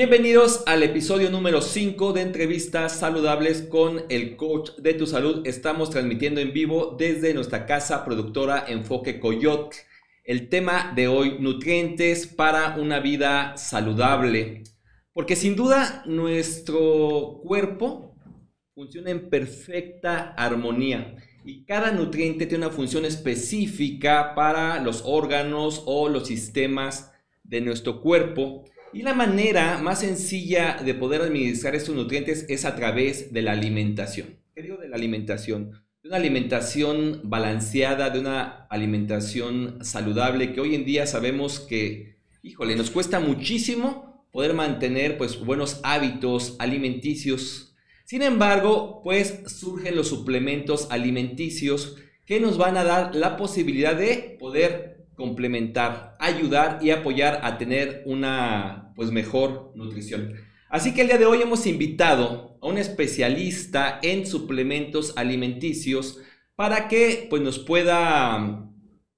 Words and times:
Bienvenidos 0.00 0.62
al 0.64 0.82
episodio 0.82 1.30
número 1.30 1.60
5 1.60 2.14
de 2.14 2.22
entrevistas 2.22 2.98
saludables 2.98 3.60
con 3.60 4.04
el 4.08 4.34
coach 4.34 4.70
de 4.78 4.94
tu 4.94 5.06
salud. 5.06 5.46
Estamos 5.46 5.90
transmitiendo 5.90 6.40
en 6.40 6.54
vivo 6.54 6.96
desde 6.98 7.34
nuestra 7.34 7.66
casa 7.66 8.02
productora 8.02 8.64
Enfoque 8.66 9.20
Coyote. 9.20 9.76
El 10.24 10.48
tema 10.48 10.94
de 10.96 11.06
hoy, 11.06 11.36
nutrientes 11.38 12.26
para 12.26 12.78
una 12.78 12.98
vida 13.00 13.58
saludable. 13.58 14.62
Porque 15.12 15.36
sin 15.36 15.54
duda 15.54 16.02
nuestro 16.06 17.42
cuerpo 17.44 18.16
funciona 18.74 19.10
en 19.10 19.28
perfecta 19.28 20.32
armonía 20.34 21.14
y 21.44 21.66
cada 21.66 21.90
nutriente 21.90 22.46
tiene 22.46 22.64
una 22.64 22.74
función 22.74 23.04
específica 23.04 24.34
para 24.34 24.82
los 24.82 25.02
órganos 25.04 25.82
o 25.84 26.08
los 26.08 26.26
sistemas 26.26 27.12
de 27.44 27.60
nuestro 27.60 28.00
cuerpo. 28.00 28.64
Y 28.92 29.02
la 29.02 29.14
manera 29.14 29.78
más 29.78 30.00
sencilla 30.00 30.78
de 30.84 30.94
poder 30.94 31.22
administrar 31.22 31.76
estos 31.76 31.94
nutrientes 31.94 32.44
es 32.48 32.64
a 32.64 32.74
través 32.74 33.32
de 33.32 33.42
la 33.42 33.52
alimentación. 33.52 34.38
¿Qué 34.52 34.62
digo 34.62 34.78
de 34.78 34.88
la 34.88 34.96
alimentación? 34.96 35.70
De 36.02 36.08
una 36.08 36.16
alimentación 36.16 37.20
balanceada, 37.22 38.10
de 38.10 38.18
una 38.18 38.66
alimentación 38.68 39.78
saludable, 39.84 40.52
que 40.52 40.60
hoy 40.60 40.74
en 40.74 40.84
día 40.84 41.06
sabemos 41.06 41.60
que, 41.60 42.16
híjole, 42.42 42.74
nos 42.74 42.90
cuesta 42.90 43.20
muchísimo 43.20 44.26
poder 44.32 44.54
mantener 44.54 45.16
pues 45.18 45.38
buenos 45.38 45.78
hábitos 45.84 46.56
alimenticios. 46.58 47.76
Sin 48.04 48.22
embargo, 48.22 49.02
pues 49.04 49.42
surgen 49.46 49.94
los 49.94 50.08
suplementos 50.08 50.88
alimenticios 50.90 51.96
que 52.26 52.40
nos 52.40 52.58
van 52.58 52.76
a 52.76 52.82
dar 52.82 53.14
la 53.14 53.36
posibilidad 53.36 53.94
de 53.94 54.36
poder 54.40 54.89
complementar, 55.20 56.16
ayudar 56.18 56.78
y 56.80 56.90
apoyar 56.90 57.40
a 57.42 57.58
tener 57.58 58.02
una 58.06 58.90
pues 58.96 59.10
mejor 59.10 59.70
nutrición. 59.74 60.32
Así 60.70 60.94
que 60.94 61.02
el 61.02 61.08
día 61.08 61.18
de 61.18 61.26
hoy 61.26 61.42
hemos 61.42 61.66
invitado 61.66 62.56
a 62.62 62.66
un 62.66 62.78
especialista 62.78 64.00
en 64.02 64.26
suplementos 64.26 65.12
alimenticios 65.16 66.20
para 66.56 66.88
que 66.88 67.26
pues 67.28 67.42
nos 67.42 67.58
pueda 67.58 68.66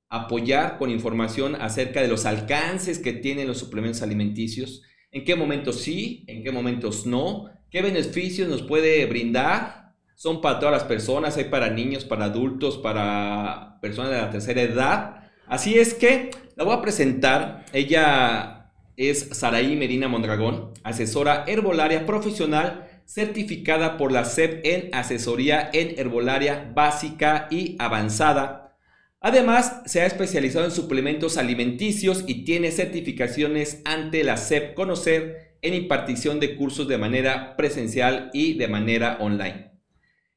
apoyar 0.08 0.76
con 0.76 0.90
información 0.90 1.54
acerca 1.54 2.02
de 2.02 2.08
los 2.08 2.26
alcances 2.26 2.98
que 2.98 3.12
tienen 3.12 3.46
los 3.46 3.58
suplementos 3.58 4.02
alimenticios, 4.02 4.82
en 5.12 5.24
qué 5.24 5.36
momentos 5.36 5.82
sí, 5.82 6.24
en 6.26 6.42
qué 6.42 6.50
momentos 6.50 7.06
no, 7.06 7.48
qué 7.70 7.80
beneficios 7.80 8.48
nos 8.48 8.62
puede 8.62 9.06
brindar. 9.06 9.94
Son 10.16 10.40
para 10.40 10.58
todas 10.58 10.72
las 10.72 10.84
personas, 10.84 11.36
hay 11.36 11.44
para 11.44 11.70
niños, 11.70 12.04
para 12.04 12.24
adultos, 12.24 12.78
para 12.78 13.78
personas 13.80 14.10
de 14.10 14.18
la 14.18 14.30
tercera 14.30 14.62
edad 14.62 15.21
Así 15.52 15.78
es 15.78 15.92
que 15.92 16.30
la 16.56 16.64
voy 16.64 16.74
a 16.74 16.80
presentar. 16.80 17.66
Ella 17.74 18.70
es 18.96 19.28
Saraí 19.32 19.76
Medina 19.76 20.08
Mondragón, 20.08 20.72
asesora 20.82 21.44
herbolaria 21.46 22.06
profesional 22.06 22.88
certificada 23.04 23.98
por 23.98 24.12
la 24.12 24.24
SEP 24.24 24.64
en 24.64 24.94
asesoría 24.94 25.68
en 25.74 25.98
herbolaria 25.98 26.72
básica 26.74 27.48
y 27.50 27.76
avanzada. 27.78 28.78
Además, 29.20 29.82
se 29.84 30.00
ha 30.00 30.06
especializado 30.06 30.64
en 30.64 30.70
suplementos 30.70 31.36
alimenticios 31.36 32.24
y 32.26 32.46
tiene 32.46 32.70
certificaciones 32.70 33.82
ante 33.84 34.24
la 34.24 34.38
SEP 34.38 34.72
Conocer 34.72 35.58
en 35.60 35.74
impartición 35.74 36.40
de 36.40 36.56
cursos 36.56 36.88
de 36.88 36.96
manera 36.96 37.58
presencial 37.58 38.30
y 38.32 38.54
de 38.54 38.68
manera 38.68 39.18
online. 39.20 39.71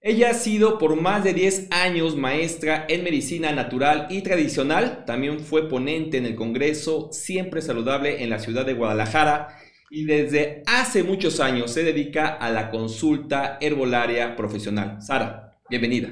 Ella 0.08 0.30
ha 0.30 0.34
sido 0.36 0.78
por 0.78 1.02
más 1.02 1.24
de 1.24 1.34
10 1.34 1.70
años 1.72 2.16
maestra 2.16 2.86
en 2.88 3.04
medicina 3.04 3.52
natural 3.54 4.06
y 4.12 4.22
tradicional. 4.22 5.04
También 5.04 5.40
fue 5.40 5.68
ponente 5.68 6.20
en 6.20 6.28
el 6.28 6.36
Congreso 6.36 7.10
Siempre 7.12 7.60
Saludable 7.64 8.22
en 8.22 8.30
la 8.30 8.38
ciudad 8.38 8.68
de 8.68 8.76
Guadalajara 8.76 9.58
y 9.90 10.06
desde 10.06 10.62
hace 10.68 11.02
muchos 11.02 11.40
años 11.40 11.72
se 11.72 11.82
dedica 11.82 12.28
a 12.28 12.52
la 12.52 12.70
consulta 12.70 13.58
herbolaria 13.60 14.36
profesional. 14.36 15.02
Sara, 15.02 15.58
bienvenida. 15.72 16.12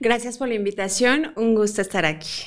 Gracias 0.00 0.38
por 0.38 0.48
la 0.48 0.54
invitación, 0.54 1.34
un 1.36 1.54
gusto 1.54 1.82
estar 1.82 2.06
aquí. 2.06 2.44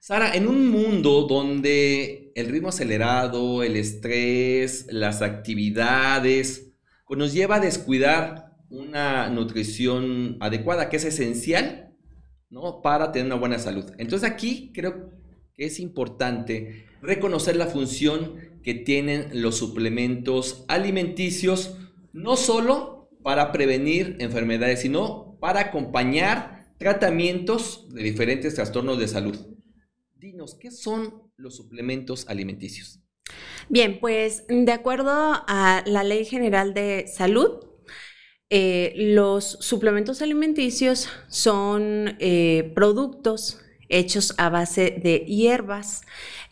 Sara, 0.00 0.34
en 0.34 0.48
un 0.48 0.66
mundo 0.66 1.28
donde 1.28 2.32
el 2.34 2.48
ritmo 2.48 2.70
acelerado, 2.70 3.62
el 3.62 3.76
estrés, 3.76 4.88
las 4.90 5.22
actividades, 5.22 6.72
pues 7.06 7.16
nos 7.16 7.32
lleva 7.32 7.56
a 7.56 7.60
descuidar 7.60 8.45
una 8.68 9.28
nutrición 9.30 10.36
adecuada, 10.40 10.88
que 10.88 10.96
es 10.96 11.04
esencial, 11.04 11.94
¿no? 12.50 12.82
Para 12.82 13.12
tener 13.12 13.26
una 13.26 13.36
buena 13.36 13.58
salud. 13.58 13.84
Entonces 13.98 14.28
aquí 14.28 14.72
creo 14.74 15.10
que 15.54 15.66
es 15.66 15.80
importante 15.80 16.86
reconocer 17.02 17.56
la 17.56 17.66
función 17.66 18.60
que 18.62 18.74
tienen 18.74 19.40
los 19.40 19.56
suplementos 19.56 20.64
alimenticios, 20.68 21.78
no 22.12 22.36
solo 22.36 23.08
para 23.22 23.52
prevenir 23.52 24.16
enfermedades, 24.20 24.80
sino 24.80 25.36
para 25.40 25.60
acompañar 25.60 26.74
tratamientos 26.78 27.88
de 27.94 28.02
diferentes 28.02 28.54
trastornos 28.54 28.98
de 28.98 29.08
salud. 29.08 29.36
Dinos, 30.14 30.56
¿qué 30.60 30.70
son 30.70 31.30
los 31.36 31.56
suplementos 31.56 32.28
alimenticios? 32.28 33.00
Bien, 33.68 33.98
pues 34.00 34.44
de 34.48 34.72
acuerdo 34.72 35.10
a 35.10 35.82
la 35.86 36.04
Ley 36.04 36.24
General 36.24 36.74
de 36.74 37.06
Salud, 37.08 37.64
eh, 38.48 38.92
los 38.96 39.58
suplementos 39.60 40.22
alimenticios 40.22 41.08
son 41.28 42.16
eh, 42.20 42.70
productos 42.76 43.60
hechos 43.88 44.34
a 44.38 44.50
base 44.50 45.00
de 45.02 45.24
hierbas, 45.26 46.02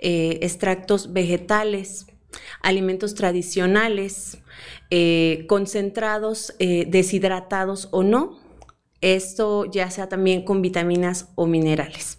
eh, 0.00 0.40
extractos 0.42 1.12
vegetales, 1.12 2.06
alimentos 2.62 3.14
tradicionales, 3.14 4.38
concentrados, 5.48 6.54
deshidratados 6.58 7.88
o 7.90 8.04
no. 8.04 8.38
Esto 9.00 9.64
ya 9.64 9.90
sea 9.90 10.08
también 10.08 10.44
con 10.44 10.62
vitaminas 10.62 11.28
o 11.34 11.46
minerales. 11.46 12.18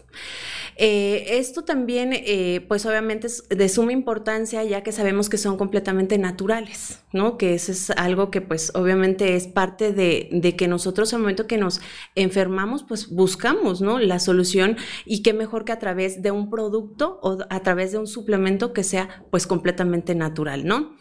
Eh, 0.78 1.38
esto 1.38 1.64
también, 1.64 2.12
eh, 2.14 2.66
pues 2.68 2.86
obviamente 2.86 3.28
es 3.28 3.48
de 3.48 3.70
suma 3.70 3.94
importancia 3.94 4.62
ya 4.66 4.84
que 4.84 4.92
sabemos 4.92 5.30
que 5.30 5.38
son 5.38 5.56
completamente 5.56 6.18
naturales, 6.18 7.00
¿no? 7.14 7.38
Que 7.38 7.54
eso 7.54 7.72
es 7.72 7.92
algo 7.92 8.30
que 8.30 8.42
pues 8.42 8.74
obviamente 8.76 9.36
es 9.36 9.48
parte 9.48 9.94
de, 9.94 10.28
de 10.32 10.56
que 10.58 10.68
nosotros 10.68 11.14
al 11.14 11.22
momento 11.22 11.48
que 11.48 11.58
nos 11.58 11.80
enfermamos, 12.16 12.84
pues 12.84 13.10
buscamos, 13.10 13.80
¿no? 13.80 14.00
La 14.00 14.20
solución 14.20 14.76
y 15.06 15.24
qué 15.24 15.32
mejor 15.32 15.64
que 15.64 15.72
a 15.72 15.80
través 15.80 16.22
de 16.22 16.32
un 16.32 16.50
producto 16.50 17.20
o 17.22 17.38
a 17.50 17.64
través 17.64 17.94
de 17.94 18.00
un 18.00 18.08
suplemento 18.08 18.74
que 18.74 18.84
sea 18.84 19.26
pues 19.32 19.48
completamente 19.48 20.14
natural, 20.14 20.66
¿no? 20.66 20.98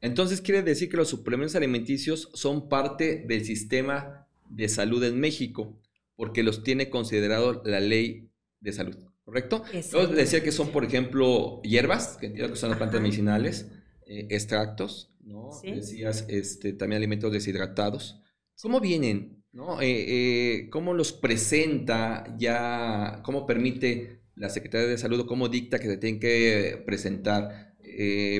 Entonces 0.00 0.40
quiere 0.40 0.62
decir 0.62 0.88
que 0.88 0.96
los 0.96 1.08
suplementos 1.08 1.54
alimenticios 1.54 2.30
son 2.34 2.68
parte 2.68 3.24
del 3.28 3.44
sistema 3.44 4.26
de 4.48 4.68
salud 4.68 5.04
en 5.04 5.20
México, 5.20 5.78
porque 6.16 6.42
los 6.42 6.62
tiene 6.62 6.90
considerado 6.90 7.62
la 7.64 7.80
ley 7.80 8.28
de 8.60 8.72
salud, 8.72 8.96
¿correcto? 9.24 9.62
Yo 9.92 10.06
decía 10.06 10.42
que 10.42 10.52
son, 10.52 10.70
por 10.70 10.84
ejemplo, 10.84 11.60
hierbas, 11.62 12.16
que 12.16 12.26
entiendo 12.26 12.52
que 12.52 12.58
son 12.58 12.70
las 12.70 12.78
plantas 12.78 13.00
medicinales, 13.00 13.70
eh, 14.06 14.26
extractos, 14.30 15.12
¿no? 15.20 15.50
Decías 15.62 16.24
este, 16.28 16.72
también 16.72 16.98
alimentos 16.98 17.30
deshidratados. 17.32 18.22
¿Cómo 18.60 18.80
vienen? 18.80 19.44
¿no? 19.52 19.80
Eh, 19.80 19.86
eh, 20.08 20.70
¿Cómo 20.70 20.94
los 20.94 21.12
presenta 21.12 22.34
ya, 22.38 23.20
cómo 23.24 23.46
permite 23.46 24.22
la 24.34 24.48
Secretaría 24.48 24.86
de 24.86 24.98
Salud 24.98 25.20
o 25.20 25.26
cómo 25.26 25.48
dicta 25.48 25.78
que 25.78 25.88
se 25.88 25.96
tienen 25.96 26.20
que 26.20 26.82
presentar? 26.84 27.66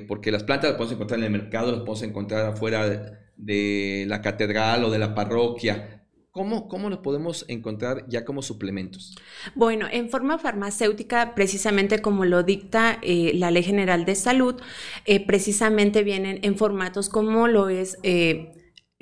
porque 0.07 0.31
las 0.31 0.45
plantas 0.45 0.71
las 0.71 0.77
podemos 0.77 0.95
encontrar 0.95 1.19
en 1.19 1.25
el 1.25 1.33
mercado, 1.33 1.73
las 1.73 1.81
podemos 1.81 2.03
encontrar 2.05 2.47
afuera 2.47 3.19
de 3.37 4.05
la 4.07 4.23
catedral 4.23 4.85
o 4.85 4.91
de 4.91 5.01
la 5.01 5.17
parroquia, 5.17 5.98
¿Cómo, 6.39 6.69
¿Cómo 6.69 6.89
los 6.89 7.01
podemos 7.01 7.45
encontrar 7.49 8.05
ya 8.07 8.25
como 8.25 8.43
suplementos? 8.43 9.17
Bueno, 9.57 9.89
en 9.91 10.09
forma 10.09 10.39
farmacéutica, 10.39 11.35
precisamente 11.35 11.99
como 11.99 12.25
lo 12.25 12.45
dicta 12.45 13.01
eh, 13.03 13.33
la 13.35 13.51
Ley 13.51 13.65
General 13.65 14.05
de 14.05 14.15
Salud, 14.15 14.55
eh, 15.05 15.27
precisamente 15.27 16.05
vienen 16.05 16.39
en 16.45 16.57
formatos 16.57 17.09
como 17.09 17.49
lo 17.49 17.71
es 17.71 17.99
eh, 18.05 18.55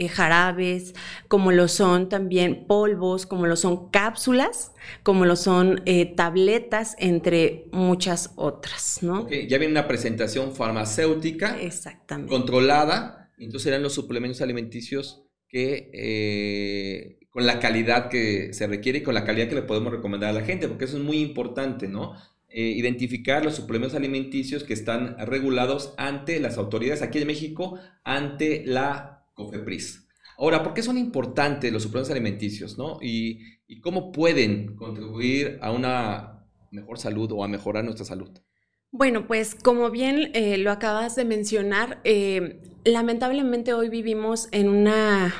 jarabes, 0.09 0.94
como 1.29 1.53
lo 1.53 1.69
son 1.69 2.09
también 2.09 2.67
polvos, 2.67 3.27
como 3.27 3.47
lo 3.47 3.56
son 3.56 3.91
cápsulas, 3.91 4.73
como 5.03 5.27
lo 5.27 5.37
son 5.37 5.83
tabletas, 6.17 6.97
entre 6.99 7.67
muchas 7.71 8.33
otras, 8.37 9.03
¿no? 9.03 9.29
ya 9.29 9.59
viene 9.59 9.73
una 9.73 9.87
presentación 9.87 10.55
farmacéutica 10.55 11.61
Exactamente. 11.61 12.31
controlada, 12.31 13.31
entonces 13.37 13.65
serán 13.65 13.83
los 13.83 13.93
suplementos 13.93 14.41
alimenticios 14.41 15.27
que 15.49 17.16
con 17.37 17.44
la 17.44 17.61
calidad 17.61 18.09
que 18.09 18.55
se 18.55 18.67
requiere 18.67 19.00
y 19.00 19.03
con 19.03 19.12
la 19.12 19.27
calidad 19.27 19.50
que 19.50 19.56
le 19.56 19.61
podemos 19.61 19.93
recomendar 19.93 20.31
a 20.31 20.33
la 20.33 20.41
gente, 20.41 20.69
porque 20.69 20.87
eso 20.87 20.97
es 20.97 21.03
muy 21.03 21.19
importante, 21.19 21.87
¿no? 21.87 22.15
Eh, 22.49 22.62
identificar 22.62 23.44
los 23.44 23.55
suplementos 23.55 23.94
alimenticios 23.94 24.65
que 24.65 24.73
están 24.73 25.19
regulados 25.19 25.93
ante 25.99 26.41
las 26.41 26.56
autoridades 26.56 27.03
aquí 27.03 27.19
en 27.19 27.27
México, 27.27 27.79
ante 28.05 28.65
la 28.65 29.27
COFEPRIS. 29.35 30.09
Ahora, 30.38 30.62
¿por 30.62 30.73
qué 30.73 30.83
son 30.83 30.97
importantes 30.97 31.71
los 31.71 31.83
suplementos 31.83 32.11
alimenticios, 32.11 32.79
no? 32.79 33.00
Y, 33.03 33.43
y 33.69 33.83
cómo 33.83 34.12
pueden 34.12 34.75
contribuir 34.75 35.59
a 35.61 35.73
una 35.73 36.47
mejor 36.71 36.99
salud 36.99 37.31
o 37.33 37.44
a 37.44 37.49
mejorar 37.49 37.85
nuestra 37.85 38.06
salud. 38.06 38.31
Bueno, 38.93 39.27
pues 39.27 39.55
como 39.55 39.91
bien 39.91 40.31
eh, 40.33 40.56
lo 40.56 40.71
acabas 40.71 41.17
de 41.17 41.27
mencionar, 41.27 42.00
eh, 42.05 42.62
lamentablemente 42.87 43.75
hoy 43.75 43.91
vivimos 43.91 44.49
en 44.53 44.71
una 44.71 45.35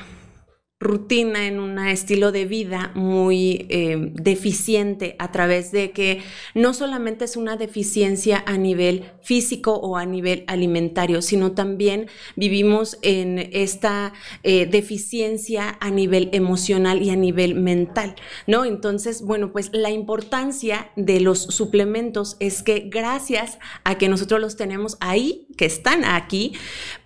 rutina, 0.79 1.47
en 1.47 1.59
un 1.59 1.79
estilo 1.79 2.31
de 2.31 2.45
vida 2.45 2.91
muy 2.93 3.65
eh, 3.69 4.11
deficiente 4.13 5.15
a 5.17 5.31
través 5.31 5.71
de 5.71 5.89
que 5.89 6.21
no 6.53 6.75
solamente 6.75 7.25
es 7.25 7.35
una 7.35 7.57
deficiencia 7.57 8.43
a 8.45 8.57
nivel 8.57 9.11
físico 9.23 9.73
o 9.73 9.97
a 9.97 10.05
nivel 10.05 10.43
alimentario, 10.45 11.23
sino 11.23 11.53
también 11.53 12.07
vivimos 12.35 12.99
en 13.01 13.49
esta 13.53 14.13
eh, 14.43 14.67
deficiencia 14.67 15.77
a 15.79 15.89
nivel 15.89 16.29
emocional 16.31 17.01
y 17.01 17.09
a 17.09 17.15
nivel 17.15 17.55
mental, 17.55 18.13
¿no? 18.45 18.63
Entonces, 18.63 19.23
bueno, 19.23 19.51
pues 19.51 19.71
la 19.73 19.89
importancia 19.89 20.91
de 20.95 21.21
los 21.21 21.41
suplementos 21.41 22.37
es 22.39 22.61
que 22.61 22.87
gracias 22.87 23.57
a 23.83 23.97
que 23.97 24.09
nosotros 24.09 24.39
los 24.39 24.57
tenemos 24.57 24.97
ahí, 24.99 25.47
que 25.57 25.65
están 25.65 26.05
aquí, 26.05 26.53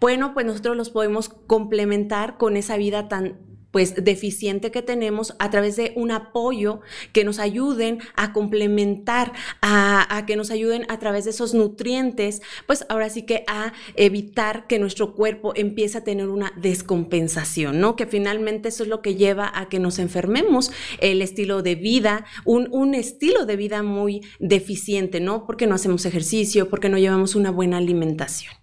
bueno, 0.01 0.33
pues 0.33 0.45
nosotros 0.45 0.75
los 0.75 0.89
podemos 0.89 1.29
complementar 1.29 2.37
con 2.37 2.57
esa 2.57 2.75
vida 2.75 3.07
tan 3.07 3.51
pues 3.71 3.95
deficiente 4.03 4.71
que 4.71 4.81
tenemos 4.81 5.35
a 5.39 5.49
través 5.49 5.75
de 5.75 5.93
un 5.95 6.11
apoyo 6.11 6.81
que 7.13 7.23
nos 7.23 7.39
ayuden 7.39 7.99
a 8.15 8.33
complementar, 8.33 9.33
a, 9.61 10.23
que 10.27 10.35
nos 10.35 10.51
ayuden 10.51 10.85
a 10.89 10.99
través 10.99 11.25
de 11.25 11.31
esos 11.31 11.53
nutrientes, 11.53 12.41
pues 12.67 12.85
ahora 12.89 13.09
sí 13.09 13.23
que 13.23 13.43
a 13.47 13.73
evitar 13.95 14.67
que 14.67 14.79
nuestro 14.79 15.13
cuerpo 15.13 15.53
empiece 15.55 15.97
a 15.97 16.03
tener 16.03 16.27
una 16.27 16.53
descompensación, 16.55 17.79
¿no? 17.79 17.95
Que 17.95 18.05
finalmente 18.05 18.69
eso 18.69 18.83
es 18.83 18.89
lo 18.89 19.01
que 19.01 19.15
lleva 19.15 19.51
a 19.53 19.69
que 19.69 19.79
nos 19.79 19.99
enfermemos, 19.99 20.71
el 20.99 21.21
estilo 21.21 21.61
de 21.61 21.75
vida, 21.75 22.25
un, 22.45 22.67
un 22.71 22.93
estilo 22.93 23.45
de 23.45 23.55
vida 23.55 23.83
muy 23.83 24.21
deficiente, 24.39 25.19
¿no? 25.19 25.45
Porque 25.45 25.67
no 25.67 25.75
hacemos 25.75 26.05
ejercicio, 26.05 26.69
porque 26.69 26.89
no 26.89 26.97
llevamos 26.97 27.35
una 27.35 27.51
buena 27.51 27.77
alimentación 27.77 28.60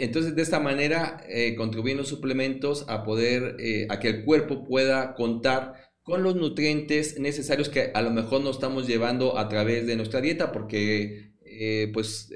entonces 0.00 0.34
de 0.34 0.42
esta 0.42 0.60
manera 0.60 1.24
eh, 1.28 1.54
contribuyen 1.56 1.98
los 1.98 2.08
suplementos 2.08 2.84
a 2.88 3.02
poder, 3.02 3.56
eh, 3.58 3.86
a 3.88 3.98
que 3.98 4.08
el 4.08 4.24
cuerpo 4.24 4.64
pueda 4.64 5.14
contar 5.14 5.74
con 6.02 6.22
los 6.22 6.36
nutrientes 6.36 7.18
necesarios 7.18 7.68
que 7.68 7.90
a 7.94 8.02
lo 8.02 8.10
mejor 8.10 8.42
no 8.42 8.50
estamos 8.50 8.86
llevando 8.86 9.38
a 9.38 9.48
través 9.48 9.86
de 9.86 9.96
nuestra 9.96 10.20
dieta 10.20 10.52
porque 10.52 11.32
eh, 11.46 11.90
pues 11.94 12.30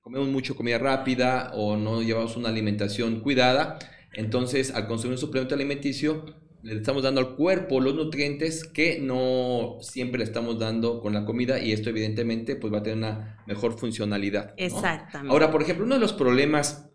comemos 0.00 0.28
mucho 0.28 0.54
comida 0.54 0.78
rápida 0.78 1.50
o 1.54 1.76
no 1.76 2.02
llevamos 2.02 2.36
una 2.36 2.50
alimentación 2.50 3.20
cuidada. 3.20 3.78
Entonces 4.12 4.72
al 4.72 4.86
consumir 4.86 5.14
un 5.14 5.18
suplemento 5.18 5.54
alimenticio 5.54 6.24
le 6.62 6.74
estamos 6.74 7.02
dando 7.02 7.20
al 7.20 7.36
cuerpo 7.36 7.80
los 7.80 7.94
nutrientes 7.94 8.64
que 8.64 8.98
no 9.00 9.78
siempre 9.80 10.18
le 10.18 10.24
estamos 10.24 10.58
dando 10.58 11.00
con 11.00 11.12
la 11.12 11.24
comida 11.24 11.60
y 11.60 11.72
esto 11.72 11.90
evidentemente 11.90 12.56
pues 12.56 12.72
va 12.72 12.78
a 12.78 12.82
tener 12.82 12.98
una 12.98 13.42
mejor 13.46 13.78
funcionalidad. 13.78 14.54
Exactamente. 14.56 15.32
Ahora, 15.32 15.50
por 15.50 15.62
ejemplo, 15.62 15.84
uno 15.84 15.94
de 15.94 16.00
los 16.00 16.12
problemas 16.12 16.90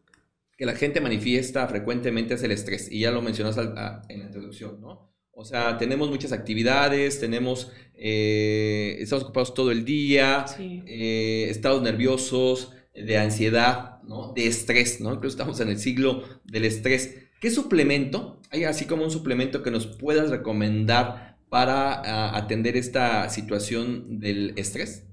que 0.58 0.66
la 0.66 0.76
gente 0.76 1.02
manifiesta 1.02 1.68
frecuentemente 1.68 2.36
es 2.36 2.44
el 2.44 2.52
estrés 2.52 2.92
y 2.92 3.00
ya 3.00 3.12
lo 3.12 3.22
mencionas 3.22 3.58
en 3.58 4.20
la 4.20 4.26
introducción, 4.26 4.80
¿no? 4.82 5.14
O 5.36 5.46
sea, 5.46 5.80
tenemos 5.80 6.10
muchas 6.10 6.32
actividades, 6.32 7.20
tenemos, 7.20 7.72
eh, 7.96 8.98
estamos 9.00 9.24
ocupados 9.24 9.56
todo 9.56 9.72
el 9.72 9.84
día, 9.84 10.46
eh, 10.60 11.48
estados 11.50 11.82
nerviosos, 11.82 12.72
de 12.94 13.18
ansiedad, 13.18 14.02
¿no? 14.04 14.34
De 14.34 14.46
estrés, 14.46 15.02
¿no? 15.02 15.14
Incluso 15.14 15.34
estamos 15.34 15.60
en 15.60 15.70
el 15.70 15.80
siglo 15.80 16.24
del 16.44 16.66
estrés. 16.66 17.23
¿Qué 17.44 17.52
suplemento, 17.52 18.40
hay 18.52 18.64
así 18.64 18.86
como 18.86 19.04
un 19.04 19.12
suplemento 19.12 19.64
que 19.64 19.70
nos 19.70 19.86
puedas 19.86 20.30
recomendar 20.30 21.36
para 21.50 21.92
ah, 21.96 22.38
atender 22.38 22.78
esta 22.78 23.28
situación 23.28 24.22
del 24.22 24.54
estrés? 24.56 25.04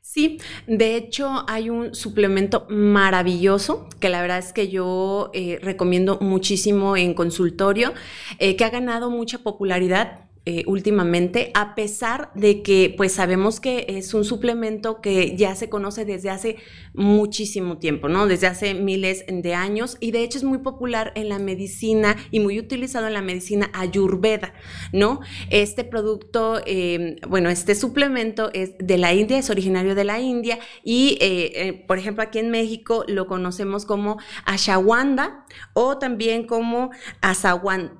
Sí, 0.00 0.40
de 0.66 0.96
hecho 0.96 1.44
hay 1.46 1.70
un 1.70 1.94
suplemento 1.94 2.66
maravilloso 2.68 3.88
que 4.00 4.08
la 4.08 4.20
verdad 4.20 4.38
es 4.38 4.52
que 4.52 4.66
yo 4.66 5.30
eh, 5.32 5.60
recomiendo 5.62 6.18
muchísimo 6.20 6.96
en 6.96 7.14
consultorio, 7.14 7.94
eh, 8.40 8.56
que 8.56 8.64
ha 8.64 8.70
ganado 8.70 9.08
mucha 9.08 9.38
popularidad 9.38 10.25
eh, 10.48 10.62
últimamente, 10.66 11.50
a 11.54 11.74
pesar 11.74 12.30
de 12.36 12.62
que 12.62 12.94
pues 12.96 13.10
sabemos 13.10 13.58
que 13.58 13.84
es 13.88 14.14
un 14.14 14.24
suplemento 14.24 15.00
que 15.00 15.36
ya 15.36 15.56
se 15.56 15.68
conoce 15.68 16.04
desde 16.04 16.30
hace 16.30 16.56
muchísimo 16.94 17.78
tiempo, 17.78 18.08
¿no? 18.08 18.28
Desde 18.28 18.46
hace 18.46 18.74
miles 18.74 19.24
de 19.26 19.54
años 19.54 19.96
y 19.98 20.12
de 20.12 20.22
hecho 20.22 20.38
es 20.38 20.44
muy 20.44 20.58
popular 20.58 21.10
en 21.16 21.30
la 21.30 21.40
medicina 21.40 22.14
y 22.30 22.38
muy 22.38 22.60
utilizado 22.60 23.08
en 23.08 23.14
la 23.14 23.22
medicina 23.22 23.72
ayurveda, 23.74 24.54
¿no? 24.92 25.18
Este 25.50 25.82
producto, 25.82 26.60
eh, 26.64 27.16
bueno, 27.28 27.50
este 27.50 27.74
suplemento 27.74 28.50
es 28.54 28.78
de 28.78 28.98
la 28.98 29.12
India, 29.14 29.38
es 29.38 29.50
originario 29.50 29.96
de 29.96 30.04
la 30.04 30.20
India 30.20 30.60
y, 30.84 31.18
eh, 31.20 31.84
por 31.88 31.98
ejemplo, 31.98 32.22
aquí 32.22 32.38
en 32.38 32.50
México 32.50 33.04
lo 33.08 33.26
conocemos 33.26 33.84
como 33.84 34.18
ashawanda 34.44 35.44
o 35.72 35.98
también 35.98 36.46
como 36.46 36.90
asawan, 37.20 37.98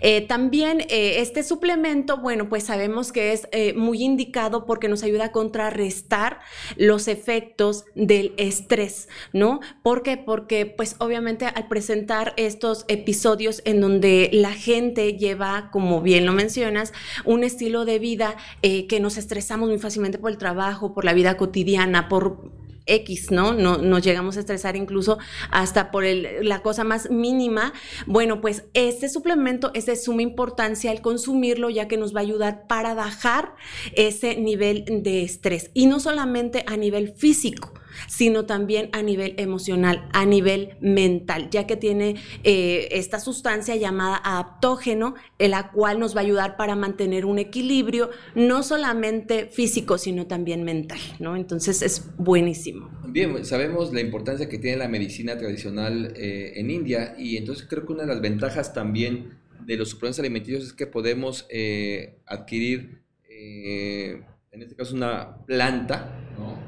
eh, 0.00 0.22
también 0.26 0.80
eh, 0.82 1.20
este 1.20 1.42
suplemento, 1.42 2.18
bueno, 2.18 2.48
pues 2.48 2.64
sabemos 2.64 3.12
que 3.12 3.32
es 3.32 3.48
eh, 3.52 3.74
muy 3.74 4.02
indicado 4.02 4.66
porque 4.66 4.88
nos 4.88 5.02
ayuda 5.02 5.26
a 5.26 5.32
contrarrestar 5.32 6.40
los 6.76 7.08
efectos 7.08 7.84
del 7.94 8.34
estrés, 8.36 9.08
¿no? 9.32 9.60
¿Por 9.82 10.02
qué? 10.02 10.16
Porque 10.16 10.66
pues 10.66 10.96
obviamente 10.98 11.46
al 11.46 11.68
presentar 11.68 12.34
estos 12.36 12.84
episodios 12.88 13.62
en 13.64 13.80
donde 13.80 14.30
la 14.32 14.52
gente 14.52 15.16
lleva, 15.16 15.70
como 15.70 16.00
bien 16.02 16.26
lo 16.26 16.32
mencionas, 16.32 16.92
un 17.24 17.44
estilo 17.44 17.84
de 17.84 17.98
vida 17.98 18.36
que 18.62 18.98
nos 19.00 19.16
estresamos 19.16 19.68
muy 19.68 19.78
fácilmente 19.78 20.18
por 20.18 20.30
el 20.30 20.38
trabajo, 20.38 20.94
por 20.94 21.04
la 21.04 21.12
vida 21.12 21.36
cotidiana, 21.36 22.08
por 22.08 22.50
X, 22.86 23.30
¿no? 23.30 23.52
¿no? 23.52 23.78
Nos 23.78 24.02
llegamos 24.02 24.36
a 24.36 24.40
estresar 24.40 24.76
incluso 24.76 25.18
hasta 25.50 25.90
por 25.90 26.04
la 26.04 26.60
cosa 26.62 26.84
más 26.84 27.10
mínima. 27.10 27.72
Bueno, 28.06 28.40
pues 28.40 28.64
este 28.74 29.08
suplemento 29.08 29.70
es 29.74 29.86
de 29.86 29.96
suma 29.96 30.22
importancia 30.22 30.90
al 30.90 31.00
consumirlo 31.00 31.70
ya 31.70 31.88
que 31.88 31.96
nos 31.96 32.14
va 32.14 32.20
a 32.20 32.22
ayudar 32.22 32.66
para 32.66 32.94
bajar 32.94 33.54
ese 33.94 34.36
nivel 34.36 34.84
de 35.02 35.22
estrés 35.22 35.70
y 35.74 35.86
no 35.86 36.00
solamente 36.00 36.64
a 36.66 36.76
nivel 36.76 37.14
físico 37.14 37.72
sino 38.06 38.46
también 38.46 38.88
a 38.92 39.02
nivel 39.02 39.34
emocional, 39.38 40.08
a 40.12 40.24
nivel 40.24 40.76
mental, 40.80 41.48
ya 41.50 41.66
que 41.66 41.76
tiene 41.76 42.16
eh, 42.42 42.88
esta 42.92 43.20
sustancia 43.20 43.76
llamada 43.76 44.20
adaptógeno, 44.22 45.14
la 45.38 45.70
cual 45.70 45.98
nos 45.98 46.14
va 46.16 46.20
a 46.20 46.24
ayudar 46.24 46.56
para 46.56 46.76
mantener 46.76 47.24
un 47.26 47.38
equilibrio, 47.38 48.10
no 48.34 48.62
solamente 48.62 49.46
físico, 49.46 49.98
sino 49.98 50.26
también 50.26 50.64
mental, 50.64 50.98
¿no? 51.18 51.36
Entonces 51.36 51.82
es 51.82 52.04
buenísimo. 52.16 52.90
Bien, 53.08 53.44
sabemos 53.44 53.92
la 53.92 54.00
importancia 54.00 54.48
que 54.48 54.58
tiene 54.58 54.78
la 54.78 54.88
medicina 54.88 55.36
tradicional 55.38 56.12
eh, 56.16 56.52
en 56.56 56.70
India 56.70 57.14
y 57.18 57.36
entonces 57.36 57.66
creo 57.68 57.86
que 57.86 57.92
una 57.92 58.02
de 58.02 58.08
las 58.08 58.20
ventajas 58.20 58.72
también 58.72 59.38
de 59.64 59.76
los 59.76 59.90
suplementos 59.90 60.18
alimenticios 60.18 60.64
es 60.64 60.72
que 60.72 60.86
podemos 60.86 61.46
eh, 61.48 62.18
adquirir, 62.26 63.02
en 63.30 64.62
este 64.62 64.76
caso, 64.76 64.94
una 64.94 65.44
planta, 65.46 66.10
¿no? 66.38 66.63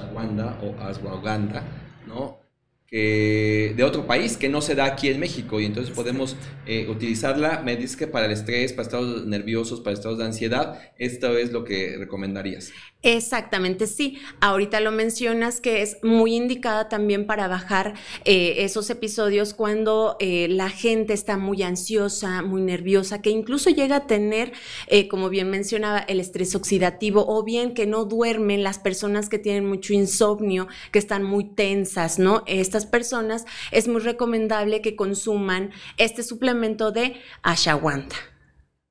O 0.00 0.82
ashwagandha, 0.82 1.62
¿no? 2.06 2.40
Que, 2.86 3.72
de 3.74 3.84
otro 3.84 4.06
país 4.06 4.36
que 4.36 4.50
no 4.50 4.60
se 4.60 4.74
da 4.74 4.84
aquí 4.84 5.08
en 5.08 5.18
México 5.18 5.60
y 5.60 5.64
entonces 5.64 5.94
podemos 5.94 6.36
eh, 6.66 6.86
utilizarla, 6.90 7.62
me 7.64 7.76
dices 7.76 7.96
que 7.96 8.06
para 8.06 8.26
el 8.26 8.32
estrés, 8.32 8.72
para 8.72 8.82
estados 8.82 9.24
nerviosos, 9.26 9.80
para 9.80 9.94
estados 9.94 10.18
de 10.18 10.24
ansiedad, 10.24 10.78
esto 10.98 11.38
es 11.38 11.52
lo 11.52 11.64
que 11.64 11.96
recomendarías. 11.98 12.72
Exactamente, 13.04 13.88
sí. 13.88 14.18
Ahorita 14.40 14.78
lo 14.78 14.92
mencionas 14.92 15.60
que 15.60 15.82
es 15.82 15.96
muy 16.04 16.36
indicada 16.36 16.88
también 16.88 17.26
para 17.26 17.48
bajar 17.48 17.94
eh, 18.24 18.54
esos 18.58 18.90
episodios 18.90 19.54
cuando 19.54 20.16
eh, 20.20 20.46
la 20.48 20.70
gente 20.70 21.12
está 21.12 21.36
muy 21.36 21.64
ansiosa, 21.64 22.42
muy 22.42 22.62
nerviosa, 22.62 23.20
que 23.20 23.30
incluso 23.30 23.70
llega 23.70 23.96
a 23.96 24.06
tener, 24.06 24.52
eh, 24.86 25.08
como 25.08 25.30
bien 25.30 25.50
mencionaba, 25.50 25.98
el 25.98 26.20
estrés 26.20 26.54
oxidativo 26.54 27.24
o 27.26 27.42
bien 27.42 27.74
que 27.74 27.86
no 27.86 28.04
duermen, 28.04 28.62
las 28.62 28.78
personas 28.78 29.28
que 29.28 29.40
tienen 29.40 29.66
mucho 29.66 29.92
insomnio, 29.94 30.68
que 30.92 31.00
están 31.00 31.24
muy 31.24 31.44
tensas, 31.44 32.20
¿no? 32.20 32.44
Estas 32.46 32.86
personas 32.86 33.46
es 33.72 33.88
muy 33.88 34.00
recomendable 34.00 34.80
que 34.80 34.94
consuman 34.94 35.72
este 35.96 36.22
suplemento 36.22 36.92
de 36.92 37.16
ashawanda. 37.42 38.31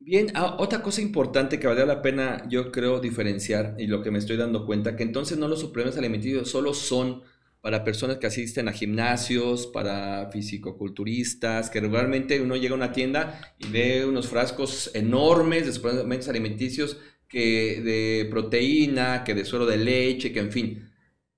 Bien, 0.04 0.32
ah, 0.34 0.56
otra 0.60 0.82
cosa 0.82 1.00
importante 1.02 1.60
que 1.60 1.68
vale 1.68 1.86
la 1.86 2.02
pena, 2.02 2.44
yo 2.50 2.72
creo, 2.72 3.00
diferenciar 3.00 3.76
y 3.78 3.86
lo 3.86 4.02
que 4.02 4.10
me 4.10 4.18
estoy 4.18 4.36
dando 4.36 4.66
cuenta, 4.66 4.96
que 4.96 5.04
entonces 5.04 5.38
no 5.38 5.48
los 5.48 5.60
suplementos 5.60 6.00
alimenticios 6.00 6.50
solo 6.50 6.74
son 6.74 7.22
para 7.62 7.84
personas 7.84 8.18
que 8.18 8.26
asisten 8.26 8.68
a 8.68 8.74
gimnasios, 8.74 9.68
para 9.68 10.28
fisicoculturistas, 10.32 11.70
que 11.70 11.80
regularmente 11.82 12.42
uno 12.42 12.56
llega 12.56 12.74
a 12.74 12.78
una 12.78 12.92
tienda 12.92 13.56
y 13.60 13.68
ve 13.68 14.04
unos 14.04 14.28
frascos 14.28 14.90
enormes 14.96 15.68
de 15.68 15.74
suplementos 15.74 16.28
alimenticios 16.30 16.98
que 17.28 17.82
de 17.82 18.28
proteína, 18.32 19.24
que 19.24 19.36
de 19.36 19.46
suero 19.46 19.68
de 19.68 19.78
leche, 19.78 20.34
que 20.34 20.40
en 20.40 20.52
fin. 20.52 20.90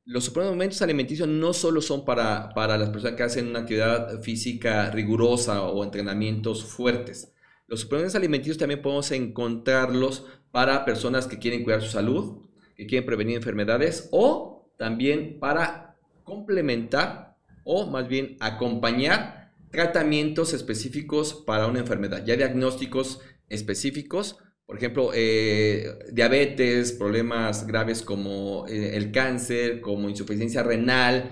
Los 0.05 0.25
suplementos 0.25 0.82
alimenticios 0.82 1.27
no 1.27 1.53
solo 1.53 1.82
son 1.82 2.05
para, 2.05 2.50
para 2.53 2.77
las 2.77 2.89
personas 2.91 3.17
que 3.17 3.24
hacen 3.24 3.48
una 3.50 3.60
actividad 3.60 4.22
física 4.22 4.89
rigurosa 4.91 5.63
o 5.63 5.84
entrenamientos 5.84 6.63
fuertes 6.63 7.32
los 7.67 7.82
suplementos 7.82 8.15
alimenticios 8.15 8.58
también 8.58 8.82
podemos 8.82 9.12
encontrarlos 9.12 10.25
para 10.51 10.86
personas 10.86 11.27
que 11.27 11.39
quieren 11.39 11.63
cuidar 11.63 11.82
su 11.82 11.89
salud, 11.89 12.43
que 12.75 12.86
quieren 12.86 13.05
prevenir 13.05 13.38
enfermedades 13.38 14.10
o 14.12 14.72
también 14.77 15.39
para 15.39 15.98
complementar 16.24 17.38
o 17.63 17.88
más 17.88 18.08
bien 18.08 18.38
acompañar 18.39 19.53
tratamientos 19.72 20.53
específicos 20.53 21.34
para 21.34 21.67
una 21.67 21.79
enfermedad, 21.79 22.24
ya 22.25 22.36
diagnósticos 22.36 23.22
específicos, 23.50 24.38
por 24.65 24.77
ejemplo, 24.77 25.12
eh, 25.13 26.00
diabetes, 26.12 26.93
problemas 26.93 27.67
graves 27.67 28.01
como 28.01 28.65
eh, 28.67 28.96
el 28.96 29.12
cáncer, 29.12 29.82
como 29.82 30.10
insuficiencia 30.10 30.63
renal. 30.63 31.32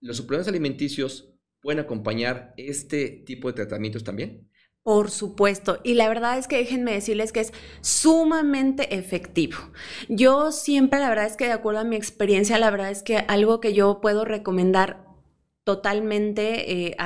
Los 0.00 0.18
suplementos 0.18 0.48
alimenticios 0.48 1.32
pueden 1.60 1.80
acompañar 1.80 2.52
este 2.56 3.08
tipo 3.08 3.48
de 3.48 3.54
tratamientos 3.54 4.04
también. 4.04 4.50
Por 4.84 5.10
supuesto, 5.10 5.80
y 5.82 5.94
la 5.94 6.08
verdad 6.08 6.36
es 6.36 6.46
que 6.46 6.58
déjenme 6.58 6.92
decirles 6.92 7.32
que 7.32 7.40
es 7.40 7.54
sumamente 7.80 8.94
efectivo. 8.94 9.56
Yo 10.10 10.52
siempre, 10.52 11.00
la 11.00 11.08
verdad 11.08 11.24
es 11.24 11.38
que 11.38 11.46
de 11.46 11.52
acuerdo 11.52 11.80
a 11.80 11.84
mi 11.84 11.96
experiencia, 11.96 12.58
la 12.58 12.70
verdad 12.70 12.90
es 12.90 13.02
que 13.02 13.16
algo 13.16 13.60
que 13.60 13.72
yo 13.72 14.02
puedo 14.02 14.26
recomendar 14.26 15.04
totalmente 15.64 16.88
eh, 16.88 16.96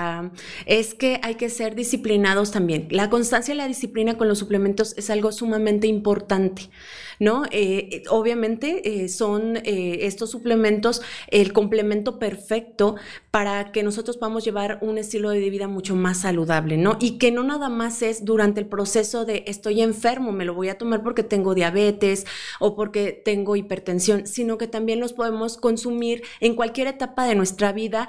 es 0.66 0.94
que 0.94 1.20
hay 1.23 1.37
que 1.37 1.49
ser 1.49 1.76
disciplinados 1.76 2.50
también. 2.50 2.88
La 2.90 3.08
constancia 3.08 3.54
y 3.54 3.56
la 3.56 3.68
disciplina 3.68 4.18
con 4.18 4.26
los 4.26 4.40
suplementos 4.40 4.99
es 4.99 5.08
algo 5.11 5.30
sumamente 5.30 5.87
importante, 5.87 6.70
¿no? 7.18 7.44
Eh, 7.50 8.02
obviamente 8.10 9.04
eh, 9.04 9.08
son 9.08 9.58
estos 9.64 10.30
suplementos 10.30 11.02
el 11.28 11.52
complemento 11.52 12.18
perfecto 12.18 12.96
para 13.30 13.72
que 13.72 13.82
nosotros 13.82 14.16
podamos 14.16 14.44
llevar 14.44 14.78
un 14.82 14.98
estilo 14.98 15.30
de 15.30 15.50
vida 15.50 15.68
mucho 15.68 15.94
más 15.96 16.18
saludable, 16.18 16.76
¿no? 16.76 16.96
Y 17.00 17.18
que 17.18 17.30
no 17.30 17.42
nada 17.42 17.68
más 17.68 18.02
es 18.02 18.25
durante 18.25 18.60
el 18.60 18.66
proceso 18.66 19.25
de 19.25 19.44
estoy 19.46 19.82
enfermo, 19.82 20.32
me 20.32 20.44
lo 20.44 20.54
voy 20.54 20.68
a 20.68 20.78
tomar 20.78 21.02
porque 21.02 21.22
tengo 21.22 21.54
diabetes 21.54 22.26
o 22.60 22.75
porque 22.75 23.12
tengo 23.12 23.56
hipertensión, 23.56 24.26
sino 24.26 24.58
que 24.58 24.66
también 24.66 25.00
los 25.00 25.12
podemos 25.12 25.56
consumir 25.56 26.22
en 26.40 26.54
cualquier 26.54 26.88
etapa 26.88 27.25
de 27.25 27.34
nuestra 27.34 27.72
vida 27.72 28.08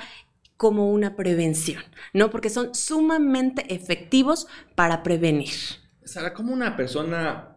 como 0.57 0.91
una 0.91 1.15
prevención, 1.15 1.81
¿no? 2.13 2.29
Porque 2.29 2.49
son 2.49 2.75
sumamente 2.75 3.73
efectivos 3.73 4.47
para 4.75 5.03
prevenir. 5.03 5.53
Sara, 6.03 6.33
¿cómo 6.33 6.51
una 6.51 6.75
persona 6.75 7.48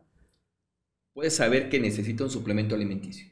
puede 1.14 1.31
saber 1.31 1.69
que 1.69 1.81
necesita 1.81 2.25
un 2.25 2.31
suplemento 2.31 2.75
alimenticio? 2.75 3.26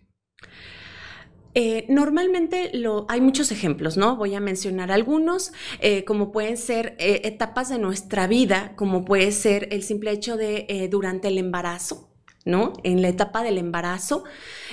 Eh, 1.55 1.87
normalmente 1.89 2.71
lo, 2.75 3.07
hay 3.09 3.21
muchos 3.21 3.51
ejemplos, 3.51 3.97
¿no? 3.97 4.17
Voy 4.17 4.35
a 4.35 4.41
mencionar 4.41 4.93
algunos, 4.93 5.53
eh, 5.81 6.05
como 6.05 6.31
pueden 6.31 6.57
ser 6.57 6.95
eh, 6.99 7.23
etapas 7.25 7.69
de 7.69 7.79
nuestra 7.79 8.29
vida, 8.29 8.75
como 8.77 9.05
puede 9.05 9.33
ser 9.33 9.69
el 9.73 9.83
simple 9.83 10.13
hecho 10.13 10.37
de 10.37 10.89
durante 10.91 11.29
el 11.29 11.39
embarazo, 11.39 12.10
¿no? 12.45 12.73
En 12.85 13.03
la 13.03 13.09
etapa 13.09 13.43
del 13.43 13.59
embarazo, 13.59 14.25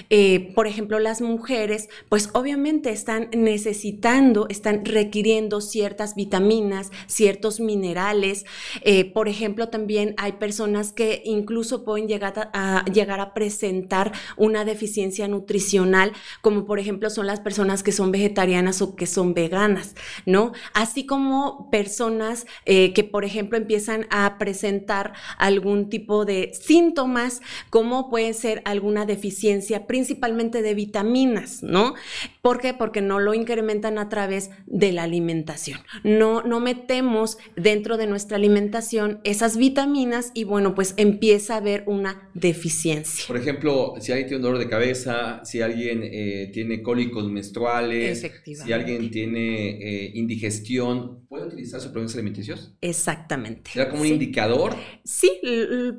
eh, 0.10 0.54
por 0.56 0.68
ejemplo, 0.68 1.00
las 1.00 1.22
mujeres, 1.22 1.90
pues 2.08 2.30
obviamente 2.34 2.92
están 2.92 3.30
necesitando, 3.34 4.48
están 4.50 4.86
requiriendo 4.86 5.60
ciertas 5.60 6.16
vitaminas, 6.16 6.92
ciertos 7.08 7.60
minerales. 7.60 8.46
Eh, 8.84 9.12
por 9.12 9.28
ejemplo, 9.28 9.68
también 9.68 10.16
hay 10.18 10.34
personas 10.34 10.94
que 10.94 11.22
incluso 11.26 11.84
pueden 11.84 12.08
llegar 12.08 12.50
a, 12.54 12.86
llegar 12.86 13.20
a 13.20 13.34
presentar 13.34 14.14
una 14.38 14.64
deficiencia 14.64 15.28
nutricional, 15.28 16.14
como 16.42 16.66
por 16.66 16.80
ejemplo 16.80 17.10
son 17.10 17.28
las 17.28 17.42
personas 17.42 17.84
que 17.84 17.92
son 17.92 18.12
vegetarianas 18.12 18.82
o 18.82 18.96
que 18.96 19.08
son 19.08 19.34
veganas, 19.34 19.96
¿no? 20.26 20.54
Así 20.74 21.06
como 21.06 21.70
personas 21.70 22.46
eh, 22.66 22.94
que, 22.94 23.04
por 23.04 23.26
ejemplo, 23.26 23.58
empiezan 23.58 24.08
a 24.10 24.38
presentar 24.38 25.14
algún 25.38 25.90
tipo 25.90 26.24
de 26.24 26.54
síntomas 26.54 27.42
como 27.70 28.10
puede 28.10 28.34
ser 28.34 28.62
alguna 28.66 29.06
deficiencia, 29.06 29.88
principalmente 29.88 30.62
de 30.62 30.74
vitaminas, 30.74 31.64
¿no? 31.64 31.94
¿Por 32.42 32.60
qué? 32.60 32.74
Porque 32.74 33.02
no 33.02 33.20
lo 33.20 33.34
incrementan 33.34 33.98
a 33.98 34.10
través 34.10 34.52
de 34.66 34.92
la 34.92 35.04
alimentación. 35.04 35.80
No, 36.04 36.44
no 36.44 36.60
metemos 36.60 37.38
dentro 37.56 37.98
de 37.98 38.08
nuestra 38.08 38.38
alimentación 38.38 39.20
esas 39.24 39.58
vitaminas 39.58 40.32
y 40.34 40.44
bueno, 40.44 40.76
pues 40.76 40.94
empieza 40.98 41.56
a 41.56 41.58
haber 41.58 41.84
una 41.88 42.30
deficiencia. 42.34 43.26
Por 43.28 43.38
ejemplo, 43.38 43.96
si 44.00 44.12
alguien 44.12 44.28
tiene 44.28 44.38
un 44.38 44.44
dolor 44.44 44.60
de 44.60 44.70
cabeza, 44.70 45.42
si 45.44 45.62
alguien 45.62 46.02
eh, 46.04 46.50
tiene 46.54 46.82
cólicos 46.82 47.30
menstruales, 47.30 48.26
si 48.44 48.74
alguien 48.74 49.10
tiene 49.12 49.70
eh, 49.70 50.12
indigestión, 50.16 51.26
¿puede 51.28 51.48
utilizar 51.48 51.82
suplementos 51.82 52.16
alimenticios? 52.16 52.76
Exactamente. 52.82 53.72
¿Será 53.72 53.90
como 53.90 54.02
un 54.02 54.08
indicador? 54.08 54.76
Sí, 55.04 55.32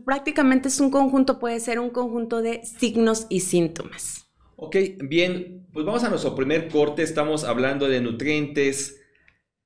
prácticamente 0.04 0.68
es 0.68 0.80
un 0.80 0.90
conjunto, 0.90 1.38
puede 1.48 1.60
ser 1.60 1.78
un 1.78 1.88
conjunto 1.88 2.42
de 2.42 2.62
signos 2.62 3.26
y 3.30 3.40
síntomas. 3.40 4.28
Ok, 4.56 4.76
bien, 5.00 5.66
pues 5.72 5.86
vamos 5.86 6.04
a 6.04 6.10
nuestro 6.10 6.34
primer 6.34 6.68
corte. 6.68 7.02
Estamos 7.02 7.42
hablando 7.42 7.88
de 7.88 8.02
nutrientes 8.02 9.00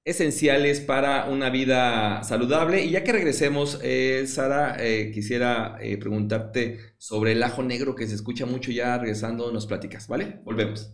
esenciales 0.04 0.80
para 0.80 1.24
una 1.24 1.50
vida 1.50 2.22
saludable. 2.22 2.84
Y 2.84 2.90
ya 2.90 3.02
que 3.02 3.10
regresemos, 3.10 3.80
eh, 3.82 4.28
Sara, 4.28 4.76
eh, 4.78 5.10
quisiera 5.12 5.76
eh, 5.80 5.96
preguntarte 5.96 6.78
sobre 6.98 7.32
el 7.32 7.42
ajo 7.42 7.64
negro 7.64 7.96
que 7.96 8.06
se 8.06 8.14
escucha 8.14 8.46
mucho 8.46 8.70
ya 8.70 8.96
regresando, 8.96 9.50
nos 9.50 9.66
platicas, 9.66 10.06
¿vale? 10.06 10.38
Volvemos. 10.44 10.92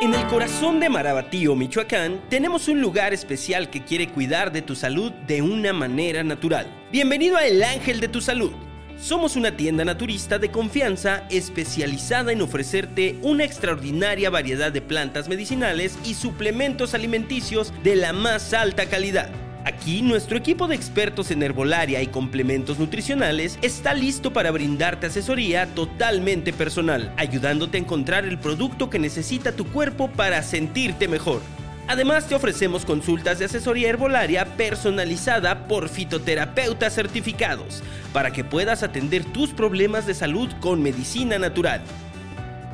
En 0.00 0.14
el 0.14 0.26
corazón 0.28 0.80
de 0.80 0.88
Marabatío, 0.88 1.54
Michoacán, 1.54 2.30
tenemos 2.30 2.68
un 2.68 2.80
lugar 2.80 3.12
especial 3.12 3.68
que 3.68 3.84
quiere 3.84 4.08
cuidar 4.08 4.52
de 4.52 4.62
tu 4.62 4.74
salud 4.74 5.12
de 5.26 5.42
una 5.42 5.74
manera 5.74 6.24
natural. 6.24 6.88
Bienvenido 6.90 7.36
a 7.36 7.46
El 7.46 7.62
Ángel 7.62 8.00
de 8.00 8.08
tu 8.08 8.22
Salud 8.22 8.52
somos 9.00 9.36
una 9.36 9.56
tienda 9.56 9.84
naturista 9.84 10.38
de 10.38 10.50
confianza 10.50 11.24
especializada 11.30 12.32
en 12.32 12.42
ofrecerte 12.42 13.18
una 13.22 13.44
extraordinaria 13.44 14.30
variedad 14.30 14.72
de 14.72 14.82
plantas 14.82 15.28
medicinales 15.28 15.98
y 16.04 16.14
suplementos 16.14 16.94
alimenticios 16.94 17.72
de 17.82 17.96
la 17.96 18.12
más 18.12 18.52
alta 18.54 18.86
calidad. 18.86 19.30
Aquí 19.64 20.02
nuestro 20.02 20.36
equipo 20.36 20.68
de 20.68 20.74
expertos 20.74 21.30
en 21.30 21.42
herbolaria 21.42 22.02
y 22.02 22.08
complementos 22.08 22.78
nutricionales 22.78 23.58
está 23.62 23.94
listo 23.94 24.32
para 24.32 24.50
brindarte 24.50 25.06
asesoría 25.06 25.66
totalmente 25.74 26.52
personal, 26.52 27.14
ayudándote 27.16 27.78
a 27.78 27.80
encontrar 27.80 28.26
el 28.26 28.38
producto 28.38 28.90
que 28.90 28.98
necesita 28.98 29.52
tu 29.52 29.64
cuerpo 29.66 30.10
para 30.10 30.42
sentirte 30.42 31.08
mejor. 31.08 31.40
Además 31.86 32.26
te 32.26 32.34
ofrecemos 32.34 32.86
consultas 32.86 33.38
de 33.38 33.44
asesoría 33.44 33.90
herbolaria 33.90 34.56
personalizada 34.56 35.66
por 35.68 35.88
fitoterapeutas 35.88 36.94
certificados 36.94 37.82
para 38.12 38.32
que 38.32 38.42
puedas 38.42 38.82
atender 38.82 39.24
tus 39.24 39.50
problemas 39.50 40.06
de 40.06 40.14
salud 40.14 40.50
con 40.60 40.82
medicina 40.82 41.38
natural. 41.38 41.82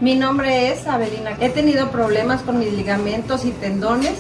Mi 0.01 0.15
nombre 0.15 0.73
es 0.73 0.87
Avelina. 0.87 1.37
He 1.41 1.51
tenido 1.51 1.91
problemas 1.91 2.43
con 2.43 2.59
mis 2.59 2.73
ligamentos 2.73 3.45
y 3.45 3.51
tendones 3.51 4.15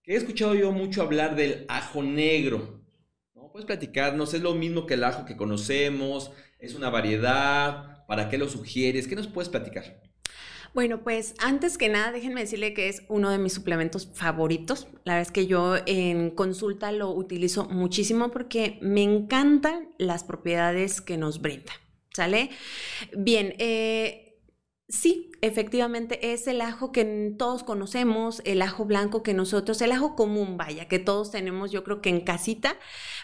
que 0.04 0.14
he 0.14 0.18
escuchado 0.18 0.54
yo 0.54 0.72
mucho 0.72 1.02
hablar 1.02 1.36
del 1.36 1.66
ajo 1.68 2.04
negro. 2.04 2.86
¿Puedes 3.34 3.66
platicarnos? 3.66 4.36
¿Es 4.36 4.44
lo 4.44 4.54
mismo 4.54 4.86
que 4.86 4.94
el 4.94 5.04
ajo 5.04 5.26
que 5.26 5.36
conocemos? 5.36 6.32
¿Es 6.60 6.76
una 6.76 6.92
variedad? 6.92 8.06
¿Para 8.06 8.30
qué 8.30 8.38
lo 8.38 8.48
sugieres? 8.48 9.08
¿Qué 9.08 9.16
nos 9.16 9.28
puedes 9.28 9.50
platicar? 9.50 10.00
Bueno, 10.76 11.04
pues 11.04 11.36
antes 11.40 11.78
que 11.78 11.88
nada, 11.88 12.12
déjenme 12.12 12.42
decirle 12.42 12.74
que 12.74 12.90
es 12.90 13.04
uno 13.08 13.30
de 13.32 13.38
mis 13.38 13.54
suplementos 13.54 14.12
favoritos. 14.14 14.90
La 15.06 15.14
verdad 15.14 15.22
es 15.22 15.32
que 15.32 15.48
yo 15.48 15.78
en 15.86 16.32
consulta 16.32 16.92
lo 16.92 17.12
utilizo 17.12 17.64
muchísimo 17.64 18.30
porque 18.30 18.78
me 18.82 19.02
encantan 19.02 19.96
las 19.98 20.26
propiedades 20.26 21.00
que 21.00 21.16
nos 21.16 21.40
brinda. 21.42 21.72
¿Sale? 22.14 22.50
Bien, 23.16 23.56
eh, 23.58 24.42
sí, 24.90 25.32
efectivamente 25.40 26.34
es 26.34 26.46
el 26.46 26.60
ajo 26.60 26.92
que 26.92 27.34
todos 27.38 27.64
conocemos, 27.64 28.42
el 28.44 28.62
ajo 28.62 28.84
blanco 28.84 29.24
que 29.24 29.34
nosotros, 29.34 29.82
el 29.82 29.94
ajo 29.94 30.18
común, 30.18 30.58
vaya, 30.58 30.90
que 30.90 31.00
todos 31.00 31.32
tenemos 31.32 31.72
yo 31.72 31.86
creo 31.86 32.02
que 32.02 32.10
en 32.10 32.20
casita. 32.20 32.76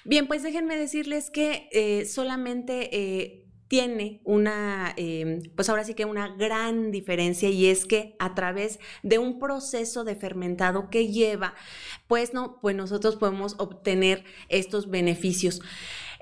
Bien, 0.05 0.25
pues 0.25 0.41
déjenme 0.41 0.77
decirles 0.77 1.29
que 1.29 1.67
eh, 1.73 2.05
solamente... 2.05 2.95
Eh, 2.97 3.40
tiene 3.71 4.19
una, 4.25 4.93
em, 4.97 5.43
pues 5.55 5.69
ahora 5.69 5.85
sí 5.85 5.93
que 5.93 6.03
una 6.03 6.35
gran 6.35 6.91
diferencia 6.91 7.47
y 7.47 7.67
es 7.67 7.85
que 7.85 8.17
a 8.19 8.35
través 8.35 8.81
de 9.01 9.17
un 9.17 9.39
proceso 9.39 10.03
de 10.03 10.17
fermentado 10.17 10.89
que 10.89 11.07
lleva, 11.07 11.53
pues 12.05 12.33
no, 12.33 12.59
pues 12.59 12.75
nosotros 12.75 13.15
podemos 13.15 13.55
obtener 13.59 14.25
estos 14.49 14.89
beneficios. 14.89 15.61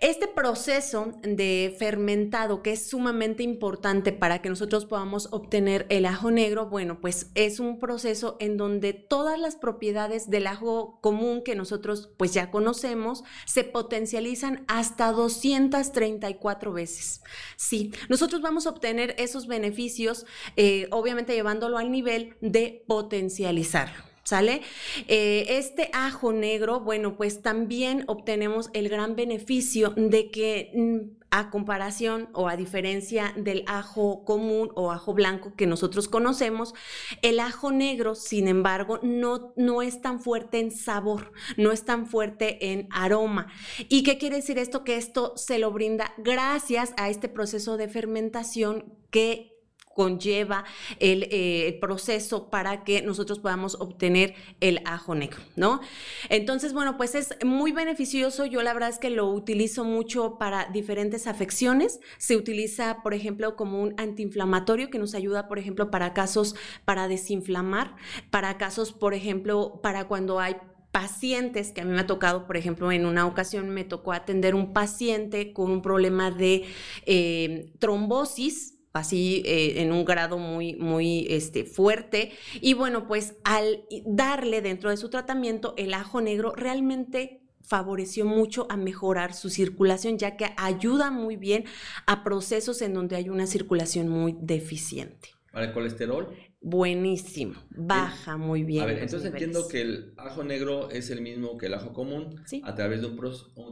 Este 0.02 0.30
proceso 0.30 1.12
de 1.24 1.76
fermentado 1.78 2.64
que 2.64 2.72
es 2.72 2.88
sumamente 2.88 3.44
importante 3.44 4.14
para 4.14 4.42
que 4.42 4.48
nosotros 4.48 4.86
podamos 4.86 5.28
obtener 5.32 5.86
el 5.90 6.06
ajo 6.06 6.32
negro, 6.32 6.68
bueno, 6.68 7.02
pues 7.02 7.32
es 7.36 7.60
un 7.60 7.80
proceso 7.80 8.38
en 8.40 8.56
donde 8.56 8.94
todas 8.94 9.38
las 9.38 9.58
propiedades 9.58 10.30
del 10.30 10.48
ajo 10.48 11.00
común 11.02 11.44
que 11.44 11.54
nosotros 11.54 12.12
pues 12.16 12.34
ya 12.34 12.50
conocemos 12.50 13.26
se 13.46 13.66
potencializan 13.66 14.64
hasta 14.70 15.12
234 15.12 16.72
veces. 16.72 17.22
Sí, 17.58 17.92
nosotros 18.08 18.42
vamos 18.42 18.68
a 18.68 18.70
obtener 18.70 19.16
esos 19.18 19.48
beneficios, 19.48 20.26
eh, 20.56 20.88
obviamente 20.92 21.34
llevándolo 21.34 21.78
al 21.78 21.92
nivel 21.92 22.38
de 22.40 22.86
potencializarlo. 22.88 24.09
¿Sale? 24.30 24.62
Eh, 25.08 25.58
este 25.58 25.90
ajo 25.92 26.34
negro, 26.34 26.82
bueno, 26.82 27.18
pues 27.18 27.42
también 27.42 28.04
obtenemos 28.06 28.70
el 28.74 28.88
gran 28.88 29.16
beneficio 29.16 29.90
de 29.98 30.30
que 30.30 30.70
mm, 30.76 31.18
a 31.32 31.50
comparación 31.50 32.30
o 32.34 32.48
a 32.48 32.56
diferencia 32.56 33.34
del 33.36 33.64
ajo 33.66 34.24
común 34.26 34.70
o 34.76 34.92
ajo 34.92 35.16
blanco 35.16 35.56
que 35.56 35.66
nosotros 35.66 36.08
conocemos, 36.08 36.76
el 37.24 37.40
ajo 37.40 37.72
negro, 37.72 38.14
sin 38.14 38.48
embargo, 38.48 39.00
no, 39.02 39.52
no 39.56 39.82
es 39.82 40.00
tan 40.00 40.20
fuerte 40.20 40.60
en 40.60 40.70
sabor, 40.70 41.32
no 41.58 41.72
es 41.72 41.84
tan 41.84 42.06
fuerte 42.06 42.72
en 42.72 42.88
aroma. 42.92 43.48
¿Y 43.90 44.04
qué 44.04 44.20
quiere 44.20 44.36
decir 44.36 44.60
esto? 44.60 44.84
Que 44.84 44.98
esto 44.98 45.34
se 45.38 45.58
lo 45.58 45.72
brinda 45.72 46.14
gracias 46.20 46.94
a 46.98 47.10
este 47.10 47.30
proceso 47.30 47.78
de 47.78 47.88
fermentación 47.88 48.94
que 49.10 49.59
conlleva 50.00 50.64
eh, 51.02 51.68
el, 51.68 51.80
proceso 51.80 52.50
para 52.50 52.86
que 52.86 53.02
nosotros 53.02 53.40
podamos 53.40 53.76
obtener 53.76 54.34
el 54.62 54.80
ajo 54.86 55.14
negro, 55.14 55.42
¿no? 55.58 55.82
Entonces, 56.30 56.72
bueno, 56.72 56.96
pues 56.96 57.16
es 57.16 57.36
muy 57.44 57.74
beneficioso. 57.74 58.46
Yo 58.46 58.62
la 58.62 58.72
verdad 58.74 58.88
es 58.88 58.98
que 58.98 59.10
lo 59.10 59.28
utilizo 59.28 59.84
mucho 59.84 60.38
para 60.38 60.70
diferentes 60.72 61.28
afecciones. 61.28 62.00
Se 62.18 62.38
utiliza, 62.38 63.04
por 63.04 63.14
ejemplo, 63.14 63.58
como 63.58 63.82
un 63.82 63.94
antiinflamatorio 63.98 64.90
que 64.90 65.00
nos 65.00 65.16
ayuda, 65.16 65.50
por 65.50 65.60
ejemplo, 65.60 65.92
para 65.92 66.14
casos 66.14 66.56
para 66.86 67.10
desinflamar, 67.10 67.98
para 68.30 68.58
casos, 68.58 68.94
por 68.94 69.14
ejemplo, 69.14 69.82
para 69.84 70.08
cuando 70.08 70.40
hay 70.40 70.56
pacientes 70.94 71.74
que 71.74 71.82
a 71.82 71.84
mí 71.84 71.92
me 71.92 72.00
ha 72.00 72.08
tocado, 72.08 72.48
por 72.48 72.56
ejemplo, 72.56 72.90
en 72.94 73.06
una 73.06 73.28
ocasión 73.28 73.70
me 73.72 73.84
tocó 73.84 74.14
atender 74.14 74.56
un 74.56 74.72
paciente 74.72 75.52
con 75.52 75.72
un 75.72 75.82
problema 75.82 76.32
de 76.32 76.64
eh, 77.06 77.74
trombosis 77.80 78.79
así 78.94 79.44
eh, 79.46 79.82
en 79.82 79.92
un 79.92 80.06
grado 80.06 80.38
muy, 80.38 80.76
muy 80.76 81.28
este, 81.30 81.66
fuerte. 81.66 82.32
Y 82.62 82.74
bueno, 82.74 83.08
pues 83.08 83.36
al 83.44 83.86
darle 84.06 84.62
dentro 84.62 84.90
de 84.90 84.98
su 84.98 85.10
tratamiento 85.10 85.74
el 85.78 85.94
ajo 85.94 86.22
negro 86.22 86.54
realmente 86.56 87.42
favoreció 87.62 88.26
mucho 88.26 88.66
a 88.70 88.78
mejorar 88.78 89.34
su 89.34 89.50
circulación, 89.50 90.18
ya 90.18 90.36
que 90.38 90.54
ayuda 90.58 91.12
muy 91.12 91.36
bien 91.36 91.66
a 92.08 92.24
procesos 92.24 92.82
en 92.82 92.94
donde 92.96 93.16
hay 93.16 93.30
una 93.30 93.46
circulación 93.46 94.10
muy 94.10 94.36
deficiente. 94.40 95.30
¿Para 95.52 95.66
el 95.66 95.74
colesterol? 95.74 96.36
Buenísimo, 96.62 97.54
baja 97.70 98.36
muy 98.36 98.64
bien. 98.64 98.84
A 98.84 98.86
ver, 98.86 99.00
entonces 99.00 99.32
entiendo 99.32 99.70
que 99.70 99.80
el 99.80 100.14
ajo 100.18 100.44
negro 100.44 100.90
es 100.92 101.10
el 101.10 101.22
mismo 101.22 101.58
que 101.58 101.68
el 101.68 101.74
ajo 101.74 101.94
común. 101.94 102.36
A 102.64 102.76
través 102.76 103.00
de 103.00 103.08
un, 103.08 103.16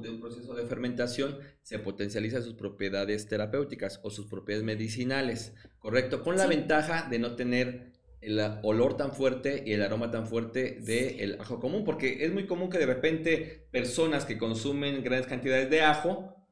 de 0.01 0.09
un, 0.09 0.21
proceso 0.21 0.55
de 0.55 0.65
fermentación 0.65 1.37
se 1.63 1.79
potencializan 1.79 2.43
sus 2.43 2.53
propiedades 2.53 3.27
terapéuticas 3.27 3.99
o 4.03 4.09
sus 4.09 4.27
propiedades 4.27 4.65
medicinales, 4.65 5.53
¿correcto? 5.79 6.23
Con 6.23 6.37
la 6.37 6.47
ventaja 6.47 7.09
de 7.09 7.19
no 7.19 7.35
tener 7.35 7.91
el 8.21 8.39
olor 8.63 8.95
tan 8.95 9.11
fuerte 9.11 9.63
y 9.65 9.73
el 9.73 9.81
aroma 9.81 10.09
tan 10.09 10.25
fuerte 10.25 10.79
del 10.79 11.41
ajo 11.41 11.59
común, 11.59 11.83
porque 11.83 12.23
es 12.23 12.31
muy 12.31 12.47
común 12.47 12.69
que 12.69 12.77
de 12.77 12.85
repente 12.85 13.67
personas 13.69 14.23
que 14.23 14.37
consumen 14.37 15.03
grandes 15.03 15.27
cantidades 15.27 15.69
de 15.69 15.81
ajo, 15.81 16.47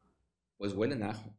pues 0.58 0.74
huelen 0.74 1.02
a 1.04 1.12
ajo 1.12 1.36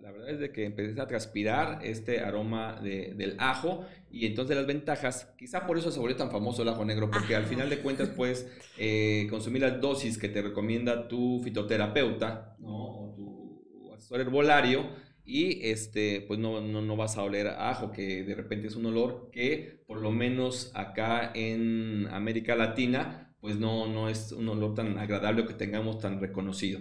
la 0.00 0.12
verdad 0.12 0.28
es 0.28 0.38
de 0.38 0.52
que 0.52 0.64
empecé 0.64 1.00
a 1.00 1.06
transpirar 1.06 1.80
este 1.82 2.20
aroma 2.20 2.78
del 2.82 3.36
ajo 3.38 3.86
y 4.10 4.26
entonces 4.26 4.54
las 4.54 4.66
ventajas, 4.66 5.32
quizá 5.38 5.66
por 5.66 5.78
eso 5.78 5.90
se 5.90 5.98
volvió 5.98 6.16
tan 6.16 6.30
famoso 6.30 6.62
el 6.62 6.68
ajo 6.68 6.84
negro, 6.84 7.10
porque 7.10 7.34
al 7.34 7.46
final 7.46 7.70
de 7.70 7.78
cuentas 7.78 8.10
puedes 8.10 8.46
eh, 8.78 9.26
consumir 9.30 9.62
las 9.62 9.80
dosis 9.80 10.18
que 10.18 10.28
te 10.28 10.42
recomienda 10.42 11.08
tu 11.08 11.40
fitoterapeuta 11.42 12.54
o 12.62 13.14
tu 13.16 13.94
asesor 13.94 14.20
herbolario 14.20 14.90
y 15.24 15.66
este, 15.70 16.22
pues 16.28 16.38
no, 16.38 16.60
no, 16.60 16.96
vas 16.96 17.16
a 17.16 17.22
oler 17.22 17.46
a 17.46 17.70
ajo, 17.70 17.90
que 17.90 18.24
de 18.24 18.34
repente 18.34 18.66
es 18.66 18.76
un 18.76 18.84
olor 18.84 19.30
que 19.32 19.82
por 19.86 20.00
lo 20.00 20.10
menos 20.10 20.70
acá 20.74 21.32
en 21.34 22.08
América 22.10 22.54
Latina, 22.54 23.34
pues 23.40 23.56
no, 23.56 23.86
no 23.86 24.10
es 24.10 24.32
un 24.32 24.48
olor 24.50 24.74
tan 24.74 24.98
agradable 24.98 25.46
que 25.46 25.54
tengamos 25.54 25.98
tan 25.98 26.20
reconocido. 26.20 26.78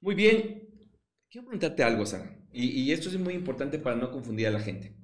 Muy 0.00 0.14
bien, 0.14 0.71
quiero 1.32 1.46
preguntarte 1.46 1.82
algo, 1.82 2.04
Sara. 2.04 2.38
Y, 2.52 2.92
esto 2.92 3.08
es 3.08 3.18
muy 3.18 3.32
importante 3.32 3.78
para 3.78 3.96
no 3.96 4.10
confundir 4.12 4.46
a 4.46 4.50
la 4.50 4.60
gente. 4.60 4.94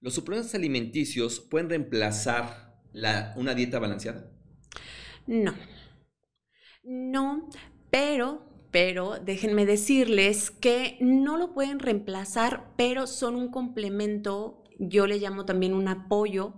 ¿Los 0.00 0.14
suplementos 0.14 0.54
alimenticios 0.54 1.38
pueden 1.38 1.68
reemplazar 1.68 2.80
una 3.36 3.54
dieta 3.54 3.78
balanceada? 3.78 4.32
No. 5.26 5.54
No, 6.82 7.48
pero 7.90 8.50
pero 8.70 9.20
déjenme 9.20 9.66
decirles 9.66 10.50
que 10.50 10.96
no 11.00 11.36
lo 11.36 11.54
pueden 11.54 11.78
reemplazar, 11.78 12.72
pero 12.76 13.06
son 13.06 13.36
un 13.36 13.52
complemento, 13.52 14.64
yo 14.80 15.06
le 15.06 15.20
llamo 15.20 15.44
también 15.44 15.74
un 15.74 15.86
apoyo 15.86 16.54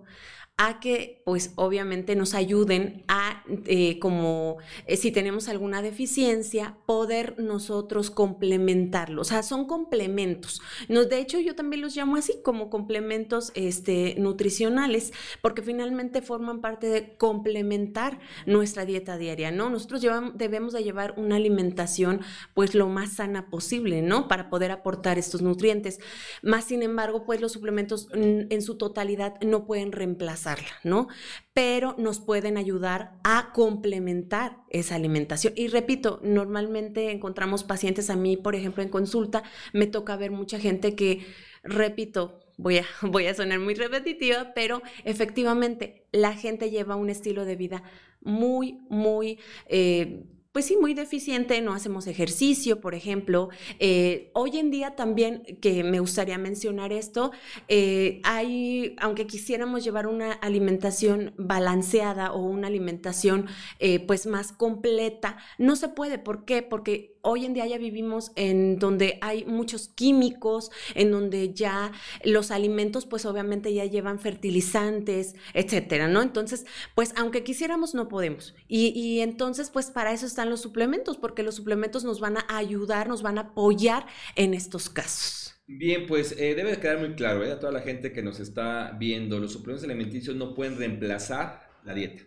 a 0.59 0.81
que 0.81 1.21
pues 1.27 1.53
obviamente 1.57 2.16
nos 2.16 2.33
ayuden 2.33 3.05
a 3.09 3.45
eh, 3.66 3.99
como 3.99 4.57
eh, 4.87 4.97
si 4.97 5.11
tenemos 5.11 5.49
alguna 5.49 5.83
deficiencia 5.83 6.79
poder 6.87 7.38
nosotros 7.38 8.11
complementarlo. 8.11 9.21
O 9.21 9.25
sea 9.25 9.42
son 9.42 9.66
complementos. 9.66 10.62
Nos 10.88 11.11
de 11.11 11.19
hecho 11.19 11.38
yo 11.40 11.55
también 11.55 11.83
los 11.83 11.95
llamo 11.95 12.16
así 12.16 12.40
como 12.42 12.71
complementos 12.71 13.53
este 13.55 14.14
nutricionales 14.19 15.12
porque 15.42 15.61
finalmente 15.61 16.23
forman 16.23 16.62
parte 16.62 16.87
de 16.87 17.16
complementar 17.16 18.19
nuestra 18.47 18.87
dieta 18.87 19.19
diaria 19.19 19.51
no 19.51 19.69
nosotros 19.69 20.01
llevamos, 20.01 20.38
debemos 20.38 20.73
de 20.73 20.83
llevar 20.85 21.14
una 21.19 21.37
alimentación 21.37 22.23
pues 22.55 22.75
lo 22.75 22.88
más 22.88 23.12
sana 23.12 23.51
posible 23.51 24.01
no 24.01 24.27
para 24.27 24.49
poder 24.49 24.71
aportar 24.71 25.19
estos 25.19 25.42
nutrientes. 25.42 26.01
Más 26.42 26.64
sin 26.64 26.83
embargo 26.83 27.27
pues 27.27 27.42
los 27.42 27.53
suplementos 27.53 28.09
en 28.14 28.62
su 28.62 28.79
totalidad 28.79 29.38
no 29.42 29.66
pueden 29.66 29.92
reemplazar 29.92 30.46
¿no? 30.85 31.09
Pero 31.53 31.95
nos 31.99 32.21
pueden 32.21 32.57
ayudar 32.57 33.19
a 33.25 33.51
complementar 33.53 34.59
esa 34.71 34.95
alimentación. 34.95 35.53
Y 35.57 35.69
repito, 35.69 36.21
normalmente 36.23 37.11
encontramos 37.11 37.65
pacientes 37.65 38.11
a 38.11 38.17
mí, 38.17 38.37
por 38.37 38.55
ejemplo, 38.55 38.83
en 38.83 38.89
consulta, 38.89 39.43
me 39.73 39.87
toca 39.87 40.17
ver 40.17 40.31
mucha 40.31 40.59
gente 40.59 40.95
que, 40.95 41.27
repito, 41.63 42.41
voy 42.57 42.79
a, 42.79 42.85
voy 43.03 43.27
a 43.27 43.35
sonar 43.35 43.59
muy 43.61 43.75
repetitiva, 43.75 44.53
pero 44.55 44.83
efectivamente 45.05 46.07
la 46.13 46.35
gente 46.35 46.71
lleva 46.71 46.97
un 46.97 47.11
estilo 47.11 47.45
de 47.45 47.57
vida 47.57 47.83
muy, 48.21 48.81
muy... 48.89 49.39
Eh, 49.67 50.25
pues 50.57 50.64
sí, 50.64 50.79
muy 50.79 50.95
deficiente, 50.95 51.61
no 51.61 51.75
hacemos 51.75 52.07
ejercicio, 52.07 52.81
por 52.81 52.95
ejemplo. 52.95 53.51
Eh, 53.79 54.31
hoy 54.33 54.57
en 54.57 54.71
día 54.71 54.97
también, 54.97 55.42
que 55.61 55.85
me 55.85 56.01
gustaría 56.01 56.38
mencionar 56.38 56.95
esto, 56.95 57.31
eh, 57.69 58.23
hay, 58.25 58.97
aunque 58.99 59.27
quisiéramos 59.27 59.85
llevar 59.85 60.07
una 60.07 60.33
alimentación 60.33 61.35
balanceada 61.37 62.33
o 62.33 62.40
una 62.40 62.69
alimentación 62.69 63.49
eh, 63.81 64.01
pues 64.01 64.27
más 64.27 64.51
completa, 64.51 65.37
no 65.59 65.77
se 65.77 65.90
puede. 65.90 66.19
¿Por 66.19 66.47
qué? 66.47 66.62
Porque 66.62 67.15
hoy 67.27 67.45
en 67.45 67.55
día 67.55 67.67
ya 67.67 67.77
vivimos 67.77 68.31
en 68.37 68.79
donde 68.79 69.19
hay 69.21 69.45
muchos 69.45 69.89
químicos, 69.89 70.71
en 70.95 71.11
donde 71.11 71.53
ya 71.53 71.91
los 72.25 72.53
alimentos 72.53 73.05
pues 73.05 73.27
obviamente 73.27 73.75
ya 73.75 73.85
llevan 73.85 74.21
fertilizantes, 74.21 75.35
etcétera, 75.53 76.07
¿no? 76.07 76.23
Entonces, 76.23 76.67
pues 76.95 77.12
aunque 77.17 77.43
quisiéramos 77.43 77.95
no 77.95 78.09
podemos. 78.09 78.55
Y, 78.69 79.21
entonces 79.21 79.71
pues 79.71 79.91
para 79.91 80.12
eso 80.12 80.25
están 80.25 80.51
los 80.51 80.61
suplementos, 80.61 81.17
porque 81.17 81.43
los 81.43 81.57
suplementos 81.57 82.05
nos 82.05 82.21
van 82.21 82.37
a 82.39 82.47
ayudar, 82.49 83.09
nos 83.09 83.23
van 83.23 83.39
a 83.39 83.43
apoyar 83.43 84.07
en 84.37 84.55
estos 84.55 84.89
casos. 84.89 85.55
Bien, 85.67 86.07
pues 86.07 86.33
eh, 86.39 86.55
debe 86.55 86.79
quedar 86.79 87.01
muy 87.01 87.17
claro 87.17 87.45
¿eh? 87.45 87.51
a 87.51 87.59
toda 87.59 87.73
la 87.73 87.81
gente 87.81 88.12
que 88.12 88.23
nos 88.23 88.39
está 88.39 88.93
viendo, 88.97 89.41
los 89.41 89.53
suplementos 89.53 89.85
alimenticios 89.85 90.37
no 90.37 90.55
pueden 90.55 90.79
reemplazar 90.79 91.69
la 91.85 91.93
dieta. 91.93 92.23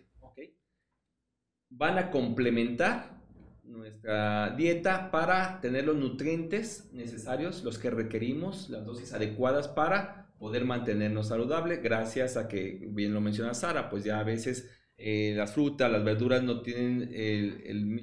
Van 1.70 1.98
a 1.98 2.10
complementar 2.10 3.09
nuestra 3.90 4.54
dieta 4.56 5.10
para 5.10 5.60
tener 5.60 5.84
los 5.84 5.96
nutrientes 5.96 6.88
necesarios, 6.92 7.64
los 7.64 7.78
que 7.78 7.90
requerimos, 7.90 8.70
las 8.70 8.84
dosis 8.84 9.12
adecuadas 9.12 9.68
para 9.68 10.32
poder 10.38 10.64
mantenernos 10.64 11.28
saludable, 11.28 11.78
gracias 11.78 12.36
a 12.36 12.48
que, 12.48 12.86
bien 12.90 13.12
lo 13.12 13.20
menciona 13.20 13.52
Sara, 13.52 13.90
pues 13.90 14.04
ya 14.04 14.20
a 14.20 14.24
veces 14.24 14.70
eh, 14.96 15.34
las 15.36 15.52
frutas, 15.52 15.90
las 15.90 16.04
verduras 16.04 16.42
no 16.42 16.62
tienen 16.62 17.10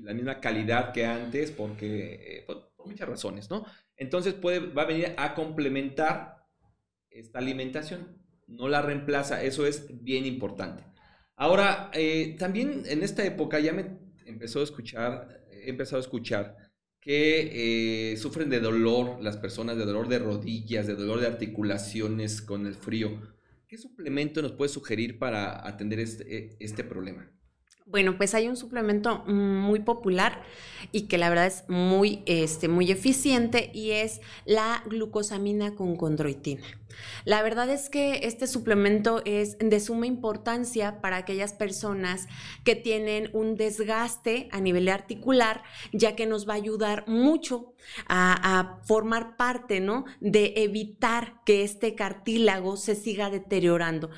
la 0.03 0.13
misma 0.13 0.39
calidad 0.39 0.91
que 0.91 1.05
antes 1.05 1.51
porque, 1.51 2.39
eh, 2.39 2.43
por, 2.45 2.67
muchas 2.85 3.09
razones, 3.09 3.49
¿no? 3.49 3.65
Entonces 3.97 4.33
puede, 4.33 4.59
va 4.59 4.83
a 4.83 4.85
venir 4.85 5.13
a 5.17 5.33
complementar 5.33 6.45
esta 7.09 7.39
alimentación, 7.39 8.17
no 8.47 8.69
la 8.69 8.81
reemplaza, 8.81 9.43
eso 9.43 9.65
es 9.65 9.87
bien 10.03 10.25
importante. 10.25 10.85
Ahora, 11.35 11.91
eh, 11.93 12.35
también 12.39 12.83
en 12.85 13.03
esta 13.03 13.25
época 13.25 13.59
ya 13.59 13.73
me 13.73 13.97
empezó 14.25 14.59
a 14.59 14.63
escuchar, 14.63 15.46
he 15.67 15.71
empezado 15.71 15.97
a 15.97 16.01
escuchar 16.01 16.55
que 17.01 18.11
eh, 18.11 18.17
sufren 18.17 18.49
de 18.49 18.59
dolor 18.59 19.21
las 19.21 19.37
personas, 19.37 19.77
de 19.77 19.85
dolor 19.85 20.07
de 20.07 20.19
rodillas, 20.19 20.87
de 20.87 20.95
dolor 20.95 21.19
de 21.19 21.27
articulaciones 21.27 22.41
con 22.41 22.65
el 22.65 22.75
frío. 22.75 23.21
¿Qué 23.67 23.77
suplemento 23.77 24.41
nos 24.41 24.53
puede 24.53 24.69
sugerir 24.69 25.19
para 25.19 25.67
atender 25.67 25.99
este, 25.99 26.57
este 26.59 26.83
problema? 26.83 27.29
Bueno, 27.85 28.17
pues 28.17 28.33
hay 28.33 28.49
un 28.49 28.57
suplemento 28.57 29.23
muy 29.25 29.79
popular 29.79 30.43
y 30.91 31.03
que 31.03 31.17
la 31.17 31.29
verdad 31.29 31.47
es 31.47 31.63
muy, 31.69 32.23
este, 32.25 32.67
muy 32.67 32.91
eficiente 32.91 33.71
y 33.73 33.91
es 33.91 34.19
la 34.45 34.83
glucosamina 34.87 35.75
con 35.75 35.95
condroitina. 35.95 36.63
La 37.25 37.41
verdad 37.41 37.69
es 37.69 37.89
que 37.89 38.21
este 38.23 38.47
suplemento 38.47 39.21
es 39.25 39.57
de 39.59 39.79
suma 39.79 40.07
importancia 40.07 41.01
para 41.01 41.17
aquellas 41.17 41.53
personas 41.53 42.27
que 42.63 42.75
tienen 42.75 43.29
un 43.33 43.55
desgaste 43.55 44.49
a 44.51 44.61
nivel 44.61 44.89
articular, 44.89 45.63
ya 45.91 46.15
que 46.15 46.25
nos 46.25 46.47
va 46.47 46.53
a 46.53 46.57
ayudar 46.57 47.07
mucho 47.07 47.73
a, 48.07 48.79
formar 48.83 49.37
parte, 49.37 49.79
¿no? 49.79 50.05
De 50.19 50.53
evitar 50.57 51.41
que 51.45 51.63
este 51.63 51.95
cartílago 51.95 52.77
se 52.77 52.95
siga 52.95 53.29
deteriorando. 53.29 54.09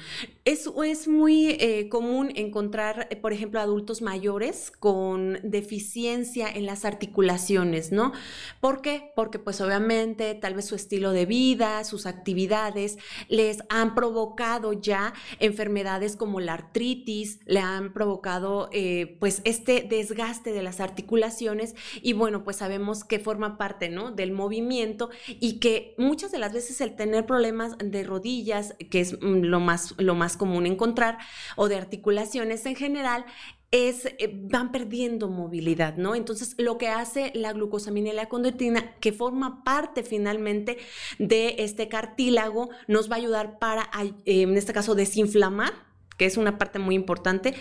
Es, 0.46 0.70
es 0.84 1.08
muy 1.08 1.58
eh, 1.60 1.88
común 1.90 2.32
encontrar, 2.36 3.10
por 3.22 3.34
ejemplo, 3.34 3.60
adultos 3.60 4.02
mayores 4.02 4.72
con 4.72 5.40
deficiencia 5.44 6.50
en 6.50 6.66
las 6.66 6.86
articulaciones, 6.86 7.92
¿no? 7.92 8.14
¿Por 8.60 8.82
qué? 8.82 9.12
Porque 9.16 9.40
pues 9.40 9.62
obviamente 9.62 10.36
tal 10.36 10.56
vez 10.56 10.66
su 10.66 10.76
estilo 10.76 11.12
de 11.12 11.26
vida, 11.26 11.84
sus 11.84 12.06
actividades, 12.06 12.59
les 13.28 13.60
han 13.70 13.96
provocado 13.96 14.74
ya 14.74 15.14
enfermedades 15.40 16.16
como 16.16 16.40
la 16.40 16.54
artritis, 16.54 17.40
le 17.46 17.60
han 17.60 17.94
provocado 17.94 18.70
eh, 18.72 19.18
pues 19.20 19.42
este 19.46 19.82
desgaste 19.82 20.52
de 20.52 20.64
las 20.64 20.80
articulaciones 20.80 21.76
y 22.02 22.14
bueno, 22.14 22.44
pues 22.44 22.58
sabemos 22.58 23.04
que 23.04 23.20
forma 23.20 23.58
parte, 23.58 23.90
¿no? 23.90 24.12
Del 24.12 24.32
movimiento 24.32 25.10
y 25.28 25.60
que 25.60 25.96
muchas 25.98 26.32
de 26.32 26.40
las 26.40 26.54
veces 26.54 26.82
el 26.82 26.96
tener 26.96 27.26
problemas 27.26 27.78
de 27.78 28.04
rodillas, 28.04 28.76
que 28.90 29.02
es 29.02 29.14
mm, 29.14 29.44
lo 29.44 29.60
más, 29.60 29.96
lo 29.98 30.16
más 30.16 30.38
común 30.38 30.66
encontrar, 30.66 31.18
o 31.56 31.68
de 31.68 31.76
articulaciones 31.76 32.66
en 32.66 32.76
general, 32.76 33.26
es, 33.72 34.06
eh, 34.06 34.32
van 34.34 34.72
perdiendo 34.72 35.30
movilidad, 35.30 35.98
¿no? 35.98 36.16
Entonces, 36.16 36.56
lo 36.58 36.78
que 36.78 36.88
hace 36.88 37.32
la 37.36 37.54
glucosamina 37.54 38.10
y 38.10 38.14
la 38.14 38.28
condroitina, 38.28 38.96
que 39.00 39.12
forma 39.14 39.64
parte 39.64 40.04
finalmente 40.04 40.78
de 41.20 41.56
este 41.60 41.88
cartílago, 41.88 42.70
nos 42.88 43.10
va 43.10 43.16
a 43.16 43.20
ayudar 43.20 43.60
para, 43.60 43.90
eh, 44.26 44.42
en 44.42 44.58
este 44.58 44.74
caso, 44.74 44.96
desinflamar, 44.96 45.74
que 46.18 46.26
es 46.26 46.38
una 46.38 46.58
parte 46.58 46.80
muy 46.80 46.96
importante. 46.96 47.54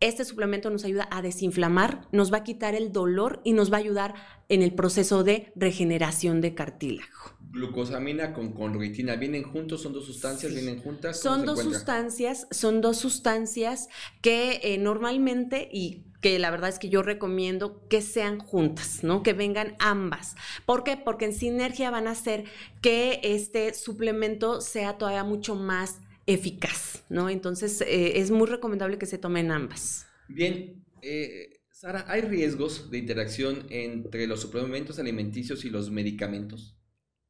Este 0.00 0.24
suplemento 0.24 0.70
nos 0.70 0.84
ayuda 0.84 1.08
a 1.10 1.20
desinflamar, 1.20 2.06
nos 2.12 2.32
va 2.32 2.38
a 2.38 2.44
quitar 2.44 2.74
el 2.74 2.92
dolor 2.92 3.40
y 3.44 3.52
nos 3.52 3.72
va 3.72 3.76
a 3.76 3.80
ayudar 3.80 4.14
en 4.48 4.62
el 4.62 4.72
proceso 4.72 5.24
de 5.24 5.52
regeneración 5.56 6.40
de 6.40 6.54
cartílago 6.54 7.35
glucosamina 7.56 8.32
con 8.32 8.52
condroitina, 8.52 9.16
¿vienen 9.16 9.42
juntos? 9.42 9.82
¿Son 9.82 9.92
dos 9.92 10.04
sustancias? 10.04 10.52
¿Vienen 10.52 10.80
juntas? 10.80 11.20
Son 11.20 11.44
dos 11.44 11.62
sustancias, 11.62 12.46
son 12.50 12.80
dos 12.80 12.98
sustancias 12.98 13.88
que 14.20 14.60
eh, 14.62 14.78
normalmente 14.78 15.68
y 15.72 16.04
que 16.20 16.38
la 16.38 16.50
verdad 16.50 16.68
es 16.68 16.78
que 16.78 16.88
yo 16.88 17.02
recomiendo 17.02 17.86
que 17.88 18.02
sean 18.02 18.38
juntas, 18.38 19.02
¿no? 19.02 19.22
Que 19.22 19.32
vengan 19.32 19.74
ambas. 19.78 20.36
¿Por 20.66 20.84
qué? 20.84 20.96
Porque 20.96 21.24
en 21.24 21.32
sinergia 21.32 21.90
van 21.90 22.06
a 22.06 22.12
hacer 22.12 22.44
que 22.82 23.20
este 23.22 23.72
suplemento 23.74 24.60
sea 24.60 24.98
todavía 24.98 25.24
mucho 25.24 25.54
más 25.54 26.00
eficaz, 26.26 27.04
¿no? 27.08 27.30
Entonces 27.30 27.80
eh, 27.80 28.18
es 28.18 28.30
muy 28.30 28.46
recomendable 28.46 28.98
que 28.98 29.06
se 29.06 29.18
tomen 29.18 29.50
ambas. 29.50 30.06
Bien, 30.28 30.84
eh, 31.02 31.60
Sara, 31.70 32.04
¿hay 32.08 32.22
riesgos 32.22 32.90
de 32.90 32.98
interacción 32.98 33.66
entre 33.70 34.26
los 34.26 34.40
suplementos 34.40 34.98
alimenticios 34.98 35.64
y 35.64 35.70
los 35.70 35.90
medicamentos? 35.90 36.75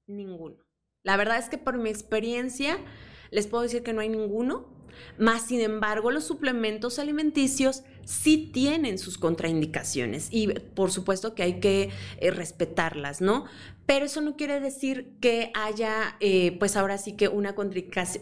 Ninguno. 0.07 0.57
La 1.03 1.17
verdad 1.17 1.39
es 1.39 1.49
que 1.49 1.59
por 1.59 1.79
mi 1.79 1.91
experiencia 1.91 2.79
les 3.31 3.47
puedo 3.47 3.63
decir 3.63 3.83
que 3.83 3.93
no 3.93 4.01
hay 4.01 4.09
ninguno. 4.09 4.75
Más 5.19 5.47
sin 5.47 5.61
embargo, 5.61 6.11
los 6.11 6.25
suplementos 6.25 6.99
alimenticios 6.99 7.83
sí 8.05 8.51
tienen 8.53 8.99
sus 8.99 9.19
contraindicaciones 9.19 10.29
y 10.31 10.49
por 10.49 10.91
supuesto 10.91 11.35
que 11.35 11.43
hay 11.43 11.61
que 11.61 11.91
eh, 12.19 12.31
respetarlas, 12.31 13.21
¿no? 13.21 13.45
Pero 13.85 14.07
eso 14.07 14.21
no 14.21 14.37
quiere 14.37 14.59
decir 14.59 15.17
que 15.21 15.51
haya, 15.55 16.17
eh, 16.21 16.57
pues 16.59 16.77
ahora 16.77 16.99
sí 16.99 17.13
que 17.13 17.29
una 17.29 17.55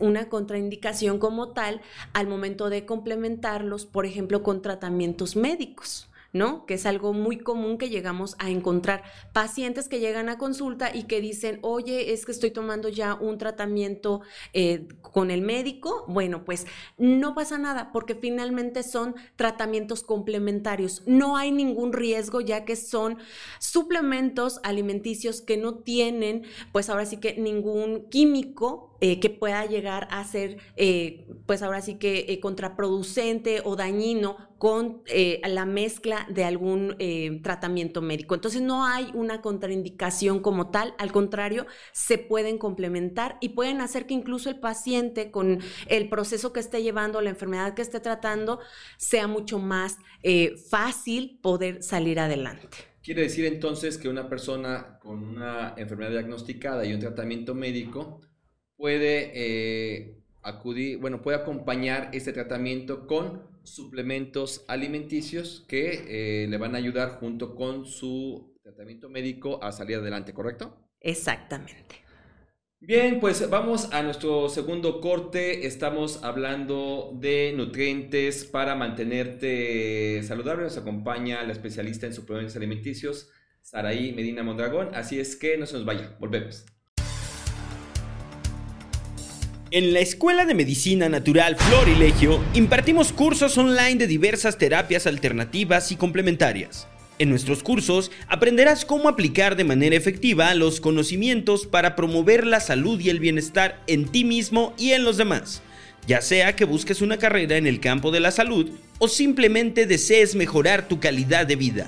una 0.01 0.29
contraindicación 0.29 1.19
como 1.19 1.53
tal 1.53 1.81
al 2.13 2.27
momento 2.27 2.71
de 2.71 2.85
complementarlos, 2.85 3.87
por 3.87 4.05
ejemplo, 4.05 4.43
con 4.43 4.61
tratamientos 4.61 5.37
médicos. 5.37 6.09
¿No? 6.35 6.67
Que 6.67 6.75
es 6.75 6.85
algo 6.85 7.13
muy 7.13 7.39
común 7.39 7.79
que 7.79 7.89
llegamos 7.89 8.35
a 8.39 8.51
encontrar. 8.51 9.05
Pacientes 9.33 9.89
que 9.89 10.01
llegan 10.01 10.29
a 10.29 10.37
consulta 10.37 10.95
y 10.95 11.05
que 11.05 11.21
dicen, 11.21 11.61
oye, 11.63 12.13
es 12.13 12.27
que 12.27 12.33
estoy 12.33 12.51
tomando 12.51 12.89
ya 12.89 13.15
un 13.15 13.39
tratamiento 13.39 14.21
eh, 14.53 14.89
con 15.01 15.31
el 15.31 15.43
médico. 15.43 16.05
Bueno, 16.09 16.45
pues 16.45 16.67
no 16.99 17.35
pasa 17.35 17.57
nada 17.57 17.93
porque 17.93 18.17
finalmente 18.17 18.83
son 18.83 19.15
tratamientos 19.37 20.03
complementarios. 20.03 21.05
No 21.07 21.37
hay 21.37 21.53
ningún 21.53 21.93
riesgo 21.93 22.41
ya 22.41 22.65
que 22.65 22.75
son 22.75 23.19
suplementos 23.61 24.59
alimenticios 24.65 25.41
que 25.41 25.57
no 25.57 25.77
tienen, 25.77 26.43
pues 26.73 26.91
ahora 26.91 27.07
sí 27.07 27.19
que 27.19 27.37
ningún 27.37 28.09
químico 28.11 28.94
eh, 29.07 29.21
que 29.21 29.29
pueda 29.29 29.67
llegar 29.67 30.09
a 30.11 30.25
ser, 30.25 30.57
eh, 30.77 31.27
pues 31.45 31.63
ahora 31.63 31.83
sí 31.83 31.97
que 31.97 32.25
eh, 32.27 32.41
contraproducente 32.41 33.61
o 33.63 33.77
dañino 33.77 34.39
con 34.57 35.03
la 35.47 35.67
mezcla 35.67 36.27
de 36.31 36.45
algún 36.45 36.97
tratamiento 37.43 38.01
médico. 38.01 38.35
Entonces 38.35 38.63
no 38.63 38.87
hay 38.87 39.11
una 39.13 39.43
contraindicación 39.43 40.41
como 40.41 40.71
tal, 40.71 40.95
al 40.97 41.13
contrario, 41.13 41.67
se 41.93 42.17
pueden 42.17 42.57
complementar 42.57 43.37
y 43.43 43.51
pueden 43.51 43.83
hacer 43.83 44.07
que 44.07 44.15
incluso 44.15 44.49
el 44.49 44.59
paciente 44.61 45.31
con 45.31 45.61
el 45.87 46.09
proceso 46.09 46.55
que 46.55 46.61
esté 46.61 46.83
llevando, 46.83 47.21
la 47.21 47.29
enfermedad 47.29 47.75
que 47.75 47.83
esté 47.83 48.01
tratando, 48.01 48.59
sea 48.97 49.27
mucho 49.27 49.59
más 49.59 49.99
fácil 50.71 51.41
poder 51.43 51.83
salir 51.83 52.19
adelante. 52.19 52.69
Quiere 53.03 53.21
decir 53.21 53.45
entonces 53.45 53.99
que 53.99 54.09
una 54.09 54.31
persona 54.31 54.99
con 54.99 55.23
una 55.23 55.75
enfermedad 55.77 56.13
diagnosticada 56.13 56.87
y 56.87 56.95
un 56.95 57.01
tratamiento 57.01 57.55
médico 57.55 58.23
puede 58.77 59.33
eh, 59.35 60.23
acudir, 60.43 60.99
bueno, 60.99 61.23
puede 61.23 61.39
acompañar 61.39 62.11
este 62.13 62.33
tratamiento 62.33 63.07
con 63.07 63.43
suplementos 63.63 64.65
alimenticios 64.69 65.65
que 65.69 66.45
eh, 66.45 66.47
le 66.49 66.59
van 66.59 66.75
a 66.75 66.79
ayudar 66.79 67.19
junto 67.19 67.55
con 67.55 67.87
su 67.87 68.59
tratamiento 68.63 69.09
médico 69.09 69.63
a 69.63 69.73
salir 69.73 69.97
adelante, 69.97 70.35
¿correcto? 70.35 70.77
Exactamente. 71.01 72.05
Bien, 72.87 73.19
pues 73.19 73.49
vamos 73.49 73.89
a 73.93 74.03
nuestro 74.03 74.51
segundo 74.51 75.01
corte. 75.01 75.67
Estamos 75.67 76.23
hablando 76.23 77.13
de 77.15 77.55
nutrientes 77.57 78.45
para 78.45 78.75
mantenerte 78.75 80.23
saludable. 80.23 80.65
Nos 80.65 80.77
acompaña 80.77 81.43
la 81.45 81.53
especialista 81.53 82.07
en 82.07 82.13
suplementos 82.13 82.57
alimenticios, 82.57 83.31
Saraí 83.63 84.13
Medina 84.13 84.43
Mondragón. 84.43 84.95
Así 84.95 85.19
es 85.19 85.35
que 85.35 85.57
no 85.57 85.65
se 85.65 85.77
nos 85.77 85.87
vaya. 85.87 86.15
Volvemos. 86.21 86.67
En 89.75 89.93
la 89.93 89.99
Escuela 89.99 90.45
de 90.45 90.55
Medicina 90.55 91.09
Natural 91.09 91.57
Florilegio 91.57 92.41
impartimos 92.55 93.13
cursos 93.13 93.59
online 93.59 93.97
de 93.97 94.07
diversas 94.07 94.57
terapias 94.57 95.09
alternativas 95.09 95.91
y 95.91 95.97
complementarias. 95.97 96.87
En 97.19 97.29
nuestros 97.29 97.65
cursos 97.65 98.13
aprenderás 98.29 98.85
cómo 98.85 99.09
aplicar 99.09 99.57
de 99.57 99.65
manera 99.65 99.97
efectiva 99.97 100.55
los 100.55 100.81
conocimientos 100.81 101.67
para 101.67 101.97
promover 101.97 102.47
la 102.47 102.61
salud 102.61 103.01
y 103.01 103.11
el 103.11 103.19
bienestar 103.19 103.83
en 103.89 104.07
ti 104.07 104.23
mismo 104.25 104.75
y 104.79 104.93
en 104.93 105.03
los 105.03 105.17
demás, 105.17 105.61
ya 106.07 106.21
sea 106.21 106.55
que 106.55 106.67
busques 106.67 107.03
una 107.03 107.17
carrera 107.19 107.57
en 107.57 107.67
el 107.67 107.81
campo 107.81 108.13
de 108.13 108.21
la 108.21 108.31
salud 108.31 108.71
o 109.01 109.09
simplemente 109.09 109.87
desees 109.87 110.37
mejorar 110.37 110.87
tu 110.87 111.01
calidad 111.01 111.47
de 111.47 111.57
vida. 111.57 111.87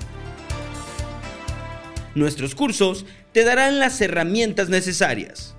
Nuestros 2.15 2.53
cursos 2.53 3.05
te 3.31 3.45
darán 3.45 3.79
las 3.79 4.01
herramientas 4.01 4.67
necesarias 4.67 5.56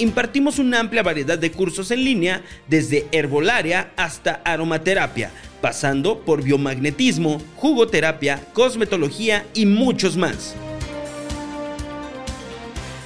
impartimos 0.00 0.58
una 0.58 0.80
amplia 0.80 1.02
variedad 1.02 1.38
de 1.38 1.52
cursos 1.52 1.90
en 1.90 2.04
línea, 2.04 2.42
desde 2.68 3.06
herbolaria 3.12 3.92
hasta 3.96 4.40
aromaterapia, 4.44 5.30
pasando 5.60 6.20
por 6.20 6.42
biomagnetismo, 6.42 7.40
jugoterapia, 7.56 8.40
cosmetología 8.52 9.46
y 9.54 9.66
muchos 9.66 10.16
más. 10.16 10.54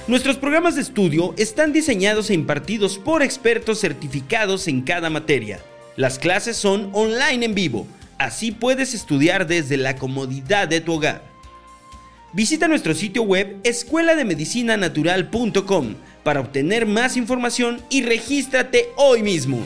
Nuestros 0.07 0.37
programas 0.37 0.75
de 0.75 0.81
estudio 0.81 1.33
están 1.37 1.73
diseñados 1.73 2.29
e 2.29 2.35
impartidos 2.35 2.99
por 2.99 3.23
expertos 3.23 3.81
certificados 3.81 4.67
en 4.67 4.81
cada 4.81 5.09
materia. 5.09 5.59
Las 5.95 6.19
clases 6.19 6.57
son 6.57 6.91
online 6.93 7.45
en 7.45 7.55
vivo, 7.55 7.87
así 8.19 8.51
puedes 8.51 8.93
estudiar 8.93 9.47
desde 9.47 9.77
la 9.77 9.95
comodidad 9.95 10.67
de 10.67 10.81
tu 10.81 10.93
hogar. 10.93 11.23
Visita 12.33 12.67
nuestro 12.67 12.93
sitio 12.93 13.23
web 13.23 13.57
escuelademedicinanatural.com 13.63 15.95
para 16.25 16.39
obtener 16.39 16.87
más 16.87 17.17
información 17.17 17.79
y 17.91 18.01
regístrate 18.01 18.87
hoy 18.97 19.21
mismo. 19.21 19.63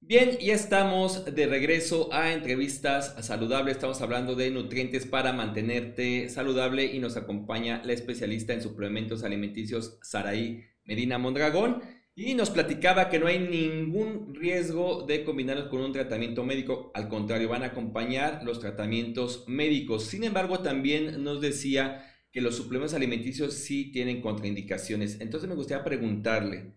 Bien, 0.00 0.36
ya 0.38 0.54
estamos 0.54 1.24
de 1.24 1.46
regreso 1.46 2.12
a 2.12 2.32
entrevistas 2.32 3.14
saludables. 3.24 3.76
Estamos 3.76 4.02
hablando 4.02 4.34
de 4.34 4.50
nutrientes 4.50 5.06
para 5.06 5.32
mantenerte 5.32 6.28
saludable 6.30 6.86
y 6.86 6.98
nos 6.98 7.16
acompaña 7.16 7.80
la 7.84 7.92
especialista 7.92 8.52
en 8.52 8.60
suplementos 8.60 9.22
alimenticios 9.22 10.00
Saraí 10.02 10.64
Medina 10.84 11.18
Mondragón 11.18 11.82
y 12.20 12.34
nos 12.34 12.50
platicaba 12.50 13.08
que 13.08 13.20
no 13.20 13.28
hay 13.28 13.38
ningún 13.38 14.34
riesgo 14.34 15.06
de 15.06 15.22
combinarlos 15.22 15.68
con 15.68 15.82
un 15.82 15.92
tratamiento 15.92 16.42
médico. 16.42 16.90
Al 16.92 17.08
contrario, 17.08 17.48
van 17.48 17.62
a 17.62 17.66
acompañar 17.66 18.42
los 18.42 18.58
tratamientos 18.58 19.44
médicos. 19.46 20.06
Sin 20.06 20.24
embargo, 20.24 20.58
también 20.58 21.22
nos 21.22 21.40
decía 21.40 22.04
que 22.32 22.40
los 22.40 22.56
suplementos 22.56 22.94
alimenticios 22.94 23.54
sí 23.54 23.92
tienen 23.92 24.20
contraindicaciones. 24.20 25.20
Entonces 25.20 25.48
me 25.48 25.54
gustaría 25.54 25.84
preguntarle, 25.84 26.72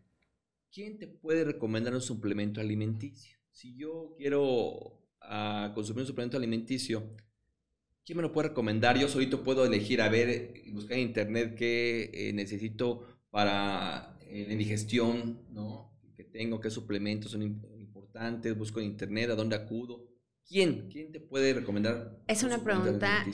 ¿quién 0.72 1.00
te 1.00 1.08
puede 1.08 1.44
recomendar 1.44 1.96
un 1.96 2.02
suplemento 2.02 2.62
alimenticio? 2.62 3.36
Si 3.50 3.76
yo 3.76 4.14
quiero 4.20 5.02
ah, 5.22 5.72
consumir 5.74 6.02
un 6.02 6.08
suplemento 6.08 6.38
alimenticio, 6.38 7.16
¿quién 8.06 8.18
me 8.18 8.22
lo 8.22 8.32
puede 8.32 8.50
recomendar? 8.50 8.96
Yo 8.96 9.08
solito 9.08 9.44
puedo 9.44 9.66
elegir, 9.66 10.04
a 10.04 10.10
ver, 10.10 10.54
buscar 10.72 11.00
en 11.00 11.08
internet 11.08 11.56
qué 11.56 12.12
eh, 12.14 12.32
necesito 12.32 13.08
para 13.32 14.11
eh, 14.32 14.48
indigestión, 14.50 15.40
¿no? 15.52 15.92
Que 16.16 16.24
tengo, 16.24 16.60
qué 16.60 16.70
suplementos 16.70 17.32
son 17.32 17.44
importantes, 17.44 18.58
busco 18.58 18.80
en 18.80 18.88
internet, 18.88 19.30
a 19.30 19.36
dónde 19.36 19.56
acudo. 19.56 20.08
¿Quién? 20.48 20.90
¿Quién 20.92 21.12
te 21.12 21.20
puede 21.20 21.54
recomendar? 21.54 22.20
Es 22.28 22.44
una 22.44 22.64
pregunta 22.64 23.26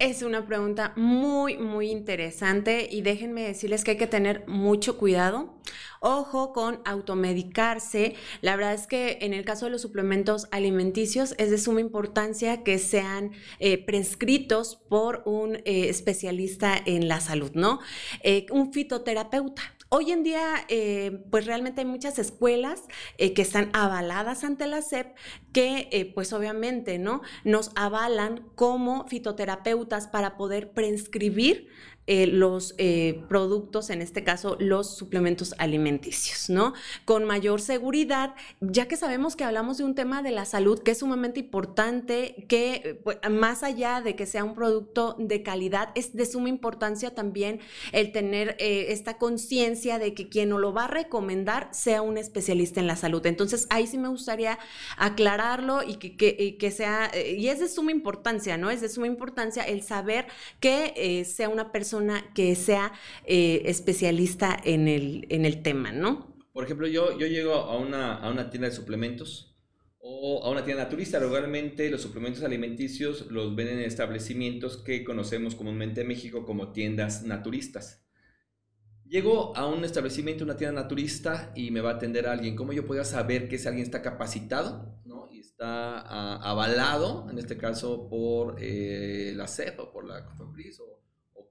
es 0.00 0.22
una 0.22 0.44
pregunta 0.46 0.92
muy, 0.96 1.56
muy 1.56 1.90
interesante 1.90 2.88
y 2.90 3.02
déjenme 3.02 3.42
decirles 3.42 3.84
que 3.84 3.92
hay 3.92 3.96
que 3.96 4.08
tener 4.08 4.44
mucho 4.48 4.98
cuidado. 4.98 5.60
Ojo 6.00 6.52
con 6.52 6.80
automedicarse. 6.84 8.14
La 8.40 8.56
verdad 8.56 8.74
es 8.74 8.86
que 8.86 9.18
en 9.22 9.32
el 9.32 9.44
caso 9.44 9.66
de 9.66 9.70
los 9.70 9.82
suplementos 9.82 10.48
alimenticios 10.50 11.34
es 11.38 11.50
de 11.50 11.58
suma 11.58 11.80
importancia 11.80 12.64
que 12.64 12.78
sean 12.78 13.30
eh, 13.60 13.82
prescritos 13.84 14.76
por 14.88 15.22
un 15.26 15.56
eh, 15.64 15.88
especialista 15.88 16.76
en 16.84 17.06
la 17.06 17.20
salud, 17.20 17.52
¿no? 17.54 17.78
Eh, 18.22 18.46
un 18.50 18.72
fitoterapeuta. 18.72 19.62
Hoy 19.96 20.10
en 20.10 20.24
día, 20.24 20.66
pues 21.30 21.46
realmente 21.46 21.82
hay 21.82 21.86
muchas 21.86 22.18
escuelas 22.18 22.82
que 23.16 23.40
están 23.40 23.70
avaladas 23.74 24.42
ante 24.42 24.66
la 24.66 24.82
SEP 24.82 25.14
que, 25.52 26.10
pues 26.16 26.32
obviamente, 26.32 26.98
¿no? 26.98 27.22
Nos 27.44 27.70
avalan 27.76 28.44
como 28.56 29.06
fitoterapeutas 29.06 30.08
para 30.08 30.36
poder 30.36 30.72
prescribir 30.72 31.68
eh, 32.06 32.26
los 32.26 32.74
eh, 32.76 33.22
productos, 33.30 33.88
en 33.88 34.02
este 34.02 34.24
caso 34.24 34.58
los 34.60 34.94
suplementos 34.94 35.54
alimenticios, 35.56 36.50
¿no? 36.50 36.74
Con 37.06 37.24
mayor 37.24 37.62
seguridad, 37.62 38.34
ya 38.60 38.88
que 38.88 38.98
sabemos 38.98 39.36
que 39.36 39.44
hablamos 39.44 39.78
de 39.78 39.84
un 39.84 39.94
tema 39.94 40.22
de 40.22 40.30
la 40.30 40.44
salud 40.44 40.78
que 40.80 40.90
es 40.90 40.98
sumamente 40.98 41.40
importante, 41.40 42.44
que 42.46 43.00
pues, 43.04 43.16
más 43.30 43.62
allá 43.62 44.02
de 44.02 44.16
que 44.16 44.26
sea 44.26 44.44
un 44.44 44.54
producto 44.54 45.16
de 45.18 45.42
calidad, 45.42 45.92
es 45.94 46.14
de 46.14 46.26
suma 46.26 46.50
importancia 46.50 47.14
también 47.14 47.60
el 47.92 48.12
tener 48.12 48.56
eh, 48.58 48.88
esta 48.90 49.16
conciencia 49.16 49.98
de 49.98 50.12
que 50.12 50.28
quien 50.28 50.50
nos 50.50 50.60
lo 50.60 50.74
va 50.74 50.84
a 50.84 50.88
recomendar 50.88 51.70
sea 51.72 52.02
un 52.02 52.18
especialista 52.18 52.80
en 52.80 52.86
la 52.86 52.96
salud. 52.96 53.24
Entonces, 53.24 53.66
ahí 53.70 53.86
sí 53.86 53.96
me 53.96 54.08
gustaría 54.08 54.58
aclararlo 54.98 55.82
y 55.82 55.96
que, 55.96 56.70
sea, 56.70 57.10
y 57.16 57.48
es 57.48 57.60
de 57.60 57.68
suma 57.68 57.92
importancia, 57.92 58.58
¿no? 58.58 58.68
Es 58.68 58.82
de 58.82 58.90
suma 58.90 59.06
importancia 59.06 59.62
el 59.62 59.82
saber 59.82 60.26
que 60.60 61.24
sea 61.24 61.48
una 61.48 61.72
persona 61.72 61.93
que 62.34 62.54
sea 62.54 62.92
eh, 63.26 63.62
especialista 63.66 64.56
en 64.64 64.88
el, 64.88 65.26
en 65.30 65.44
el 65.44 65.62
tema, 65.62 65.92
¿no? 65.92 66.34
Por 66.52 66.64
ejemplo, 66.64 66.86
yo, 66.86 67.18
yo 67.18 67.26
llego 67.26 67.54
a 67.54 67.76
una, 67.76 68.14
a 68.14 68.30
una 68.30 68.50
tienda 68.50 68.68
de 68.68 68.74
suplementos 68.74 69.54
o 69.98 70.44
a 70.44 70.50
una 70.50 70.64
tienda 70.64 70.84
naturista. 70.84 71.18
Regularmente 71.18 71.90
los 71.90 72.02
suplementos 72.02 72.44
alimenticios 72.44 73.26
los 73.30 73.56
ven 73.56 73.68
en 73.68 73.80
establecimientos 73.80 74.76
que 74.76 75.02
conocemos 75.02 75.54
comúnmente 75.54 76.02
en 76.02 76.08
México 76.08 76.44
como 76.44 76.72
tiendas 76.72 77.22
naturistas. 77.22 78.04
Llego 79.06 79.56
a 79.56 79.66
un 79.66 79.84
establecimiento, 79.84 80.44
una 80.44 80.56
tienda 80.56 80.82
naturista 80.82 81.52
y 81.54 81.70
me 81.70 81.80
va 81.80 81.90
a 81.90 81.94
atender 81.94 82.26
alguien. 82.26 82.54
¿Cómo 82.54 82.72
yo 82.72 82.86
podría 82.86 83.04
saber 83.04 83.48
que 83.48 83.56
ese 83.56 83.68
alguien 83.68 83.84
está 83.84 84.02
capacitado 84.02 85.00
¿no? 85.04 85.28
y 85.32 85.40
está 85.40 85.98
ah, 86.00 86.40
avalado, 86.42 87.26
en 87.30 87.38
este 87.38 87.56
caso, 87.56 88.08
por 88.08 88.56
eh, 88.60 89.32
la 89.34 89.48
CEP 89.48 89.80
o 89.80 89.90
por 89.90 90.06
la 90.06 90.24
COFEPRIS 90.24 90.80
o 90.80 91.03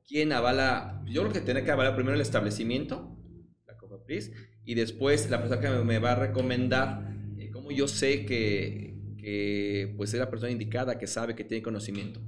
quién 0.07 0.31
avala, 0.31 1.01
yo 1.05 1.21
creo 1.21 1.33
que 1.33 1.41
tiene 1.41 1.63
que 1.63 1.71
avalar 1.71 1.95
primero 1.95 2.15
el 2.15 2.21
establecimiento, 2.21 3.17
la 3.65 3.77
COFEPRIS, 3.77 4.31
y 4.65 4.75
después 4.75 5.29
la 5.29 5.39
persona 5.39 5.61
que 5.61 5.69
me 5.83 5.99
va 5.99 6.13
a 6.13 6.15
recomendar, 6.15 7.15
eh, 7.37 7.49
cómo 7.51 7.71
yo 7.71 7.87
sé 7.87 8.25
que, 8.25 8.97
que 9.17 9.93
pues 9.97 10.13
es 10.13 10.19
la 10.19 10.29
persona 10.29 10.51
indicada, 10.51 10.97
que 10.97 11.07
sabe, 11.07 11.35
que 11.35 11.43
tiene 11.43 11.63
conocimiento. 11.63 12.21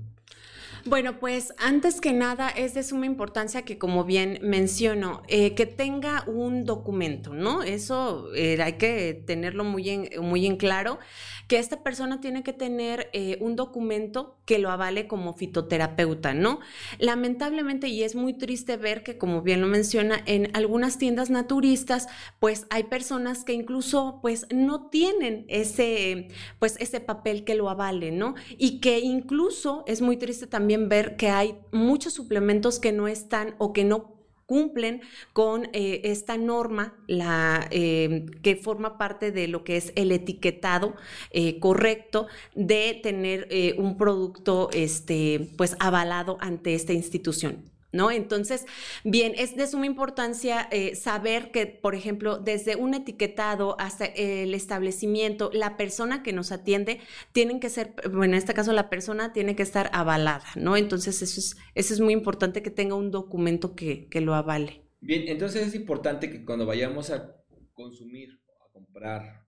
Bueno, 0.88 1.20
pues 1.20 1.52
antes 1.58 2.00
que 2.00 2.14
nada 2.14 2.48
es 2.48 2.76
de 2.76 2.84
suma 2.84 3.08
importancia 3.08 3.64
que, 3.64 3.80
como 3.80 4.04
bien 4.04 4.38
menciono, 4.44 5.24
eh, 5.28 5.56
que 5.56 5.66
tenga 5.66 6.24
un 6.28 6.64
documento, 6.64 7.34
¿no? 7.34 7.64
Eso 7.64 8.32
eh, 8.36 8.62
hay 8.62 8.74
que 8.74 9.16
tenerlo 9.26 9.64
muy 9.64 9.90
en, 9.90 10.10
muy 10.22 10.46
en 10.46 10.58
claro, 10.58 11.00
que 11.48 11.58
esta 11.58 11.82
persona 11.82 12.22
tiene 12.22 12.44
que 12.44 12.54
tener 12.54 13.10
eh, 13.14 13.40
un 13.42 13.56
documento 13.56 14.38
que 14.46 14.60
lo 14.60 14.70
avale 14.70 15.08
como 15.08 15.34
fitoterapeuta, 15.34 16.36
¿no? 16.36 16.60
Lamentablemente, 17.00 17.88
y 17.88 18.04
es 18.04 18.14
muy 18.14 18.34
triste 18.34 18.78
ver 18.78 19.02
que, 19.02 19.18
como 19.18 19.42
bien 19.42 19.62
lo 19.62 19.68
menciona, 19.68 20.22
en 20.28 20.56
algunas 20.56 21.00
tiendas 21.00 21.32
naturistas, 21.32 22.08
pues 22.40 22.68
hay 22.70 22.84
personas 22.84 23.44
que 23.44 23.54
incluso, 23.54 24.20
pues, 24.22 24.46
no 24.54 24.88
tienen 24.90 25.46
ese, 25.48 26.28
pues, 26.60 26.78
ese 26.80 27.00
papel 27.00 27.44
que 27.44 27.56
lo 27.56 27.72
avale, 27.72 28.12
¿no? 28.12 28.36
Y 28.58 28.82
que 28.82 29.00
incluso 29.00 29.84
es 29.88 30.02
muy 30.02 30.18
triste 30.18 30.46
también 30.46 30.75
ver 30.78 31.16
que 31.16 31.30
hay 31.30 31.58
muchos 31.72 32.14
suplementos 32.14 32.80
que 32.80 32.92
no 32.92 33.08
están 33.08 33.56
o 33.58 33.74
que 33.74 33.84
no 33.84 34.16
cumplen 34.46 35.02
con 35.34 35.66
eh, 35.74 36.02
esta 36.04 36.38
norma, 36.38 36.96
la, 37.08 37.68
eh, 37.72 38.26
que 38.42 38.56
forma 38.56 38.98
parte 38.98 39.32
de 39.32 39.48
lo 39.48 39.64
que 39.64 39.78
es 39.78 39.92
el 39.96 40.12
etiquetado 40.12 40.96
eh, 41.32 41.60
correcto 41.60 42.28
de 42.54 43.00
tener 43.02 43.48
un 43.78 43.98
producto 43.98 44.70
este, 44.72 45.50
pues, 45.58 45.76
avalado 45.80 46.38
ante 46.40 46.76
esta 46.76 46.94
institución. 46.94 47.75
¿No? 47.96 48.12
Entonces, 48.12 48.66
bien, 49.04 49.34
es 49.38 49.56
de 49.56 49.66
suma 49.68 49.86
importancia 49.86 50.68
eh, 50.72 50.96
saber 50.96 51.52
que, 51.52 51.66
por 51.66 51.96
ejemplo, 51.96 52.38
desde 52.38 52.76
un 52.76 52.94
etiquetado 52.94 53.76
hasta 53.80 54.06
el 54.06 54.54
establecimiento, 54.54 55.50
la 55.54 55.78
persona 55.78 56.22
que 56.22 56.34
nos 56.34 56.52
atiende 56.52 57.00
tienen 57.32 57.60
que 57.60 57.70
ser, 57.70 57.96
bueno, 58.12 58.34
en 58.34 58.36
este 58.36 58.54
caso 58.54 58.74
la 58.74 58.90
persona 58.90 59.34
tiene 59.34 59.56
que 59.56 59.64
estar 59.64 59.90
avalada, 59.94 60.46
¿no? 60.56 60.78
Entonces, 60.78 61.22
eso 61.22 61.40
es, 61.40 61.58
eso 61.74 61.94
es 61.94 62.00
muy 62.00 62.14
importante 62.14 62.62
que 62.62 62.70
tenga 62.70 62.96
un 62.96 63.12
documento 63.12 63.76
que, 63.76 64.08
que 64.10 64.22
lo 64.22 64.36
avale. 64.36 64.84
Bien, 65.00 65.28
entonces 65.28 65.68
es 65.68 65.76
importante 65.76 66.30
que 66.30 66.44
cuando 66.44 66.66
vayamos 66.66 67.12
a 67.12 67.36
consumir, 67.74 68.40
a 68.60 68.72
comprar, 68.72 69.46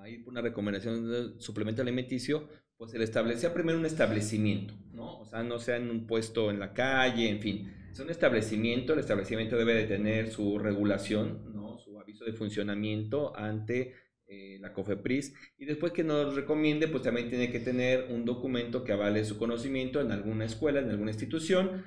a 0.00 0.08
ir 0.08 0.24
por 0.24 0.32
una 0.32 0.40
recomendación 0.40 1.08
de 1.08 1.40
suplemento 1.40 1.82
alimenticio, 1.82 2.48
pues 2.80 2.92
se 2.92 2.98
le 2.98 3.04
establecía 3.04 3.52
primero 3.52 3.78
un 3.78 3.84
establecimiento, 3.84 4.72
¿no? 4.94 5.18
O 5.20 5.26
sea, 5.26 5.42
no 5.42 5.58
sea 5.58 5.76
en 5.76 5.90
un 5.90 6.06
puesto 6.06 6.50
en 6.50 6.58
la 6.58 6.72
calle, 6.72 7.28
en 7.28 7.38
fin. 7.38 7.70
Es 7.92 8.00
un 8.00 8.08
establecimiento, 8.08 8.94
el 8.94 9.00
establecimiento 9.00 9.58
debe 9.58 9.74
de 9.74 9.84
tener 9.84 10.30
su 10.30 10.58
regulación, 10.58 11.52
¿no? 11.52 11.76
Su 11.78 12.00
aviso 12.00 12.24
de 12.24 12.32
funcionamiento 12.32 13.36
ante 13.36 13.92
eh, 14.26 14.56
la 14.62 14.72
COFEPRIS 14.72 15.34
y 15.58 15.66
después 15.66 15.92
que 15.92 16.04
nos 16.04 16.34
recomiende, 16.34 16.88
pues 16.88 17.02
también 17.02 17.28
tiene 17.28 17.50
que 17.50 17.60
tener 17.60 18.06
un 18.08 18.24
documento 18.24 18.82
que 18.82 18.92
avale 18.92 19.26
su 19.26 19.36
conocimiento 19.36 20.00
en 20.00 20.10
alguna 20.10 20.46
escuela, 20.46 20.80
en 20.80 20.88
alguna 20.88 21.10
institución, 21.10 21.84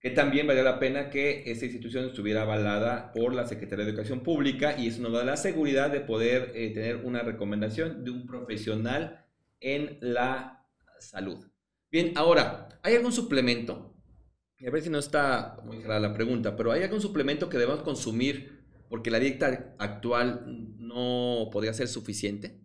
que 0.00 0.08
también 0.08 0.46
valga 0.46 0.62
la 0.62 0.78
pena 0.78 1.10
que 1.10 1.42
esa 1.50 1.66
institución 1.66 2.06
estuviera 2.06 2.42
avalada 2.42 3.12
por 3.12 3.34
la 3.34 3.46
Secretaría 3.46 3.84
de 3.84 3.90
Educación 3.90 4.20
Pública 4.20 4.74
y 4.78 4.86
eso 4.86 5.02
nos 5.02 5.12
da 5.12 5.22
la 5.22 5.36
seguridad 5.36 5.90
de 5.90 6.00
poder 6.00 6.52
eh, 6.54 6.70
tener 6.72 7.04
una 7.04 7.20
recomendación 7.20 8.04
de 8.04 8.10
un 8.10 8.26
profesional 8.26 9.26
en 9.60 9.98
la 10.00 10.66
salud. 10.98 11.46
Bien, 11.90 12.12
ahora, 12.16 12.68
¿hay 12.82 12.94
algún 12.94 13.12
suplemento? 13.12 13.96
A 14.66 14.70
ver 14.70 14.82
si 14.82 14.90
no 14.90 14.98
está 14.98 15.58
muy 15.64 15.78
clara 15.78 16.00
la 16.00 16.14
pregunta, 16.14 16.56
pero 16.56 16.72
¿hay 16.72 16.82
algún 16.82 17.00
suplemento 17.00 17.48
que 17.48 17.58
debemos 17.58 17.82
consumir 17.82 18.60
porque 18.88 19.10
la 19.10 19.18
dieta 19.18 19.74
actual 19.78 20.44
no 20.78 21.48
podría 21.52 21.72
ser 21.72 21.88
suficiente? 21.88 22.60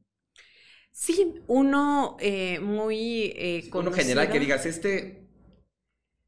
Sí, 0.91 1.35
uno 1.47 2.17
eh, 2.19 2.59
muy 2.59 3.33
eh, 3.35 3.69
Uno 3.73 3.91
general 3.91 4.31
que 4.31 4.39
digas, 4.39 4.65
este 4.65 5.27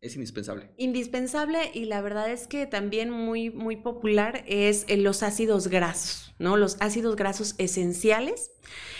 es 0.01 0.15
indispensable. 0.15 0.69
Indispensable 0.77 1.71
y 1.73 1.85
la 1.85 2.01
verdad 2.01 2.31
es 2.31 2.47
que 2.47 2.65
también 2.67 3.09
muy, 3.09 3.49
muy 3.49 3.77
popular 3.77 4.43
es 4.47 4.85
los 4.89 5.23
ácidos 5.23 5.67
grasos. 5.67 6.26
¿No? 6.39 6.57
Los 6.57 6.77
ácidos 6.79 7.15
grasos 7.15 7.55
esenciales 7.57 8.51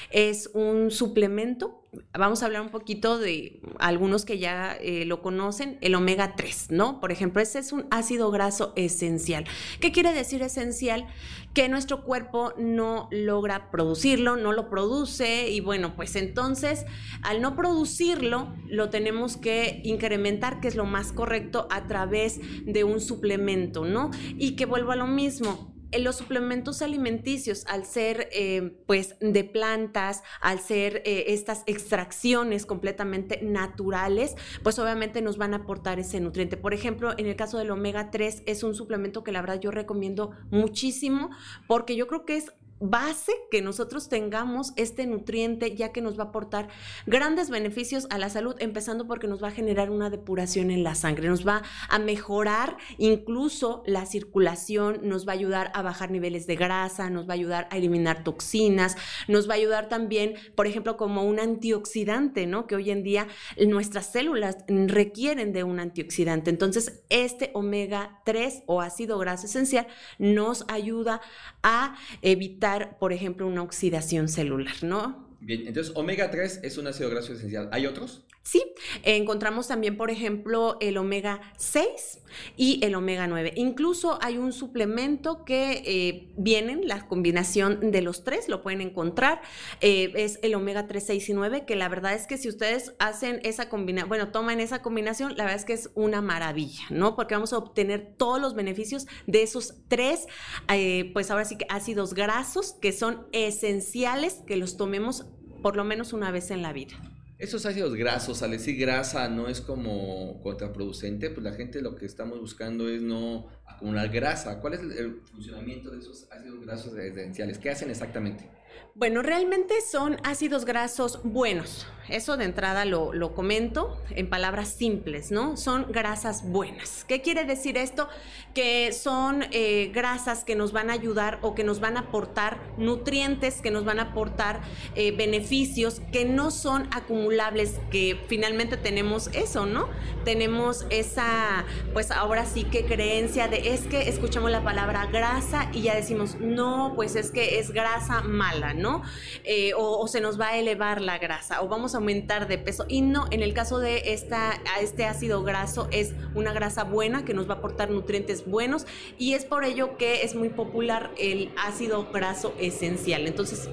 es 0.10 0.50
un 0.54 0.92
suplemento. 0.92 1.84
Vamos 2.14 2.42
a 2.42 2.46
hablar 2.46 2.62
un 2.62 2.70
poquito 2.70 3.18
de 3.18 3.62
algunos 3.80 4.24
que 4.24 4.38
ya 4.38 4.78
eh, 4.80 5.06
lo 5.06 5.22
conocen, 5.22 5.78
el 5.82 5.96
omega 5.96 6.36
3, 6.36 6.68
¿no? 6.70 7.00
Por 7.00 7.12
ejemplo, 7.12 7.42
ese 7.42 7.60
es 7.60 7.72
un 7.72 7.88
ácido 7.92 8.30
graso 8.30 8.74
esencial. 8.76 9.46
¿Qué 9.80 9.92
quiere 9.92 10.14
decir 10.14 10.42
esencial? 10.42 11.08
Que 11.54 11.70
nuestro 11.70 12.04
cuerpo 12.04 12.54
no 12.58 13.10
logra 13.12 13.72
producirlo, 13.72 14.36
no 14.36 14.54
lo 14.54 14.70
produce 14.70 15.50
y 15.50 15.60
bueno, 15.60 15.96
pues 15.96 16.16
entonces 16.16 16.86
al 17.24 17.42
no 17.42 17.56
producirlo, 17.56 18.54
lo 18.68 18.90
tenemos 18.90 19.38
que 19.38 19.82
incrementar, 19.84 20.60
que 20.60 20.68
es 20.68 20.76
lo 20.76 20.86
más 20.86 21.12
correcto, 21.12 21.68
a 21.72 21.88
través 21.88 22.40
de 22.66 22.84
un 22.84 23.02
suplemento, 23.02 23.86
¿no? 23.86 24.12
Y 24.38 24.56
que 24.56 24.66
vuelvo 24.66 24.92
a 24.92 24.96
lo 24.96 25.08
mismo, 25.08 25.77
los 25.92 26.18
suplementos 26.18 26.82
alimenticios, 26.82 27.66
al 27.68 27.86
ser 27.86 28.30
eh, 28.32 28.78
pues 28.86 29.16
de 29.20 29.44
plantas, 29.44 30.24
al 30.42 30.60
ser 30.60 31.02
eh, 31.06 31.26
estas 31.28 31.64
extracciones 31.66 32.66
completamente 32.66 33.40
naturales, 33.42 34.36
pues 34.64 34.80
obviamente 34.80 35.22
nos 35.22 35.38
van 35.38 35.54
a 35.54 35.58
aportar 35.58 36.00
ese 36.00 36.20
nutriente. 36.20 36.58
Por 36.58 36.74
ejemplo, 36.74 37.14
en 37.18 37.28
el 37.28 37.36
caso 37.36 37.58
del 37.58 37.72
omega 37.72 38.12
3 38.12 38.44
es 38.46 38.64
un 38.64 38.76
suplemento 38.76 39.24
que 39.24 39.32
la 39.32 39.42
verdad 39.42 39.60
yo 39.60 39.72
recomiendo 39.72 40.32
muchísimo 40.50 41.30
porque 41.68 41.96
yo 41.96 42.08
creo 42.08 42.26
que 42.26 42.38
es 42.38 42.52
base 42.80 43.32
que 43.50 43.62
nosotros 43.62 44.10
tengamos 44.10 44.74
este 44.76 45.08
nutriente 45.08 45.76
ya 45.76 45.92
que 45.92 46.02
nos 46.02 46.18
va 46.18 46.24
a 46.24 46.28
aportar 46.28 46.68
grandes 47.06 47.50
beneficios 47.50 48.08
a 48.10 48.18
la 48.18 48.30
salud, 48.30 48.56
empezando 48.60 49.08
porque 49.08 49.28
nos 49.28 49.42
va 49.42 49.48
a 49.48 49.52
generar 49.52 49.90
una 49.90 50.10
depuración 50.10 50.70
en 50.72 50.84
la 50.84 50.96
sangre, 50.96 51.28
nos 51.28 51.48
va 51.48 51.64
a 51.90 52.00
mejorar 52.00 52.78
incluso 52.98 53.84
la 53.86 54.06
circulación, 54.06 55.00
nos 55.04 55.28
va 55.28 55.32
a 55.32 55.36
ayudar 55.36 55.72
a 55.74 55.82
bajar 55.82 56.12
niveles 56.12 56.46
de 56.48 56.56
grasa, 56.56 57.10
nos 57.10 57.28
va 57.28 57.32
a 57.32 57.36
ayudar 57.36 57.68
a 57.72 57.78
eliminar 57.78 58.24
toxinas, 58.24 58.96
nos 59.28 59.50
va 59.50 59.54
a 59.54 59.58
ayudar 59.58 59.90
también, 59.90 60.36
por 60.56 60.68
ejemplo, 60.68 60.98
como 60.98 61.24
un 61.24 61.40
antioxidante, 61.40 62.46
¿no? 62.46 62.68
Que 62.68 62.76
hoy 62.76 62.92
en 62.92 63.04
día 63.04 63.28
nuestras 63.66 64.12
células 64.12 64.58
requieren 64.68 65.54
de 65.54 65.64
un 65.64 65.80
antioxidante. 65.80 66.50
Entonces, 66.50 67.04
este 67.10 67.52
omega 67.54 68.22
3 68.26 68.64
o 68.68 68.82
ácido 68.82 69.18
graso 69.18 69.46
esencial 69.48 69.88
nos 70.20 70.66
ayuda 70.68 71.22
a 71.64 71.96
evitar 72.22 72.67
por 73.00 73.14
ejemplo, 73.14 73.48
una 73.48 73.64
oxidación 73.64 74.28
celular, 74.28 74.76
¿no? 74.82 75.28
Bien, 75.40 75.68
entonces 75.68 75.94
omega 75.96 76.32
3 76.32 76.62
es 76.64 76.78
un 76.78 76.88
ácido 76.88 77.10
graso 77.10 77.34
esencial. 77.34 77.70
¿Hay 77.72 77.86
otros? 77.86 78.27
Sí, 78.48 78.64
encontramos 79.04 79.68
también, 79.68 79.98
por 79.98 80.10
ejemplo, 80.10 80.78
el 80.80 80.96
omega 80.96 81.42
6 81.58 82.22
y 82.56 82.80
el 82.82 82.96
omega 82.96 83.28
9. 83.28 83.52
Incluso 83.58 84.20
hay 84.22 84.38
un 84.38 84.54
suplemento 84.54 85.44
que 85.44 85.84
eh, 85.86 86.30
vienen, 86.38 86.88
la 86.88 87.10
combinación 87.10 87.92
de 87.92 88.02
los 88.02 88.24
tres, 88.24 88.48
lo 88.48 88.64
pueden 88.64 88.80
encontrar, 88.80 89.42
eh, 89.82 90.14
es 90.16 90.40
el 90.44 90.56
omega 90.56 90.88
3, 90.88 91.06
6 91.06 91.28
y 91.28 91.34
9, 91.34 91.66
que 91.66 91.76
la 91.76 91.90
verdad 91.90 92.14
es 92.14 92.26
que 92.26 92.38
si 92.38 92.48
ustedes 92.48 92.94
hacen 93.00 93.42
esa 93.44 93.68
combinación, 93.68 94.08
bueno, 94.08 94.30
toman 94.30 94.62
esa 94.62 94.82
combinación, 94.82 95.36
la 95.36 95.44
verdad 95.44 95.60
es 95.60 95.66
que 95.66 95.74
es 95.74 95.90
una 95.94 96.22
maravilla, 96.22 96.86
¿no? 96.90 97.18
Porque 97.18 97.36
vamos 97.36 97.52
a 97.52 97.58
obtener 97.58 98.14
todos 98.16 98.40
los 98.40 98.56
beneficios 98.56 99.08
de 99.26 99.44
esos 99.44 99.74
tres, 99.90 100.26
eh, 100.70 101.12
pues 101.12 101.32
ahora 101.32 101.44
sí 101.44 101.58
que 101.58 101.66
ácidos 101.68 102.14
grasos 102.14 102.78
que 102.80 102.94
son 102.94 103.28
esenciales 103.34 104.36
que 104.48 104.56
los 104.56 104.78
tomemos 104.78 105.26
por 105.62 105.76
lo 105.76 105.84
menos 105.84 106.14
una 106.14 106.32
vez 106.32 106.50
en 106.50 106.62
la 106.62 106.72
vida. 106.72 106.96
Esos 107.40 107.68
ácidos 107.68 107.94
grasos, 107.94 108.42
al 108.42 108.50
decir 108.50 108.78
grasa 108.80 109.30
no 109.30 109.48
es 109.48 109.62
como 109.62 110.42
contraproducente, 110.42 111.30
pues 111.30 111.44
la 111.44 111.54
gente 111.54 111.84
lo 111.84 111.96
que 111.96 112.08
estamos 112.08 112.40
buscando 112.40 112.90
es 112.90 113.04
no 113.04 113.48
acumular 113.66 114.10
grasa. 114.10 114.60
¿Cuál 114.60 114.74
es 114.74 114.80
el 114.80 115.22
funcionamiento 115.32 115.92
de 115.92 116.00
esos 116.00 116.28
ácidos 116.32 116.66
grasos 116.66 116.98
esenciales? 116.98 117.60
¿Qué 117.60 117.70
hacen 117.70 117.92
exactamente? 117.92 118.50
Bueno, 118.96 119.22
realmente 119.22 119.76
son 119.82 120.18
ácidos 120.24 120.66
grasos 120.66 121.20
buenos. 121.24 121.86
Eso 122.10 122.38
de 122.38 122.46
entrada 122.46 122.86
lo, 122.86 123.36
comento 123.36 124.02
en 124.12 124.30
palabras 124.30 124.70
simples, 124.70 125.30
¿no? 125.30 125.58
Son 125.58 125.88
grasas 125.92 126.50
buenas. 126.50 127.04
¿Qué 127.06 127.22
quiere 127.22 127.44
decir 127.44 127.78
esto? 127.78 128.08
Que 128.56 128.94
son 128.94 129.44
eh, 129.52 129.92
grasas 129.94 130.46
que 130.46 130.56
nos 130.56 130.72
van 130.72 130.90
a 130.90 130.94
ayudar 130.94 131.40
o 131.42 131.54
que 131.54 131.66
nos 131.66 131.82
van 131.82 131.98
a 131.98 132.02
aportar 132.02 132.60
nutrientes, 132.78 133.62
que 133.62 133.72
nos 133.72 133.84
van 133.84 134.00
a 134.00 134.04
aportar 134.04 134.62
eh, 134.96 135.12
beneficios 135.12 136.02
que 136.14 136.24
no 136.24 136.50
son 136.50 136.88
acumulables, 136.92 137.80
que 137.92 138.18
finalmente 138.28 138.78
tenemos 138.78 139.28
eso, 139.34 139.66
¿no? 139.66 139.90
Tenemos 140.24 140.86
esa, 140.90 141.66
pues 141.92 142.10
ahora 142.12 142.46
sí 142.46 142.64
que 142.64 142.86
creencia 142.86 143.50
de 143.50 143.74
es 143.74 143.82
que 143.82 144.08
escuchamos 144.08 144.50
la 144.50 144.64
palabra 144.64 145.08
grasa 145.08 145.70
y 145.74 145.82
ya 145.84 145.96
decimos, 145.96 146.38
no, 146.40 146.94
pues 146.96 147.18
es 147.18 147.32
que 147.32 147.60
es 147.60 147.72
grasa 147.72 148.22
mala, 148.22 148.67
¿no? 148.74 149.04
Eh, 149.44 149.72
o, 149.76 150.08
se 150.08 150.22
nos 150.22 150.40
va 150.40 150.50
a 150.50 150.58
elevar 150.58 151.02
la 151.02 151.18
grasa 151.18 151.62
o 151.62 151.68
vamos 151.68 151.94
a 151.94 151.98
aumentar 151.98 152.48
de 152.48 152.58
peso. 152.58 152.86
Y 152.88 153.02
no, 153.02 153.28
en 153.32 153.42
el 153.42 153.54
caso 153.54 153.80
de 153.80 154.14
esta, 154.14 154.62
este 154.82 155.06
ácido 155.06 155.44
graso 155.44 155.88
es 155.92 156.14
una 156.36 156.54
grasa 156.54 156.84
buena 156.84 157.26
que 157.26 157.34
nos 157.34 157.50
va 157.50 157.56
a 157.56 157.58
aportar 157.58 157.90
nutrientes 157.90 158.46
buenos 158.46 158.86
y 159.18 159.34
es 159.34 159.46
por 159.46 159.64
ello 159.64 159.98
que 159.98 160.24
es 160.24 160.36
muy 160.36 160.50
popular 160.50 161.12
el 161.18 161.52
ácido 161.58 162.08
graso 162.12 162.54
esencial. 162.60 163.28
Entonces, 163.28 163.70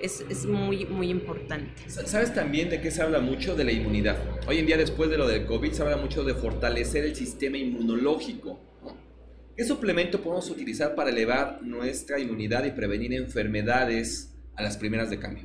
es, 0.00 0.24
es, 0.28 0.46
muy, 0.46 0.86
muy 0.86 1.10
importante. 1.10 1.72
¿Sabes 1.88 2.32
también 2.34 2.70
de 2.70 2.80
qué 2.80 2.90
se 2.90 3.02
habla 3.02 3.20
mucho? 3.20 3.56
De 3.56 3.64
la 3.64 3.72
inmunidad. 3.72 4.16
Hoy 4.46 4.58
en 4.58 4.66
día, 4.66 4.76
después 4.76 5.10
de 5.10 5.18
lo 5.18 5.26
del 5.26 5.44
COVID, 5.46 5.72
se 5.72 5.82
habla 5.82 5.96
mucho 5.96 6.22
de 6.24 6.34
fortalecer 6.34 7.04
el 7.04 7.16
sistema 7.16 7.58
inmunológico. 7.58 8.60
¿Qué 9.56 9.64
suplemento 9.64 10.20
podemos 10.20 10.48
utilizar 10.50 10.94
para 10.94 11.10
elevar 11.10 11.60
nuestra 11.62 12.20
inmunidad 12.20 12.64
y 12.64 12.70
prevenir 12.70 13.12
enfermedades 13.14 14.37
a 14.58 14.62
las 14.62 14.76
primeras 14.76 15.08
de 15.08 15.18
cambio. 15.20 15.44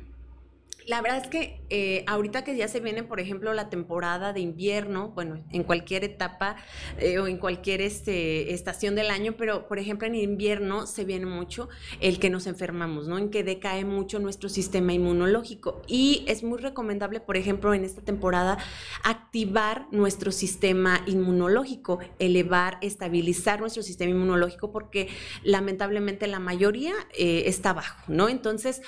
La 0.86 1.00
verdad 1.00 1.22
es 1.22 1.28
que 1.28 1.64
eh, 1.70 2.04
ahorita 2.06 2.44
que 2.44 2.56
ya 2.56 2.68
se 2.68 2.80
viene, 2.80 3.02
por 3.02 3.18
ejemplo, 3.18 3.54
la 3.54 3.70
temporada 3.70 4.32
de 4.32 4.40
invierno, 4.40 5.10
bueno, 5.14 5.42
en 5.50 5.62
cualquier 5.62 6.04
etapa 6.04 6.56
eh, 6.98 7.18
o 7.18 7.26
en 7.26 7.38
cualquier 7.38 7.80
este, 7.80 8.52
estación 8.52 8.94
del 8.94 9.10
año, 9.10 9.34
pero 9.38 9.66
por 9.66 9.78
ejemplo 9.78 10.06
en 10.06 10.14
invierno 10.14 10.86
se 10.86 11.04
viene 11.04 11.26
mucho 11.26 11.68
el 12.00 12.18
que 12.18 12.28
nos 12.28 12.46
enfermamos, 12.46 13.08
¿no? 13.08 13.16
En 13.16 13.30
que 13.30 13.42
decae 13.42 13.84
mucho 13.84 14.18
nuestro 14.18 14.48
sistema 14.48 14.92
inmunológico. 14.92 15.80
Y 15.86 16.24
es 16.28 16.42
muy 16.42 16.58
recomendable, 16.58 17.20
por 17.20 17.36
ejemplo, 17.36 17.72
en 17.72 17.84
esta 17.84 18.02
temporada, 18.02 18.58
activar 19.02 19.86
nuestro 19.90 20.32
sistema 20.32 21.02
inmunológico, 21.06 21.98
elevar, 22.18 22.76
estabilizar 22.82 23.60
nuestro 23.60 23.82
sistema 23.82 24.10
inmunológico, 24.10 24.70
porque 24.70 25.08
lamentablemente 25.42 26.26
la 26.26 26.40
mayoría 26.40 26.92
eh, 27.16 27.44
está 27.46 27.72
bajo, 27.72 28.02
¿no? 28.08 28.28
Entonces, 28.28 28.82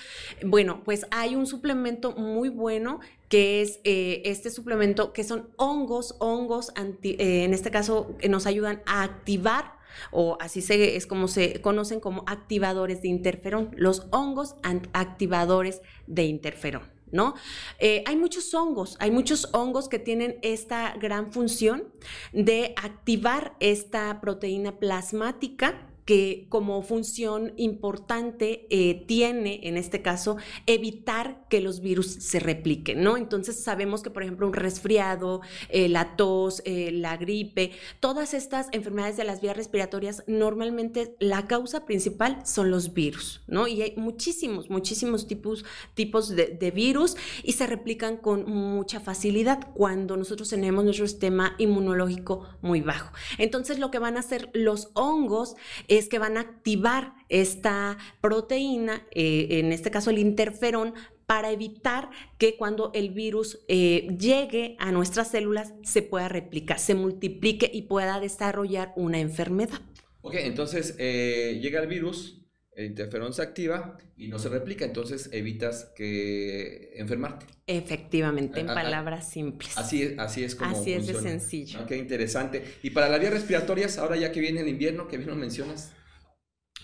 bueno, 0.45 0.83
pues 0.85 1.07
hay 1.11 1.35
un 1.35 1.47
suplemento 1.47 1.86
muy 2.17 2.49
bueno 2.49 3.01
que 3.29 3.63
es 3.63 3.81
eh, 3.85 4.23
este 4.25 4.51
suplemento, 4.51 5.13
que 5.13 5.25
son 5.25 5.49
hongos, 5.57 6.15
hongos, 6.19 6.73
eh, 7.03 7.45
en 7.45 7.55
este 7.55 7.71
caso, 7.71 8.17
que 8.19 8.29
nos 8.29 8.47
ayudan 8.47 8.83
a 8.87 9.03
activar 9.03 9.77
o 10.11 10.37
así 10.41 10.65
es 10.69 11.07
como 11.07 11.29
se 11.29 11.61
conocen 11.61 12.01
como 12.01 12.25
activadores 12.27 13.03
de 13.03 13.09
interferón, 13.09 13.71
los 13.77 14.07
hongos 14.11 14.57
activadores 14.93 15.81
de 16.07 16.25
interferón. 16.25 16.83
¿No? 17.13 17.35
Eh, 17.79 18.03
hay 18.05 18.17
muchos 18.17 18.53
hongos, 18.53 18.97
hay 18.99 19.13
muchos 19.13 19.49
hongos 19.53 19.89
que 19.89 20.01
tienen 20.01 20.41
esta 20.43 20.93
gran 21.01 21.33
función 21.33 21.85
de 22.33 22.75
activar 22.77 23.57
esta 23.61 24.21
proteína 24.21 24.81
plasmática 24.81 25.87
que 26.07 26.47
como 26.49 26.81
función 26.83 27.53
importante 27.57 28.67
eh, 28.71 29.05
tiene, 29.07 29.61
en 29.65 29.77
este 29.77 30.03
caso, 30.03 30.37
evitar 30.67 31.45
que 31.51 31.61
los 31.61 31.81
virus 31.81 32.07
se 32.07 32.39
repliquen, 32.39 33.03
¿no? 33.03 33.17
Entonces 33.17 33.63
sabemos 33.63 34.03
que, 34.03 34.11
por 34.11 34.23
ejemplo, 34.23 34.47
un 34.47 34.53
resfriado, 34.53 35.41
eh, 35.69 35.89
la 35.89 36.17
tos, 36.17 36.63
eh, 36.65 36.93
la 36.93 37.17
gripe, 37.17 37.73
todas 37.99 38.35
estas 38.35 38.69
enfermedades 38.71 39.17
de 39.17 39.25
las 39.25 39.41
vías 39.41 39.57
respiratorias, 39.57 40.23
normalmente 40.29 41.17
la 41.19 41.49
causa 41.49 41.85
principal 41.85 42.39
son 42.47 42.71
los 42.71 42.95
virus, 42.95 43.43
¿no? 43.49 43.67
Y 43.67 43.83
hay 43.83 43.95
muchísimos, 43.97 44.71
muchísimos 44.71 45.27
tipos, 45.27 45.65
tipos 45.95 46.29
de, 46.29 46.47
de 46.47 46.71
virus 46.71 47.17
y 47.43 47.53
se 47.53 47.67
replican 47.67 48.17
con 48.17 48.49
mucha 48.49 49.01
facilidad 49.01 49.73
cuando 49.75 50.17
nosotros 50.17 50.51
tenemos 50.51 50.85
nuestro 50.85 51.09
sistema 51.09 51.57
inmunológico 51.59 52.47
muy 52.63 52.81
bajo. 52.81 53.13
Entonces 53.39 53.81
lo 53.81 53.91
que 53.91 53.99
van 53.99 54.17
a 54.17 54.21
hacer 54.21 54.51
los 54.53 54.91
hongos 54.95 55.57
es 55.99 56.09
que 56.09 56.19
van 56.19 56.37
a 56.37 56.41
activar 56.41 57.15
esta 57.29 57.99
proteína, 58.21 59.07
eh, 59.13 59.49
en 59.51 59.73
este 59.73 59.91
caso 59.91 60.11
el 60.11 60.19
interferón, 60.19 60.95
para 61.27 61.51
evitar 61.51 62.11
que 62.39 62.57
cuando 62.57 62.91
el 62.95 63.11
virus 63.11 63.59
eh, 63.69 64.07
llegue 64.19 64.77
a 64.79 64.93
nuestras 64.93 65.31
células 65.31 65.75
se 65.83 66.03
pueda 66.03 66.29
replicar, 66.29 66.79
se 66.79 66.95
multiplique 66.95 67.69
y 67.73 67.83
pueda 67.83 68.21
desarrollar 68.21 68.93
una 68.97 69.19
enfermedad. 69.19 69.81
Ok, 70.23 70.35
entonces 70.39 70.95
eh, 70.99 71.59
llega 71.61 71.81
el 71.81 71.89
virus, 71.89 72.46
el 72.77 72.85
interferón 72.85 73.33
se 73.33 73.41
activa 73.41 73.97
y 74.19 74.29
no 74.29 74.39
se 74.39 74.51
replica, 74.51 74.85
entonces 74.85 75.31
evitas 75.33 75.93
que 75.97 76.93
enfermarte. 76.97 77.47
Efectivamente, 77.67 78.61
en 78.61 78.67
palabras 78.67 79.31
simples. 79.31 79.77
Así 79.79 80.03
es, 80.03 80.19
así 80.19 80.45
es 80.45 80.55
como 80.55 80.77
Así 80.77 80.93
es 80.93 81.07
de 81.07 81.15
sencillo. 81.15 81.87
qué 81.87 81.97
interesante. 81.97 82.63
Y 82.83 82.91
para 82.91 83.09
las 83.09 83.19
vías 83.19 83.33
respiratorias, 83.33 83.97
ahora 83.97 84.17
ya 84.17 84.31
que 84.31 84.41
viene 84.41 84.61
el 84.61 84.69
invierno, 84.69 85.09
que 85.09 85.17
bien 85.17 85.31
lo 85.31 85.37
mencionas. 85.37 85.93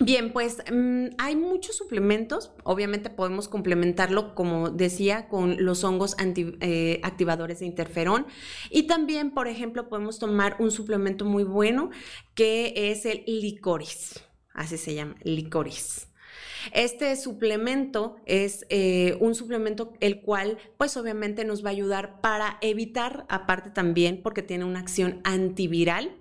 Bien, 0.01 0.33
pues 0.33 0.63
mm, 0.73 1.09
hay 1.19 1.37
muchos 1.37 1.77
suplementos. 1.77 2.53
Obviamente 2.65 3.11
podemos 3.11 3.49
complementarlo, 3.49 4.35
como 4.35 4.71
decía, 4.71 5.29
con 5.29 5.63
los 5.63 5.85
hongos 5.85 6.17
eh, 6.19 7.01
activadores 7.03 7.61
de 7.61 7.67
interferón. 7.67 8.27
Y 8.71 8.85
también, 8.85 9.33
por 9.33 9.47
ejemplo, 9.47 9.91
podemos 9.91 10.19
tomar 10.19 10.57
un 10.59 10.71
suplemento 10.71 11.27
muy 11.27 11.45
bueno 11.45 11.91
que 12.35 12.73
es 12.75 13.05
el 13.05 13.25
licoris. 13.27 14.25
Así 14.55 14.79
se 14.79 14.95
llama, 14.95 15.17
licoris. 15.23 16.09
Este 16.73 17.17
suplemento 17.17 18.17
es 18.25 18.67
eh, 18.71 19.17
un 19.21 19.35
suplemento 19.35 19.93
el 20.01 20.21
cual 20.21 20.59
pues 20.77 20.97
obviamente 20.97 21.45
nos 21.45 21.65
va 21.65 21.71
a 21.71 21.73
ayudar 21.73 22.21
para 22.21 22.59
evitar, 22.61 23.27
aparte 23.29 23.71
también 23.71 24.21
porque 24.23 24.43
tiene 24.43 24.65
una 24.65 24.79
acción 24.79 25.21
antiviral, 25.25 26.17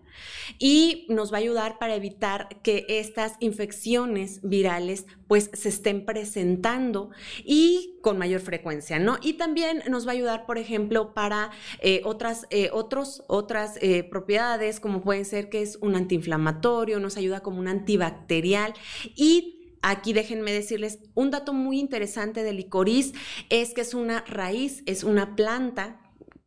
y 0.59 1.05
nos 1.09 1.31
va 1.31 1.37
a 1.37 1.39
ayudar 1.41 1.79
para 1.79 1.95
evitar 1.95 2.47
que 2.61 2.85
estas 2.87 3.33
infecciones 3.39 4.39
virales 4.43 5.05
pues 5.27 5.49
se 5.53 5.69
estén 5.69 6.05
presentando 6.05 7.09
y 7.43 7.99
con 8.01 8.17
mayor 8.17 8.41
frecuencia, 8.41 8.99
¿no? 8.99 9.17
Y 9.21 9.33
también 9.33 9.83
nos 9.89 10.05
va 10.05 10.11
a 10.11 10.13
ayudar, 10.13 10.45
por 10.45 10.57
ejemplo, 10.57 11.13
para 11.13 11.51
eh, 11.79 12.01
otras, 12.03 12.47
eh, 12.49 12.69
otros, 12.73 13.23
otras 13.27 13.77
eh, 13.81 14.03
propiedades 14.03 14.79
como 14.79 15.01
pueden 15.01 15.25
ser 15.25 15.49
que 15.49 15.61
es 15.61 15.77
un 15.81 15.95
antiinflamatorio, 15.95 16.99
nos 16.99 17.17
ayuda 17.17 17.41
como 17.41 17.59
un 17.59 17.67
antibacterial 17.67 18.73
y 19.15 19.57
Aquí 19.83 20.13
déjenme 20.13 20.51
decirles 20.51 20.99
un 21.15 21.31
dato 21.31 21.53
muy 21.53 21.79
interesante 21.79 22.43
del 22.43 22.57
licoriz 22.57 23.13
es 23.49 23.73
que 23.73 23.81
es 23.81 23.95
una 23.95 24.23
raíz, 24.27 24.83
es 24.85 25.03
una 25.03 25.35
planta 25.35 25.99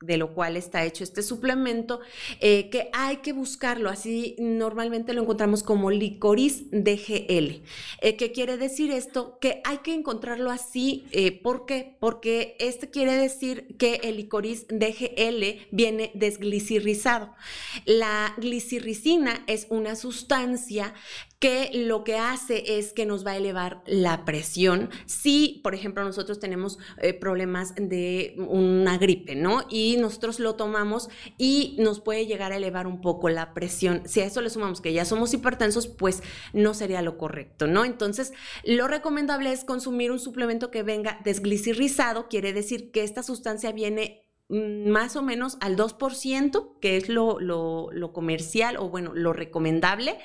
de 0.04 0.16
lo 0.16 0.34
cual 0.34 0.56
está 0.56 0.84
hecho 0.84 1.04
este 1.04 1.22
suplemento, 1.22 2.00
eh, 2.40 2.70
que 2.70 2.90
hay 2.92 3.18
que 3.18 3.32
buscarlo, 3.32 3.90
así 3.90 4.36
normalmente 4.38 5.14
lo 5.14 5.22
encontramos 5.22 5.62
como 5.62 5.90
licoriz 5.90 6.70
DGL. 6.70 7.62
Eh, 8.00 8.16
¿Qué 8.16 8.32
quiere 8.32 8.56
decir 8.56 8.90
esto? 8.90 9.38
Que 9.40 9.60
hay 9.64 9.78
que 9.78 9.94
encontrarlo 9.94 10.50
así, 10.50 11.06
eh, 11.10 11.32
¿por 11.32 11.66
qué? 11.66 11.96
Porque 12.00 12.56
este 12.58 12.90
quiere 12.90 13.16
decir 13.16 13.76
que 13.78 14.00
el 14.04 14.16
licoriz 14.16 14.66
DGL 14.68 15.66
viene 15.70 16.10
desglicirrizado. 16.14 17.34
La 17.84 18.34
glicirricina 18.38 19.44
es 19.46 19.66
una 19.70 19.96
sustancia 19.96 20.94
que 21.44 21.68
lo 21.74 22.04
que 22.04 22.16
hace 22.16 22.78
es 22.78 22.94
que 22.94 23.04
nos 23.04 23.26
va 23.26 23.32
a 23.32 23.36
elevar 23.36 23.82
la 23.84 24.24
presión. 24.24 24.88
Si, 25.04 25.60
por 25.62 25.74
ejemplo, 25.74 26.02
nosotros 26.02 26.40
tenemos 26.40 26.78
eh, 26.96 27.12
problemas 27.12 27.74
de 27.74 28.34
una 28.38 28.96
gripe, 28.96 29.34
¿no? 29.34 29.66
Y 29.68 29.98
nosotros 29.98 30.40
lo 30.40 30.54
tomamos 30.54 31.10
y 31.36 31.76
nos 31.78 32.00
puede 32.00 32.24
llegar 32.24 32.52
a 32.52 32.56
elevar 32.56 32.86
un 32.86 33.02
poco 33.02 33.28
la 33.28 33.52
presión. 33.52 34.04
Si 34.06 34.22
a 34.22 34.24
eso 34.24 34.40
le 34.40 34.48
sumamos 34.48 34.80
que 34.80 34.94
ya 34.94 35.04
somos 35.04 35.34
hipertensos, 35.34 35.86
pues 35.86 36.22
no 36.54 36.72
sería 36.72 37.02
lo 37.02 37.18
correcto, 37.18 37.66
¿no? 37.66 37.84
Entonces, 37.84 38.32
lo 38.64 38.88
recomendable 38.88 39.52
es 39.52 39.64
consumir 39.64 40.12
un 40.12 40.20
suplemento 40.20 40.70
que 40.70 40.82
venga 40.82 41.20
desglicirrizado, 41.24 42.30
quiere 42.30 42.54
decir 42.54 42.90
que 42.90 43.02
esta 43.02 43.22
sustancia 43.22 43.70
viene 43.70 44.30
mm, 44.48 44.88
más 44.88 45.14
o 45.14 45.20
menos 45.20 45.58
al 45.60 45.76
2%, 45.76 46.78
que 46.80 46.96
es 46.96 47.10
lo, 47.10 47.38
lo, 47.38 47.90
lo 47.92 48.14
comercial 48.14 48.78
o 48.78 48.88
bueno, 48.88 49.12
lo 49.12 49.34
recomendable 49.34 50.16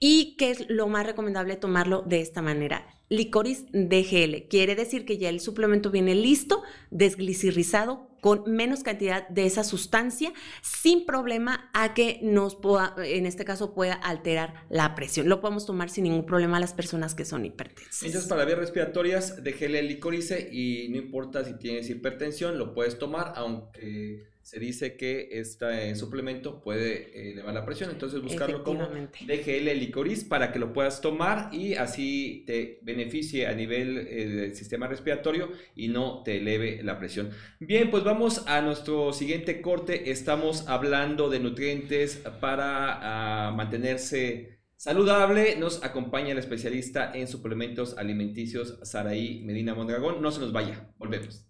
y 0.00 0.36
que 0.36 0.50
es 0.50 0.68
lo 0.68 0.88
más 0.88 1.06
recomendable 1.06 1.56
tomarlo 1.56 2.02
de 2.02 2.20
esta 2.20 2.42
manera. 2.42 2.86
Licorice 3.10 3.66
DGL 3.72 4.48
quiere 4.48 4.74
decir 4.74 5.06
que 5.06 5.16
ya 5.16 5.30
el 5.30 5.40
suplemento 5.40 5.90
viene 5.90 6.14
listo, 6.14 6.62
desglicirrizado, 6.90 8.06
con 8.20 8.50
menos 8.50 8.82
cantidad 8.82 9.28
de 9.28 9.46
esa 9.46 9.64
sustancia, 9.64 10.32
sin 10.60 11.06
problema 11.06 11.70
a 11.72 11.94
que 11.94 12.18
nos 12.22 12.56
pueda, 12.56 12.94
en 12.98 13.26
este 13.26 13.44
caso, 13.44 13.74
pueda 13.74 13.94
alterar 13.94 14.66
la 14.68 14.94
presión. 14.94 15.28
Lo 15.28 15.40
podemos 15.40 15.66
tomar 15.66 15.88
sin 15.88 16.04
ningún 16.04 16.26
problema 16.26 16.56
a 16.56 16.60
las 16.60 16.74
personas 16.74 17.14
que 17.14 17.24
son 17.24 17.46
hipertensas. 17.46 18.02
Entonces, 18.02 18.28
para 18.28 18.44
vías 18.44 18.58
respiratorias, 18.58 19.42
DGL 19.42 19.86
licorice 19.86 20.48
y 20.52 20.88
no 20.90 20.96
importa 20.98 21.44
si 21.44 21.56
tienes 21.58 21.88
hipertensión, 21.88 22.58
lo 22.58 22.74
puedes 22.74 22.98
tomar, 22.98 23.32
aunque 23.36 24.26
se 24.48 24.58
dice 24.58 24.96
que 24.96 25.28
este 25.32 25.94
suplemento 25.94 26.62
puede 26.62 27.10
eh, 27.12 27.32
elevar 27.32 27.52
la 27.52 27.66
presión, 27.66 27.90
entonces 27.90 28.22
buscarlo 28.22 28.64
como 28.64 28.88
DGL 28.88 29.78
licoriz 29.78 30.24
para 30.24 30.52
que 30.52 30.58
lo 30.58 30.72
puedas 30.72 31.02
tomar 31.02 31.50
y 31.52 31.74
así 31.74 32.44
te 32.46 32.78
beneficie 32.80 33.46
a 33.46 33.52
nivel 33.52 33.98
eh, 33.98 34.26
del 34.26 34.56
sistema 34.56 34.86
respiratorio 34.86 35.50
y 35.74 35.88
no 35.88 36.22
te 36.22 36.38
eleve 36.38 36.82
la 36.82 36.98
presión. 36.98 37.28
Bien, 37.60 37.90
pues 37.90 38.04
vamos 38.04 38.44
a 38.46 38.62
nuestro 38.62 39.12
siguiente 39.12 39.60
corte. 39.60 40.10
Estamos 40.10 40.66
hablando 40.66 41.28
de 41.28 41.40
nutrientes 41.40 42.16
para 42.40 43.48
ah, 43.48 43.50
mantenerse 43.50 44.60
saludable. 44.76 45.56
Nos 45.56 45.84
acompaña 45.84 46.32
el 46.32 46.38
especialista 46.38 47.12
en 47.12 47.28
suplementos 47.28 47.98
alimenticios 47.98 48.78
Saraí 48.82 49.42
Medina 49.44 49.74
Mondragón. 49.74 50.22
No 50.22 50.30
se 50.30 50.40
nos 50.40 50.52
vaya, 50.52 50.90
volvemos. 50.96 51.47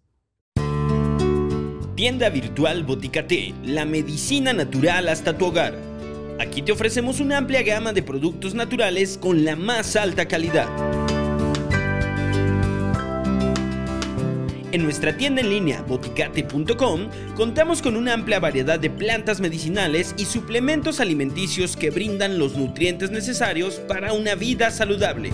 Tienda 1.98 2.30
virtual 2.30 2.84
Boticate, 2.84 3.54
la 3.64 3.84
medicina 3.84 4.52
natural 4.52 5.08
hasta 5.08 5.36
tu 5.36 5.46
hogar. 5.46 5.74
Aquí 6.38 6.62
te 6.62 6.70
ofrecemos 6.70 7.18
una 7.18 7.38
amplia 7.38 7.64
gama 7.64 7.92
de 7.92 8.04
productos 8.04 8.54
naturales 8.54 9.18
con 9.18 9.44
la 9.44 9.56
más 9.56 9.96
alta 9.96 10.28
calidad. 10.28 10.68
En 14.70 14.84
nuestra 14.84 15.16
tienda 15.16 15.40
en 15.40 15.50
línea 15.50 15.82
boticate.com 15.82 17.08
contamos 17.34 17.82
con 17.82 17.96
una 17.96 18.12
amplia 18.12 18.38
variedad 18.38 18.78
de 18.78 18.90
plantas 18.90 19.40
medicinales 19.40 20.14
y 20.16 20.26
suplementos 20.26 21.00
alimenticios 21.00 21.76
que 21.76 21.90
brindan 21.90 22.38
los 22.38 22.54
nutrientes 22.56 23.10
necesarios 23.10 23.80
para 23.88 24.12
una 24.12 24.36
vida 24.36 24.70
saludable 24.70 25.32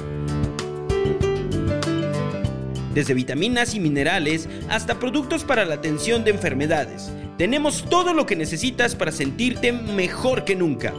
desde 2.94 3.14
vitaminas 3.14 3.74
y 3.74 3.80
minerales 3.80 4.48
hasta 4.68 4.98
productos 4.98 5.44
para 5.44 5.64
la 5.64 5.74
atención 5.74 6.24
de 6.24 6.30
enfermedades. 6.30 7.10
Tenemos 7.36 7.84
todo 7.90 8.14
lo 8.14 8.26
que 8.26 8.36
necesitas 8.36 8.94
para 8.94 9.12
sentirte 9.12 9.72
mejor 9.72 10.44
que 10.44 10.54
nunca. 10.54 10.94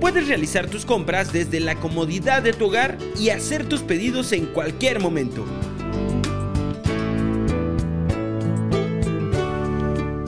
Puedes 0.00 0.28
realizar 0.28 0.68
tus 0.68 0.84
compras 0.84 1.32
desde 1.32 1.58
la 1.58 1.74
comodidad 1.76 2.42
de 2.42 2.52
tu 2.52 2.66
hogar 2.66 2.96
y 3.18 3.30
hacer 3.30 3.68
tus 3.68 3.80
pedidos 3.80 4.32
en 4.32 4.46
cualquier 4.46 5.00
momento. 5.00 5.44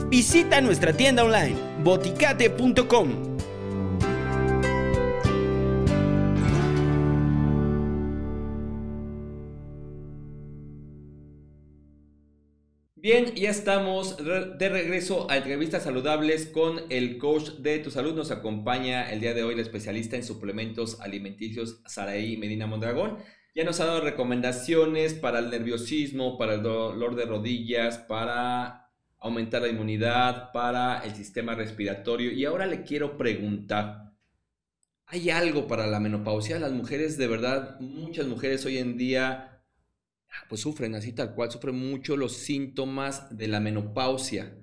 Visita 0.09 0.59
nuestra 0.59 0.91
tienda 0.91 1.23
online 1.23 1.55
boticate.com 1.83 3.28
Bien, 13.11 13.33
ya 13.33 13.49
estamos 13.49 14.17
de 14.17 14.69
regreso 14.69 15.25
a 15.31 15.37
entrevistas 15.37 15.81
saludables 15.81 16.45
con 16.45 16.81
el 16.89 17.17
coach 17.17 17.53
de 17.53 17.79
tu 17.79 17.89
salud. 17.89 18.13
Nos 18.13 18.29
acompaña 18.29 19.11
el 19.11 19.19
día 19.19 19.33
de 19.33 19.41
hoy 19.41 19.55
el 19.55 19.59
especialista 19.61 20.15
en 20.15 20.23
suplementos 20.23 21.01
alimenticios 21.01 21.81
Saraí 21.87 22.37
Medina 22.37 22.67
Mondragón. 22.67 23.17
Ya 23.55 23.63
nos 23.63 23.79
ha 23.79 23.85
dado 23.85 24.01
recomendaciones 24.01 25.15
para 25.15 25.39
el 25.39 25.49
nerviosismo, 25.49 26.37
para 26.37 26.53
el 26.53 26.61
dolor 26.61 27.15
de 27.15 27.25
rodillas, 27.25 27.97
para 27.97 28.91
aumentar 29.17 29.63
la 29.63 29.69
inmunidad, 29.69 30.51
para 30.51 30.99
el 30.99 31.15
sistema 31.15 31.55
respiratorio. 31.55 32.31
Y 32.31 32.45
ahora 32.45 32.67
le 32.67 32.83
quiero 32.83 33.17
preguntar, 33.17 34.13
¿hay 35.07 35.31
algo 35.31 35.65
para 35.65 35.87
la 35.87 35.99
menopausia? 35.99 36.59
Las 36.59 36.73
mujeres, 36.73 37.17
de 37.17 37.25
verdad, 37.25 37.79
muchas 37.79 38.27
mujeres 38.27 38.63
hoy 38.67 38.77
en 38.77 38.97
día 38.97 39.48
pues 40.47 40.61
sufren 40.61 40.95
así 40.95 41.13
tal 41.13 41.33
cual, 41.35 41.51
sufren 41.51 41.75
mucho 41.75 42.17
los 42.17 42.33
síntomas 42.33 43.35
de 43.35 43.47
la 43.47 43.59
menopausia. 43.59 44.55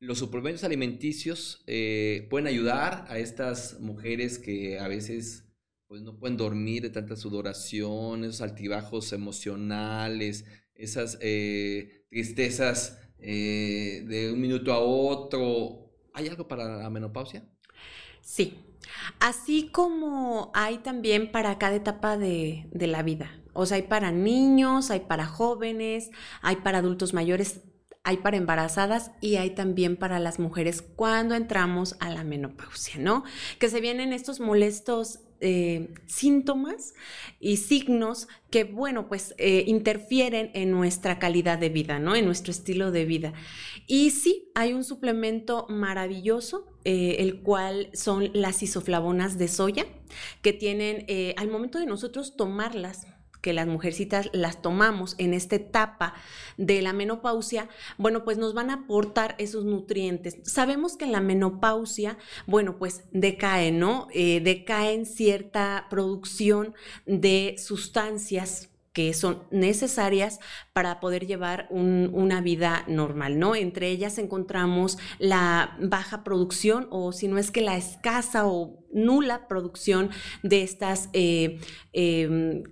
Los 0.00 0.18
suplementos 0.18 0.64
alimenticios 0.64 1.62
eh, 1.66 2.26
pueden 2.30 2.46
ayudar 2.46 3.06
a 3.08 3.18
estas 3.18 3.80
mujeres 3.80 4.38
que 4.38 4.78
a 4.78 4.88
veces 4.88 5.44
pues, 5.86 6.02
no 6.02 6.18
pueden 6.18 6.36
dormir 6.36 6.82
de 6.82 6.90
tanta 6.90 7.16
sudoración, 7.16 8.24
esos 8.24 8.42
altibajos 8.42 9.12
emocionales, 9.12 10.44
esas 10.74 11.18
eh, 11.20 12.06
tristezas 12.10 12.98
eh, 13.18 14.04
de 14.06 14.32
un 14.32 14.40
minuto 14.40 14.72
a 14.72 14.78
otro. 14.78 15.92
¿Hay 16.12 16.28
algo 16.28 16.46
para 16.48 16.78
la 16.78 16.90
menopausia? 16.90 17.48
Sí, 18.20 18.58
así 19.20 19.70
como 19.72 20.50
hay 20.54 20.78
también 20.78 21.32
para 21.32 21.58
cada 21.58 21.76
etapa 21.76 22.16
de 22.18 22.68
la 22.72 23.02
vida. 23.02 23.43
O 23.54 23.66
sea, 23.66 23.76
hay 23.76 23.84
para 23.84 24.12
niños, 24.12 24.90
hay 24.90 25.00
para 25.00 25.26
jóvenes, 25.26 26.10
hay 26.42 26.56
para 26.56 26.78
adultos 26.78 27.14
mayores. 27.14 27.60
hay 28.06 28.18
para 28.18 28.36
embarazadas 28.36 29.12
y 29.22 29.36
hay 29.36 29.54
también 29.54 29.96
para 29.96 30.18
las 30.18 30.38
mujeres 30.38 30.82
cuando 30.82 31.34
entramos 31.34 31.96
a 32.00 32.10
la 32.10 32.22
menopausia, 32.22 32.96
¿no? 32.98 33.24
Que 33.58 33.70
se 33.70 33.80
vienen 33.80 34.12
estos 34.12 34.40
molestos 34.40 35.20
eh, 35.40 35.88
síntomas 36.06 36.94
y 37.40 37.56
signos 37.58 38.28
que, 38.50 38.64
bueno, 38.64 39.08
pues 39.08 39.34
eh, 39.36 39.64
interfieren 39.66 40.50
en 40.54 40.70
nuestra 40.70 41.18
calidad 41.18 41.58
de 41.58 41.68
vida, 41.68 41.98
¿no? 41.98 42.14
En 42.14 42.24
nuestro 42.24 42.50
estilo 42.50 42.90
de 42.90 43.04
vida. 43.04 43.32
Y 43.86 44.10
sí, 44.10 44.50
hay 44.54 44.72
un 44.72 44.84
suplemento 44.84 45.66
maravilloso, 45.68 46.66
eh, 46.84 47.16
el 47.18 47.42
cual 47.42 47.90
son 47.92 48.30
las 48.32 48.62
isoflavonas 48.62 49.36
de 49.36 49.48
soya, 49.48 49.86
que 50.40 50.52
tienen, 50.52 51.06
al 51.36 51.48
momento 51.48 51.78
de 51.78 51.86
nosotros 51.86 52.36
tomarlas, 52.36 53.06
que 53.44 53.52
las 53.52 53.66
mujercitas 53.66 54.30
las 54.32 54.62
tomamos 54.62 55.16
en 55.18 55.34
esta 55.34 55.56
etapa 55.56 56.14
de 56.56 56.80
la 56.80 56.94
menopausia, 56.94 57.68
bueno, 57.98 58.24
pues 58.24 58.38
nos 58.38 58.54
van 58.54 58.70
a 58.70 58.84
aportar 58.84 59.34
esos 59.36 59.66
nutrientes. 59.66 60.38
Sabemos 60.44 60.96
que 60.96 61.04
en 61.04 61.12
la 61.12 61.20
menopausia, 61.20 62.16
bueno, 62.46 62.78
pues 62.78 63.04
decae, 63.12 63.70
¿no? 63.70 64.08
Eh, 64.14 64.40
decaen 64.40 65.04
cierta 65.04 65.88
producción 65.90 66.74
de 67.04 67.56
sustancias 67.58 68.70
que 68.94 69.12
son 69.12 69.42
necesarias 69.50 70.40
para 70.74 70.98
poder 70.98 71.24
llevar 71.24 71.68
una 71.70 72.40
vida 72.40 72.82
normal, 72.88 73.38
¿no? 73.38 73.54
Entre 73.54 73.90
ellas 73.90 74.18
encontramos 74.18 74.98
la 75.20 75.78
baja 75.80 76.24
producción 76.24 76.88
o 76.90 77.12
si 77.12 77.28
no 77.28 77.38
es 77.38 77.52
que 77.52 77.60
la 77.60 77.76
escasa 77.76 78.44
o 78.44 78.84
nula 78.94 79.48
producción 79.48 80.10
de 80.42 80.62
estas 80.62 81.10
eh, 81.12 81.58
em, 81.92 82.62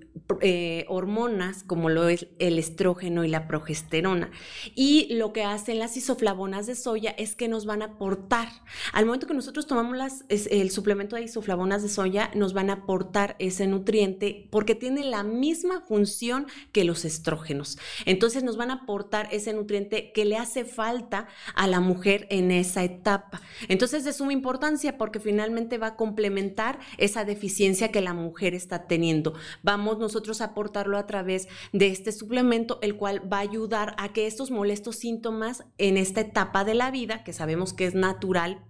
eh, 0.41 0.85
hormonas 0.89 1.65
como 1.65 1.91
lo 1.91 2.09
es 2.09 2.29
el 2.39 2.59
estrógeno 2.59 3.25
y 3.25 3.29
la 3.29 3.49
progesterona. 3.49 4.31
Y 4.75 5.15
lo 5.15 5.33
que 5.33 5.45
hacen 5.45 5.79
las 5.79 5.97
isoflavonas 5.97 6.67
de 6.67 6.75
soya 6.75 7.11
es 7.11 7.35
que 7.35 7.49
nos 7.49 7.67
van 7.67 7.83
a 7.83 7.87
aportar, 7.87 8.49
al 8.93 9.05
momento 9.05 9.27
que 9.27 9.35
nosotros 9.35 9.67
tomamos 9.67 10.25
el 10.29 10.71
suplemento 10.71 11.17
de 11.17 11.23
isoflavonas 11.23 11.83
de 11.83 11.89
soya, 11.89 12.31
nos 12.35 12.53
van 12.53 12.71
a 12.71 12.75
aportar 12.75 13.37
ese 13.39 13.67
nutriente 13.67 14.49
porque 14.51 14.75
tiene 14.75 15.05
la 15.05 15.23
misma 15.23 15.81
función 15.81 16.47
que 16.73 16.85
los 16.85 17.05
estrógenos. 17.05 17.79
Entonces 18.07 18.43
nos 18.43 18.57
van 18.57 18.70
a 18.70 18.74
aportar 18.82 19.28
ese 19.30 19.53
nutriente 19.53 20.12
que 20.12 20.24
le 20.24 20.36
hace 20.36 20.64
falta 20.64 21.28
a 21.55 21.66
la 21.66 21.80
mujer 21.80 22.26
en 22.30 22.51
esa 22.51 22.84
etapa. 22.84 23.40
Entonces 23.68 24.01
es 24.01 24.05
de 24.05 24.12
suma 24.12 24.32
importancia 24.32 24.99
porque 24.99 25.20
finalmente 25.20 25.78
va 25.78 25.88
a 25.88 25.97
complementar 25.97 26.78
esa 26.99 27.24
deficiencia 27.24 27.90
que 27.90 28.01
la 28.01 28.14
mujer 28.14 28.55
está 28.55 28.86
teniendo. 28.86 29.34
Vamos 29.62 29.99
nosotros 29.99 30.40
a 30.40 30.47
aportarlo 30.47 30.99
a 30.99 31.07
través 31.07 31.49
de 31.72 31.88
este 31.88 32.12
suplemento, 32.12 32.78
el 32.82 32.97
cual 32.97 33.30
va 33.32 33.38
a 33.38 33.40
ayudar 33.40 33.95
a 33.99 34.12
que 34.12 34.26
estos 34.26 34.51
molestos 34.51 34.97
síntomas 34.97 35.64
en 35.78 35.97
esta 35.97 36.20
etapa 36.20 36.64
de 36.64 36.74
la 36.74 36.90
vida, 36.90 37.24
que 37.24 37.32
sabemos 37.32 37.72
que 37.72 37.86
es 37.86 37.95
natural, 37.95 38.64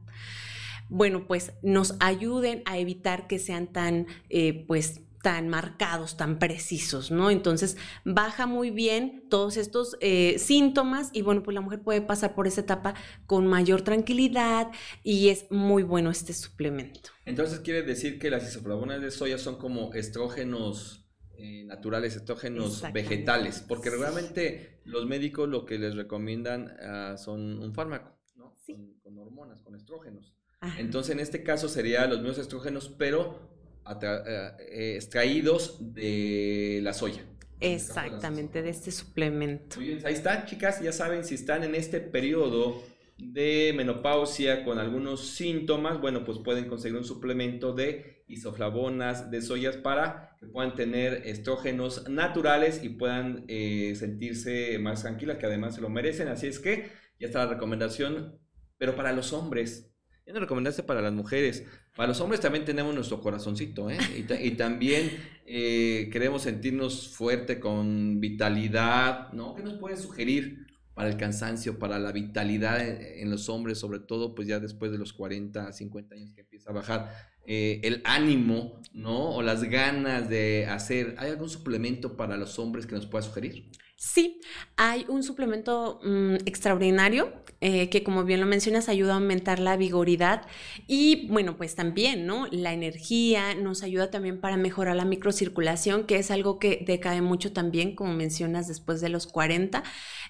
bueno, 0.88 1.26
pues 1.26 1.52
nos 1.62 1.94
ayuden 2.00 2.62
a 2.66 2.78
evitar 2.78 3.26
que 3.26 3.38
sean 3.38 3.66
tan, 3.66 4.06
eh, 4.28 4.64
pues, 4.66 5.00
tan 5.22 5.48
marcados, 5.48 6.16
tan 6.16 6.38
precisos, 6.38 7.10
¿no? 7.10 7.30
Entonces 7.30 7.76
baja 8.04 8.46
muy 8.46 8.70
bien 8.70 9.24
todos 9.30 9.56
estos 9.56 9.96
eh, 10.00 10.38
síntomas 10.38 11.10
y 11.12 11.22
bueno, 11.22 11.42
pues 11.42 11.54
la 11.54 11.60
mujer 11.60 11.80
puede 11.80 12.02
pasar 12.02 12.34
por 12.34 12.46
esa 12.46 12.62
etapa 12.62 12.94
con 13.26 13.46
mayor 13.46 13.82
tranquilidad 13.82 14.70
y 15.02 15.28
es 15.28 15.50
muy 15.50 15.84
bueno 15.84 16.10
este 16.10 16.34
suplemento. 16.34 17.10
Entonces 17.24 17.60
quiere 17.60 17.82
decir 17.82 18.18
que 18.18 18.30
las 18.30 18.48
isoflavonas 18.48 19.00
de 19.00 19.10
soya 19.12 19.38
son 19.38 19.56
como 19.56 19.94
estrógenos 19.94 21.06
eh, 21.38 21.64
naturales, 21.64 22.16
estrógenos 22.16 22.82
vegetales, 22.92 23.64
porque 23.66 23.90
realmente 23.90 24.80
los 24.84 25.06
médicos 25.06 25.48
lo 25.48 25.64
que 25.64 25.78
les 25.78 25.94
recomiendan 25.94 26.76
ah, 26.80 27.16
son 27.16 27.60
un 27.60 27.72
fármaco, 27.72 28.18
¿no? 28.34 28.56
Con, 29.02 29.18
hormonas, 29.18 29.62
con 29.62 29.76
estrógenos. 29.76 30.34
Entonces 30.78 31.12
en 31.12 31.20
este 31.20 31.42
caso 31.42 31.68
serían 31.68 32.10
los 32.10 32.20
mismos 32.20 32.38
estrógenos, 32.38 32.88
pero 32.88 33.51
eh, 33.86 34.94
extraídos 34.96 35.78
de 35.94 36.80
la 36.82 36.92
soya. 36.92 37.24
Exactamente, 37.60 38.62
de 38.62 38.70
este 38.70 38.90
suplemento. 38.90 39.78
ahí 39.78 40.14
están, 40.14 40.46
chicas, 40.46 40.80
ya 40.82 40.92
saben, 40.92 41.24
si 41.24 41.36
están 41.36 41.62
en 41.62 41.74
este 41.74 42.00
periodo 42.00 42.82
de 43.18 43.72
menopausia 43.76 44.64
con 44.64 44.78
algunos 44.78 45.28
síntomas, 45.28 46.00
bueno, 46.00 46.24
pues 46.24 46.38
pueden 46.38 46.66
conseguir 46.66 46.98
un 46.98 47.04
suplemento 47.04 47.72
de 47.72 48.24
isoflavonas 48.26 49.30
de 49.30 49.42
soyas 49.42 49.76
para 49.76 50.36
que 50.40 50.46
puedan 50.46 50.74
tener 50.74 51.22
estrógenos 51.26 52.08
naturales 52.08 52.82
y 52.82 52.88
puedan 52.88 53.44
eh, 53.46 53.94
sentirse 53.94 54.78
más 54.80 55.02
tranquilas, 55.02 55.36
que 55.38 55.46
además 55.46 55.76
se 55.76 55.80
lo 55.80 55.88
merecen. 55.88 56.28
Así 56.28 56.48
es 56.48 56.58
que 56.58 56.90
ya 57.20 57.28
está 57.28 57.44
la 57.44 57.52
recomendación, 57.52 58.40
pero 58.76 58.96
para 58.96 59.12
los 59.12 59.32
hombres, 59.32 59.91
ya 60.26 60.32
no 60.32 60.40
recomendaste 60.40 60.82
para 60.82 61.02
las 61.02 61.12
mujeres. 61.12 61.64
Para 61.96 62.08
los 62.08 62.20
hombres 62.20 62.40
también 62.40 62.64
tenemos 62.64 62.94
nuestro 62.94 63.20
corazoncito, 63.20 63.90
¿eh? 63.90 63.98
Y, 64.40 64.50
también 64.52 65.10
eh, 65.46 66.08
queremos 66.12 66.42
sentirnos 66.42 67.08
fuerte, 67.08 67.58
con 67.58 68.20
vitalidad, 68.20 69.32
¿no? 69.32 69.54
¿Qué 69.54 69.62
nos 69.62 69.74
puedes 69.74 70.00
sugerir 70.00 70.66
para 70.94 71.08
el 71.08 71.16
cansancio, 71.16 71.78
para 71.78 71.98
la 71.98 72.12
vitalidad 72.12 72.80
en, 72.86 73.30
los 73.30 73.48
hombres, 73.48 73.78
sobre 73.78 73.98
todo, 73.98 74.34
pues 74.34 74.46
ya 74.46 74.60
después 74.60 74.92
de 74.92 74.98
los 74.98 75.12
40, 75.12 75.72
50 75.72 76.14
años 76.14 76.32
que 76.34 76.42
empieza 76.42 76.70
a 76.70 76.74
bajar 76.74 77.10
eh, 77.46 77.80
el 77.82 78.02
ánimo, 78.04 78.80
¿no? 78.92 79.34
O 79.34 79.42
las 79.42 79.64
ganas 79.64 80.28
de 80.28 80.66
hacer. 80.66 81.14
¿Hay 81.18 81.30
algún 81.30 81.48
suplemento 81.48 82.16
para 82.16 82.36
los 82.36 82.58
hombres 82.58 82.86
que 82.86 82.94
nos 82.94 83.06
pueda 83.06 83.22
sugerir? 83.22 83.70
Sí, 84.04 84.40
hay 84.76 85.06
un 85.08 85.22
suplemento 85.22 86.00
mm, 86.02 86.34
extraordinario 86.44 87.32
eh, 87.60 87.88
que, 87.88 88.02
como 88.02 88.24
bien 88.24 88.40
lo 88.40 88.46
mencionas, 88.46 88.88
ayuda 88.88 89.12
a 89.12 89.16
aumentar 89.18 89.60
la 89.60 89.76
vigoridad 89.76 90.44
y, 90.88 91.28
bueno, 91.28 91.56
pues 91.56 91.76
también, 91.76 92.26
¿no? 92.26 92.48
La 92.50 92.72
energía 92.72 93.54
nos 93.54 93.84
ayuda 93.84 94.10
también 94.10 94.40
para 94.40 94.56
mejorar 94.56 94.96
la 94.96 95.04
microcirculación, 95.04 96.04
que 96.04 96.16
es 96.16 96.32
algo 96.32 96.58
que 96.58 96.82
decae 96.84 97.22
mucho 97.22 97.52
también, 97.52 97.94
como 97.94 98.12
mencionas, 98.12 98.66
después 98.66 99.00
de 99.00 99.08
los 99.08 99.28
40. 99.28 99.84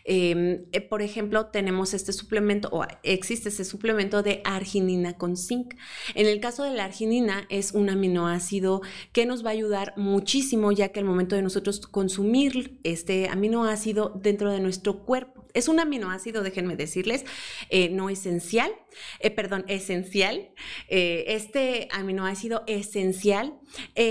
Em, 0.05 0.65
eh, 0.73 0.81
por 0.81 1.03
ejemplo, 1.03 1.47
tenemos 1.47 1.95
este 1.95 2.13
suplemento, 2.13 2.69
o 2.73 2.85
existe 3.03 3.49
ese 3.49 3.65
suplemento 3.65 4.23
de 4.23 4.41
arginina 4.45 5.15
con 5.15 5.37
zinc. 5.37 5.75
En 6.15 6.27
el 6.27 6.41
caso 6.41 6.65
de 6.65 6.71
la 6.71 6.85
arginina, 6.85 7.47
es 7.49 7.73
un 7.73 7.91
aminoácido 7.91 8.83
que 9.13 9.27
nos 9.27 9.45
va 9.45 9.51
a 9.51 9.53
ayudar 9.53 9.95
muchísimo, 9.97 10.73
ya 10.73 10.89
que 10.89 11.01
al 11.01 11.07
momento 11.07 11.37
de 11.37 11.43
nosotros 11.43 11.81
consumir 11.87 12.81
este 12.83 13.29
aminoácido 13.29 14.13
dentro 14.23 14.51
de 14.51 14.61
nuestro 14.61 15.05
cuerpo, 15.05 15.42
es 15.55 15.69
un 15.69 15.81
aminoácido, 15.81 16.43
déjenme 16.43 16.77
decirles, 16.77 17.25
eh, 17.71 17.89
no 17.91 18.11
esencial, 18.11 18.73
eh, 19.21 19.31
perdón, 19.31 19.65
esencial. 19.69 20.51
Eh, 20.89 21.25
este 21.29 21.89
aminoácido 21.93 22.63
esencial, 22.67 23.59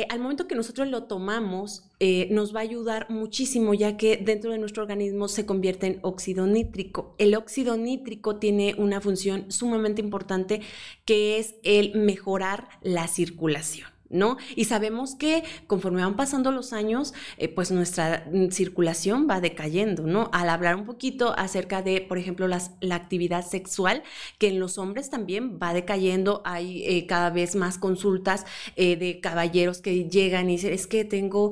al 0.10 0.20
momento 0.20 0.48
que 0.48 0.56
nosotros 0.56 0.88
lo 0.88 1.04
tomamos, 1.04 1.88
nos 2.30 2.56
va 2.56 2.62
a 2.62 2.64
ayudar 2.64 3.10
muchísimo, 3.10 3.74
ya 3.76 3.96
que 3.96 4.18
dentro 4.18 4.52
de 4.52 4.58
nuestro 4.58 4.82
organismo 4.82 5.28
se 5.28 5.46
convierte 5.46 5.88
en 5.88 6.00
óxido 6.02 6.48
nítrico. 6.48 7.16
El 7.20 7.36
óxido 7.36 7.78
nítrico 7.78 8.38
tiene 8.38 8.74
una 8.78 9.02
función 9.02 9.52
sumamente 9.52 10.02
importante 10.02 10.62
que 11.06 11.38
es 11.38 11.56
el 11.64 11.96
mejorar 11.96 12.70
la 12.82 13.08
circulación. 13.08 13.91
¿No? 14.12 14.38
Y 14.55 14.66
sabemos 14.66 15.16
que 15.16 15.43
conforme 15.68 16.01
van 16.01 16.16
pasando 16.16 16.51
los 16.51 16.74
años, 16.74 17.14
eh, 17.38 17.47
pues 17.47 17.72
nuestra 17.72 18.26
mm, 18.32 18.49
circulación 18.49 19.28
va 19.30 19.41
decayendo, 19.41 20.03
¿no? 20.03 20.30
Al 20.34 20.49
hablar 20.49 20.76
un 20.76 20.86
poquito 20.86 21.34
acerca 21.38 21.82
de, 21.82 22.01
por 22.01 22.18
ejemplo, 22.18 22.47
la 22.47 22.95
actividad 22.95 23.45
sexual, 23.45 24.03
que 24.38 24.49
en 24.49 24.59
los 24.59 24.78
hombres 24.78 25.09
también 25.09 25.59
va 25.62 25.74
decayendo, 25.74 26.41
hay 26.45 26.84
eh, 26.84 27.05
cada 27.07 27.30
vez 27.30 27.55
más 27.55 27.78
consultas 27.78 28.45
eh, 28.76 28.95
de 28.95 29.20
caballeros 29.20 29.80
que 29.80 30.09
llegan 30.09 30.49
y 30.49 30.53
dicen, 30.53 30.74
es 30.74 30.88
que 30.88 31.05
tengo 31.05 31.51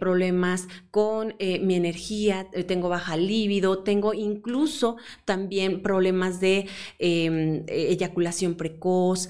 problemas 0.00 0.68
con 0.90 1.34
mi 1.38 1.74
energía, 1.74 2.48
tengo 2.66 2.88
baja 2.88 3.16
líbido, 3.16 3.82
tengo 3.82 4.14
incluso 4.14 4.96
también 5.24 5.82
problemas 5.82 6.40
de 6.40 6.66
em, 6.98 7.64
eyaculación 7.68 8.54
precoz, 8.54 9.28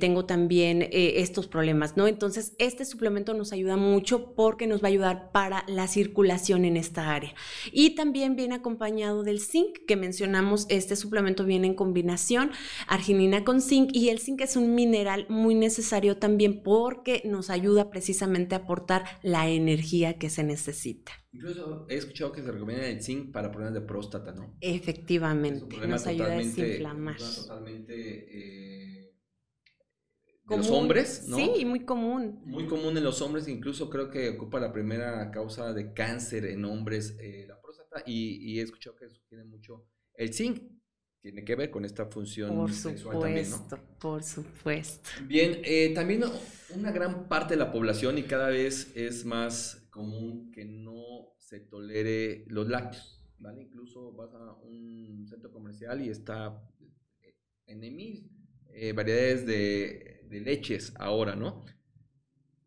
tengo 0.00 0.24
también 0.24 0.88
estos 0.90 1.46
problemas, 1.46 1.96
¿no? 1.96 2.06
Entonces, 2.14 2.54
este 2.58 2.84
suplemento 2.84 3.34
nos 3.34 3.52
ayuda 3.52 3.76
mucho 3.76 4.34
porque 4.34 4.66
nos 4.66 4.82
va 4.82 4.86
a 4.86 4.90
ayudar 4.90 5.32
para 5.32 5.64
la 5.66 5.88
circulación 5.88 6.64
en 6.64 6.76
esta 6.76 7.12
área. 7.12 7.34
Y 7.72 7.96
también 7.96 8.36
viene 8.36 8.54
acompañado 8.54 9.24
del 9.24 9.40
zinc 9.40 9.78
que 9.86 9.96
mencionamos. 9.96 10.66
Este 10.68 10.94
suplemento 10.94 11.44
viene 11.44 11.66
en 11.66 11.74
combinación 11.74 12.52
arginina 12.86 13.44
con 13.44 13.60
zinc 13.60 13.90
y 13.92 14.10
el 14.10 14.20
zinc 14.20 14.40
es 14.42 14.56
un 14.56 14.74
mineral 14.74 15.26
muy 15.28 15.54
necesario 15.54 16.16
también 16.16 16.62
porque 16.62 17.22
nos 17.24 17.50
ayuda 17.50 17.90
precisamente 17.90 18.54
a 18.54 18.58
aportar 18.58 19.04
la 19.22 19.48
energía 19.48 20.18
que 20.18 20.30
se 20.30 20.44
necesita. 20.44 21.12
Incluso 21.32 21.86
he 21.88 21.96
escuchado 21.96 22.30
que 22.30 22.42
se 22.42 22.52
recomienda 22.52 22.86
el 22.86 23.02
zinc 23.02 23.32
para 23.32 23.50
problemas 23.50 23.74
de 23.74 23.80
próstata, 23.80 24.32
¿no? 24.32 24.56
Efectivamente, 24.60 25.76
nos 25.86 26.06
ayuda 26.06 26.34
a 26.34 26.36
desinflamar. 26.36 27.16
Totalmente, 27.18 27.94
eh, 28.30 29.03
de 30.44 30.56
los 30.56 30.70
hombres, 30.70 31.26
¿no? 31.28 31.36
Sí, 31.36 31.64
muy 31.64 31.84
común. 31.84 32.42
Muy 32.44 32.66
común 32.66 32.96
en 32.96 33.04
los 33.04 33.22
hombres, 33.22 33.48
incluso 33.48 33.88
creo 33.88 34.10
que 34.10 34.30
ocupa 34.30 34.60
la 34.60 34.72
primera 34.72 35.30
causa 35.30 35.72
de 35.72 35.92
cáncer 35.92 36.44
en 36.46 36.64
hombres, 36.64 37.16
eh, 37.18 37.46
la 37.48 37.60
próstata, 37.60 38.02
y, 38.06 38.58
he 38.58 38.62
escuchado 38.62 38.96
que 38.96 39.06
eso 39.06 39.20
tiene 39.28 39.44
mucho 39.44 39.86
el 40.16 40.32
zinc 40.32 40.62
tiene 41.24 41.42
que 41.42 41.56
ver 41.56 41.70
con 41.70 41.86
esta 41.86 42.04
función 42.04 42.54
por 42.54 42.70
sexual 42.70 43.18
también, 43.18 43.48
¿no? 43.48 43.56
supuesto, 43.56 43.98
por 43.98 44.22
supuesto. 44.22 45.08
Bien, 45.26 45.58
eh, 45.64 45.90
también 45.94 46.22
una 46.74 46.92
gran 46.92 47.28
parte 47.28 47.54
de 47.54 47.60
la 47.60 47.72
población 47.72 48.18
y 48.18 48.24
cada 48.24 48.50
vez 48.50 48.94
es 48.94 49.24
más 49.24 49.88
común 49.88 50.50
que 50.52 50.66
no 50.66 51.34
se 51.38 51.60
tolere 51.60 52.44
los 52.48 52.68
lácteos, 52.68 53.24
¿vale? 53.38 53.62
Incluso 53.62 54.12
vas 54.12 54.34
a 54.34 54.52
un 54.64 55.26
centro 55.26 55.50
comercial 55.50 56.02
y 56.02 56.10
está 56.10 56.62
en 57.64 57.80
mil 57.80 58.30
eh, 58.74 58.92
variedades 58.92 59.46
de, 59.46 60.13
leches 60.40 60.92
ahora, 60.98 61.36
¿no? 61.36 61.64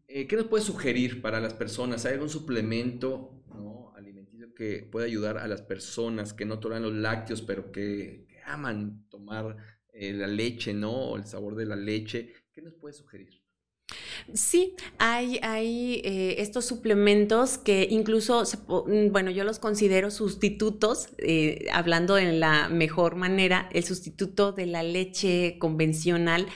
Eh, 0.08 0.26
¿Qué 0.26 0.38
nos 0.38 0.46
puede 0.46 0.64
sugerir 0.64 1.22
para 1.22 1.42
las 1.42 1.54
personas? 1.54 2.06
¿Hay 2.06 2.14
algún 2.14 2.30
suplemento 2.30 3.44
¿no? 3.50 3.94
alimenticio 3.96 4.54
que 4.54 4.88
pueda 4.90 5.06
ayudar 5.06 5.38
a 5.38 5.48
las 5.48 5.62
personas 5.62 6.34
que 6.34 6.46
no 6.46 6.60
toleran 6.60 6.84
los 6.84 6.94
lácteos, 6.94 7.42
pero 7.42 7.72
que, 7.72 8.26
aman 8.46 9.06
tomar 9.10 9.58
eh, 9.92 10.14
la 10.14 10.28
leche, 10.28 10.74
¿no? 10.74 11.18
El 11.18 11.26
sabor 11.26 11.56
de 11.56 11.66
la 11.66 11.76
leche. 11.76 12.34
¿Qué 12.54 12.62
nos 12.62 12.74
puede 12.76 12.94
sugerir? 12.94 13.44
Sí, 14.34 14.74
hay, 14.98 15.38
hay 15.42 16.02
eh, 16.06 16.36
estos 16.40 16.64
suplementos 16.64 17.58
que 17.58 17.86
incluso, 17.90 18.44
mm, 18.68 19.12
bueno, 19.12 19.32
yo 19.32 19.44
los 19.44 19.60
considero 19.60 20.10
sustitutos, 20.10 21.10
hablando 21.74 22.18
en 22.18 22.40
la 22.40 22.70
mejor 22.70 23.18
manera, 23.18 23.70
el 23.74 23.84
sustituto 23.84 24.54
de 24.54 24.66
la 24.68 24.84
leche 24.84 25.58
convencional, 25.60 26.48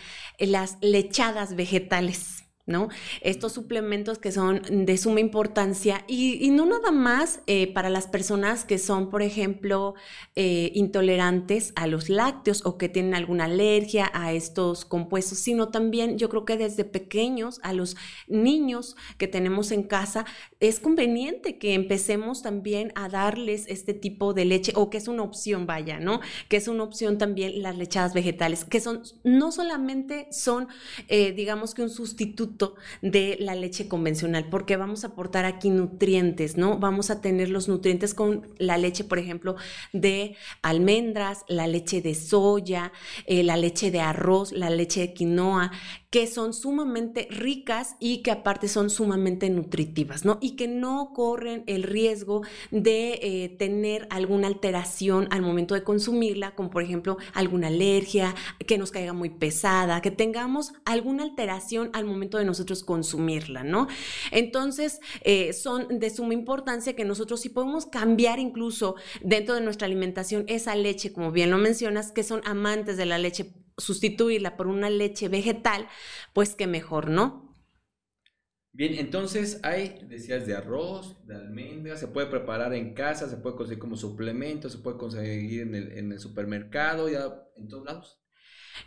las 0.47 0.77
lechadas 0.81 1.55
vegetales. 1.55 2.40
¿No? 2.65 2.89
Estos 3.21 3.53
suplementos 3.53 4.17
que 4.17 4.31
son 4.31 4.61
de 4.85 4.97
suma 4.97 5.19
importancia 5.19 6.03
y, 6.07 6.49
no 6.51 6.65
nada 6.65 6.91
más 6.91 7.41
eh, 7.47 7.71
para 7.73 7.89
las 7.89 8.07
personas 8.07 8.65
que 8.65 8.77
son, 8.77 9.09
por 9.09 9.21
ejemplo, 9.21 9.95
eh, 10.35 10.71
intolerantes 10.75 11.71
a 11.75 11.87
los 11.87 12.09
lácteos 12.09 12.65
o 12.65 12.77
que 12.77 12.89
tienen 12.89 13.15
alguna 13.15 13.45
alergia 13.45 14.11
a 14.13 14.33
estos 14.33 14.85
compuestos, 14.85 15.39
sino 15.39 15.69
también 15.69 16.17
yo 16.17 16.29
creo 16.29 16.45
que 16.45 16.57
desde 16.57 16.83
pequeños 16.83 17.59
a 17.63 17.73
los 17.73 17.95
niños 18.27 18.95
que 19.17 19.27
tenemos 19.27 19.71
en 19.71 19.83
casa 19.83 20.25
es 20.59 20.79
conveniente 20.79 21.57
que 21.57 21.73
empecemos 21.73 22.41
también 22.41 22.91
a 22.95 23.09
darles 23.09 23.65
este 23.67 23.93
tipo 23.93 24.33
de 24.33 24.45
leche 24.45 24.73
o 24.75 24.89
que 24.89 24.97
es 24.97 25.07
una 25.07 25.23
opción, 25.23 25.65
vaya, 25.65 25.99
¿no? 25.99 26.19
Que 26.47 26.57
es 26.57 26.67
una 26.67 26.83
opción 26.83 27.17
también 27.17 27.61
las 27.61 27.77
lechadas 27.77 28.13
vegetales, 28.13 28.65
que 28.65 28.79
son, 28.79 29.03
no 29.23 29.51
solamente 29.51 30.27
son, 30.31 30.67
eh, 31.07 31.31
digamos 31.31 31.73
que 31.73 31.81
un 31.81 31.89
sustituto, 31.89 32.50
de 33.01 33.37
la 33.39 33.55
leche 33.55 33.87
convencional, 33.87 34.47
porque 34.49 34.77
vamos 34.77 35.03
a 35.03 35.07
aportar 35.07 35.45
aquí 35.45 35.69
nutrientes, 35.69 36.57
¿no? 36.57 36.77
Vamos 36.77 37.09
a 37.09 37.21
tener 37.21 37.49
los 37.49 37.67
nutrientes 37.67 38.13
con 38.13 38.47
la 38.57 38.77
leche, 38.77 39.03
por 39.03 39.19
ejemplo, 39.19 39.55
de 39.93 40.35
almendras, 40.61 41.45
la 41.47 41.67
leche 41.67 42.01
de 42.01 42.15
soya, 42.15 42.91
eh, 43.25 43.43
la 43.43 43.57
leche 43.57 43.91
de 43.91 44.01
arroz, 44.01 44.51
la 44.51 44.69
leche 44.69 45.01
de 45.01 45.13
quinoa, 45.13 45.71
que 46.11 46.27
son 46.27 46.53
sumamente 46.53 47.27
ricas 47.31 47.95
y 47.99 48.17
que 48.17 48.31
aparte 48.31 48.67
son 48.67 48.89
sumamente 48.89 49.49
nutritivas, 49.49 50.25
¿no? 50.25 50.37
Y 50.41 50.57
que 50.57 50.67
no 50.67 51.13
corren 51.13 51.63
el 51.67 51.83
riesgo 51.83 52.41
de 52.69 53.13
eh, 53.21 53.55
tener 53.57 54.07
alguna 54.09 54.47
alteración 54.47 55.29
al 55.31 55.41
momento 55.41 55.73
de 55.73 55.83
consumirla, 55.83 56.53
como 56.53 56.69
por 56.69 56.83
ejemplo 56.83 57.17
alguna 57.33 57.67
alergia, 57.67 58.35
que 58.67 58.77
nos 58.77 58.91
caiga 58.91 59.13
muy 59.13 59.29
pesada, 59.29 60.01
que 60.01 60.11
tengamos 60.11 60.73
alguna 60.83 61.23
alteración 61.23 61.89
al 61.93 62.03
momento 62.03 62.37
de 62.37 62.43
nosotros 62.43 62.83
consumirla, 62.83 63.63
¿no? 63.63 63.87
Entonces, 64.31 64.99
eh, 65.21 65.53
son 65.53 65.87
de 65.99 66.09
suma 66.09 66.33
importancia 66.33 66.93
que 66.93 67.05
nosotros 67.05 67.39
sí 67.39 67.47
podemos 67.47 67.85
cambiar 67.85 68.37
incluso 68.37 68.95
dentro 69.21 69.55
de 69.55 69.61
nuestra 69.61 69.87
alimentación 69.87 70.43
esa 70.47 70.75
leche, 70.75 71.13
como 71.13 71.31
bien 71.31 71.51
lo 71.51 71.57
mencionas, 71.57 72.11
que 72.11 72.23
son 72.23 72.41
amantes 72.43 72.97
de 72.97 73.05
la 73.05 73.17
leche 73.17 73.53
sustituirla 73.77 74.57
por 74.57 74.67
una 74.67 74.89
leche 74.89 75.29
vegetal, 75.29 75.87
pues 76.33 76.55
que 76.55 76.67
mejor, 76.67 77.09
¿no? 77.09 77.51
Bien, 78.73 78.93
entonces 78.95 79.59
hay, 79.63 79.99
decías, 80.07 80.47
de 80.47 80.55
arroz, 80.55 81.17
de 81.27 81.35
almendras, 81.35 81.99
se 81.99 82.07
puede 82.07 82.27
preparar 82.27 82.73
en 82.73 82.93
casa, 82.93 83.29
se 83.29 83.35
puede 83.35 83.57
conseguir 83.57 83.79
como 83.79 83.97
suplemento, 83.97 84.69
se 84.69 84.77
puede 84.77 84.97
conseguir 84.97 85.63
en 85.63 85.75
el, 85.75 85.91
en 85.97 86.11
el 86.13 86.19
supermercado, 86.19 87.09
ya 87.09 87.49
en 87.57 87.67
todos 87.67 87.85
lados. 87.85 88.21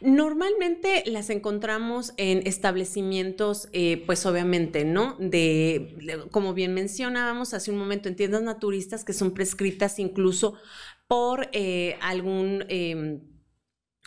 Normalmente 0.00 1.04
las 1.06 1.28
encontramos 1.28 2.14
en 2.16 2.46
establecimientos, 2.46 3.68
eh, 3.72 4.02
pues 4.06 4.24
obviamente, 4.24 4.86
¿no? 4.86 5.16
De, 5.20 5.94
de, 6.00 6.30
como 6.30 6.54
bien 6.54 6.72
mencionábamos 6.72 7.52
hace 7.52 7.70
un 7.70 7.76
momento, 7.76 8.08
en 8.08 8.16
tiendas 8.16 8.42
naturistas 8.42 9.04
que 9.04 9.12
son 9.12 9.34
prescritas 9.34 9.98
incluso 9.98 10.54
por 11.06 11.48
eh, 11.52 11.96
algún... 12.00 12.64
Eh, 12.70 13.20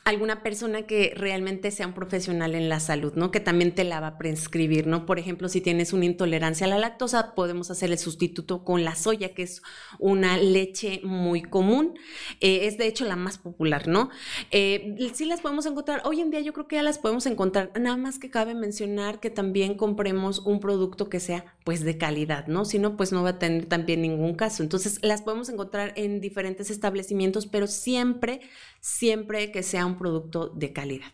alguna 0.07 0.41
persona 0.41 0.83
que 0.83 1.11
realmente 1.17 1.69
sea 1.69 1.85
un 1.85 1.91
profesional 1.91 2.55
en 2.55 2.69
la 2.69 2.79
salud, 2.79 3.11
¿no? 3.15 3.29
Que 3.29 3.41
también 3.41 3.75
te 3.75 3.83
la 3.83 3.99
va 3.99 4.07
a 4.07 4.17
prescribir, 4.17 4.87
¿no? 4.87 5.05
Por 5.05 5.19
ejemplo, 5.19 5.49
si 5.49 5.59
tienes 5.59 5.91
una 5.91 6.05
intolerancia 6.05 6.65
a 6.65 6.69
la 6.69 6.79
lactosa, 6.79 7.35
podemos 7.35 7.71
hacer 7.71 7.91
el 7.91 7.97
sustituto 7.97 8.63
con 8.63 8.85
la 8.85 8.95
soya, 8.95 9.33
que 9.33 9.43
es 9.43 9.61
una 9.99 10.37
leche 10.37 11.01
muy 11.03 11.41
común. 11.41 11.99
Eh, 12.39 12.67
es 12.67 12.77
de 12.77 12.87
hecho 12.87 13.03
la 13.03 13.17
más 13.17 13.37
popular, 13.37 13.89
¿no? 13.89 14.09
Eh, 14.51 14.95
sí 15.13 15.25
las 15.25 15.41
podemos 15.41 15.65
encontrar. 15.65 16.01
Hoy 16.05 16.21
en 16.21 16.31
día 16.31 16.39
yo 16.39 16.53
creo 16.53 16.69
que 16.69 16.77
ya 16.77 16.83
las 16.83 16.99
podemos 16.99 17.25
encontrar. 17.25 17.73
Nada 17.77 17.97
más 17.97 18.17
que 18.17 18.29
cabe 18.29 18.55
mencionar 18.55 19.19
que 19.19 19.29
también 19.29 19.75
compremos 19.75 20.39
un 20.39 20.61
producto 20.61 21.09
que 21.09 21.19
sea, 21.19 21.57
pues, 21.65 21.83
de 21.83 21.97
calidad, 21.97 22.47
¿no? 22.47 22.63
Si 22.63 22.79
no, 22.79 22.95
pues 22.95 23.11
no 23.11 23.23
va 23.23 23.31
a 23.31 23.39
tener 23.39 23.65
también 23.65 24.03
ningún 24.03 24.35
caso. 24.35 24.63
Entonces, 24.63 24.99
las 25.01 25.21
podemos 25.21 25.49
encontrar 25.49 25.91
en 25.97 26.21
diferentes 26.21 26.71
establecimientos, 26.71 27.45
pero 27.45 27.67
siempre, 27.67 28.39
siempre 28.79 29.51
que 29.51 29.63
sea 29.63 29.85
un 29.85 29.96
producto 29.97 30.49
de 30.49 30.73
calidad. 30.73 31.11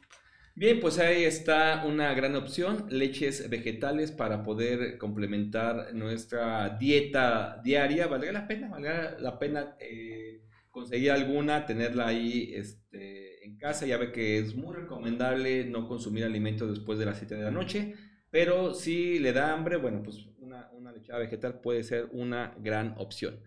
Bien, 0.56 0.80
pues 0.80 1.00
ahí 1.00 1.24
está 1.24 1.84
una 1.84 2.14
gran 2.14 2.36
opción, 2.36 2.86
leches 2.90 3.50
vegetales 3.50 4.12
para 4.12 4.44
poder 4.44 5.00
complementar 5.00 5.96
nuestra 5.96 6.78
dieta 6.78 7.60
diaria. 7.64 8.06
¿Valdría 8.06 8.34
la 8.34 8.48
pena? 8.48 8.70
¿Valdría 8.70 9.18
la 9.20 9.40
pena 9.40 9.76
eh, 9.80 10.44
conseguir 10.70 11.10
alguna, 11.10 11.66
tenerla 11.66 12.06
ahí 12.06 12.54
este, 12.54 13.44
en 13.44 13.58
casa? 13.58 13.88
Ya 13.88 13.98
ve 13.98 14.12
que 14.12 14.38
es 14.38 14.56
muy 14.56 14.76
recomendable 14.76 15.66
no 15.66 15.88
consumir 15.88 16.24
alimentos 16.24 16.70
después 16.70 17.00
de 17.00 17.06
las 17.06 17.18
7 17.18 17.34
de 17.34 17.44
la 17.44 17.52
noche, 17.52 17.96
pero 18.30 18.76
si 18.76 19.18
le 19.18 19.34
da 19.34 19.54
hambre, 19.54 19.78
bueno, 19.78 20.04
pues 20.04 20.28
una, 20.38 20.70
una 20.74 20.92
lechada 20.92 21.18
vegetal 21.18 21.62
puede 21.62 21.84
ser 21.84 22.10
una 22.12 22.54
gran 22.60 22.94
opción. 23.00 23.40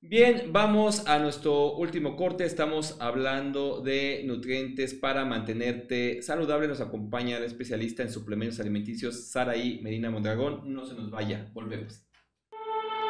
Bien, 0.00 0.52
vamos 0.52 1.08
a 1.08 1.18
nuestro 1.18 1.74
último 1.74 2.14
corte. 2.14 2.44
Estamos 2.44 2.96
hablando 3.00 3.80
de 3.80 4.22
nutrientes 4.24 4.94
para 4.94 5.24
mantenerte 5.24 6.22
saludable. 6.22 6.68
Nos 6.68 6.80
acompaña 6.80 7.36
el 7.36 7.42
especialista 7.42 8.04
en 8.04 8.12
suplementos 8.12 8.60
alimenticios, 8.60 9.28
Saraí 9.28 9.80
Medina 9.82 10.08
Mondragón. 10.08 10.72
No 10.72 10.86
se 10.86 10.94
nos 10.94 11.10
vaya, 11.10 11.50
volvemos. 11.52 12.04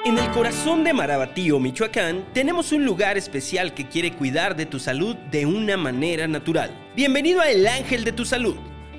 En 0.07 0.17
el 0.17 0.31
corazón 0.31 0.83
de 0.83 0.95
Marabatío, 0.95 1.61
Michoacán, 1.61 2.33
tenemos 2.33 2.73
un 2.73 2.87
lugar 2.87 3.19
especial 3.19 3.75
que 3.75 3.89
quiere 3.89 4.17
cuidar 4.17 4.57
de 4.57 4.65
tu 4.65 4.79
salud 4.79 5.15
de 5.31 5.45
una 5.45 5.77
manera 5.77 6.27
natural. 6.27 6.71
Bienvenido 6.97 7.43
a 7.43 7.51
El 7.51 7.67
Ángel 7.67 8.03
de 8.05 8.13
tu 8.13 8.25
Salud 8.25 8.57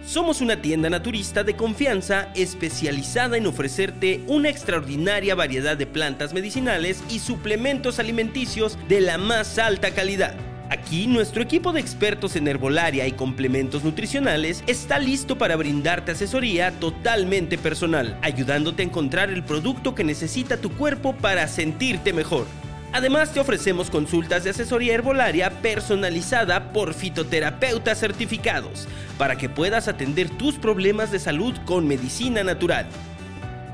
somos 0.10 0.42
una 0.42 0.60
tienda 0.60 0.90
naturista 0.90 1.44
de 1.44 1.56
confianza 1.56 2.30
especializada 2.34 3.38
en 3.38 3.46
ofrecerte 3.46 4.24
una 4.26 4.50
extraordinaria 4.50 5.36
variedad 5.36 5.78
de 5.78 5.86
plantas 5.86 6.34
medicinales 6.34 7.04
y 7.12 7.20
suplementos 7.20 8.00
alimenticios 8.00 8.80
de 8.88 9.02
la 9.02 9.20
más 9.20 9.60
alta 9.60 9.92
calidad. 9.92 10.34
Aquí 10.72 11.06
nuestro 11.06 11.44
equipo 11.44 11.74
de 11.74 11.82
expertos 11.82 12.36
en 12.36 12.48
herbolaria 12.48 13.06
y 13.06 13.12
complementos 13.12 13.84
nutricionales 13.84 14.64
está 14.66 14.98
listo 14.98 15.38
para 15.38 15.56
brindarte 15.56 16.14
asesoría 16.14 16.72
totalmente 16.80 17.60
personal, 17.60 18.18
ayudándote 18.24 18.82
a 18.82 18.86
encontrar 18.86 19.30
el 19.30 19.44
producto 19.44 19.94
que 19.94 20.04
necesita 20.04 20.58
tu 20.58 20.72
cuerpo 20.72 21.16
para 21.16 21.48
sentirte 21.48 22.14
mejor. 22.14 22.48
Además 22.92 23.32
te 23.32 23.40
ofrecemos 23.40 23.90
consultas 23.90 24.44
de 24.44 24.50
asesoría 24.50 24.96
herbolaria 24.96 25.62
personalizada 25.62 26.74
por 26.74 26.94
fitoterapeutas 26.94 28.00
certificados 28.00 28.88
para 29.18 29.38
que 29.38 29.48
puedas 29.48 29.88
atender 29.88 30.30
tus 30.30 30.56
problemas 30.56 31.12
de 31.12 31.20
salud 31.20 31.56
con 31.66 31.88
medicina 31.88 32.44
natural. 32.44 32.88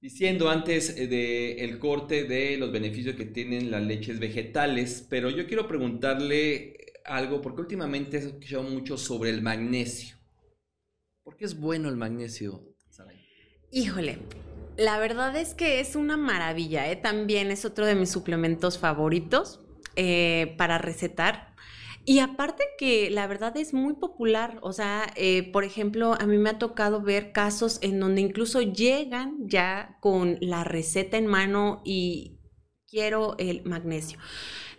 diciendo 0.00 0.50
antes 0.50 0.96
del 0.96 1.78
corte 1.78 2.24
de 2.24 2.56
los 2.56 2.72
beneficios 2.72 3.14
que 3.14 3.26
tienen 3.26 3.70
las 3.70 3.84
leches 3.84 4.18
vegetales, 4.18 5.06
pero 5.08 5.30
yo 5.30 5.46
quiero 5.46 5.68
preguntarle 5.68 6.78
algo, 7.04 7.40
porque 7.40 7.60
últimamente 7.60 8.16
he 8.16 8.20
escuchado 8.22 8.64
mucho 8.64 8.98
sobre 8.98 9.30
el 9.30 9.40
magnesio. 9.40 10.16
¿Por 11.22 11.36
qué 11.36 11.44
es 11.44 11.56
bueno 11.56 11.88
el 11.88 11.96
magnesio, 11.96 12.74
Saraí? 12.90 13.24
Híjole, 13.70 14.18
la 14.76 14.98
verdad 14.98 15.36
es 15.36 15.54
que 15.54 15.80
es 15.80 15.96
una 15.96 16.16
maravilla, 16.16 16.90
¿eh? 16.90 16.96
también 16.96 17.50
es 17.50 17.64
otro 17.64 17.86
de 17.86 17.94
mis 17.94 18.10
suplementos 18.10 18.78
favoritos 18.78 19.60
eh, 19.96 20.54
para 20.58 20.78
recetar. 20.78 21.52
Y 22.04 22.18
aparte 22.18 22.64
que 22.78 23.10
la 23.10 23.28
verdad 23.28 23.56
es 23.56 23.72
muy 23.72 23.94
popular, 23.94 24.58
o 24.62 24.72
sea, 24.72 25.12
eh, 25.14 25.50
por 25.52 25.62
ejemplo, 25.62 26.14
a 26.18 26.26
mí 26.26 26.36
me 26.36 26.50
ha 26.50 26.58
tocado 26.58 27.00
ver 27.00 27.30
casos 27.30 27.78
en 27.80 28.00
donde 28.00 28.20
incluso 28.20 28.60
llegan 28.60 29.36
ya 29.46 29.98
con 30.00 30.36
la 30.40 30.64
receta 30.64 31.16
en 31.16 31.28
mano 31.28 31.80
y 31.84 32.40
quiero 32.88 33.36
el 33.38 33.62
magnesio. 33.64 34.18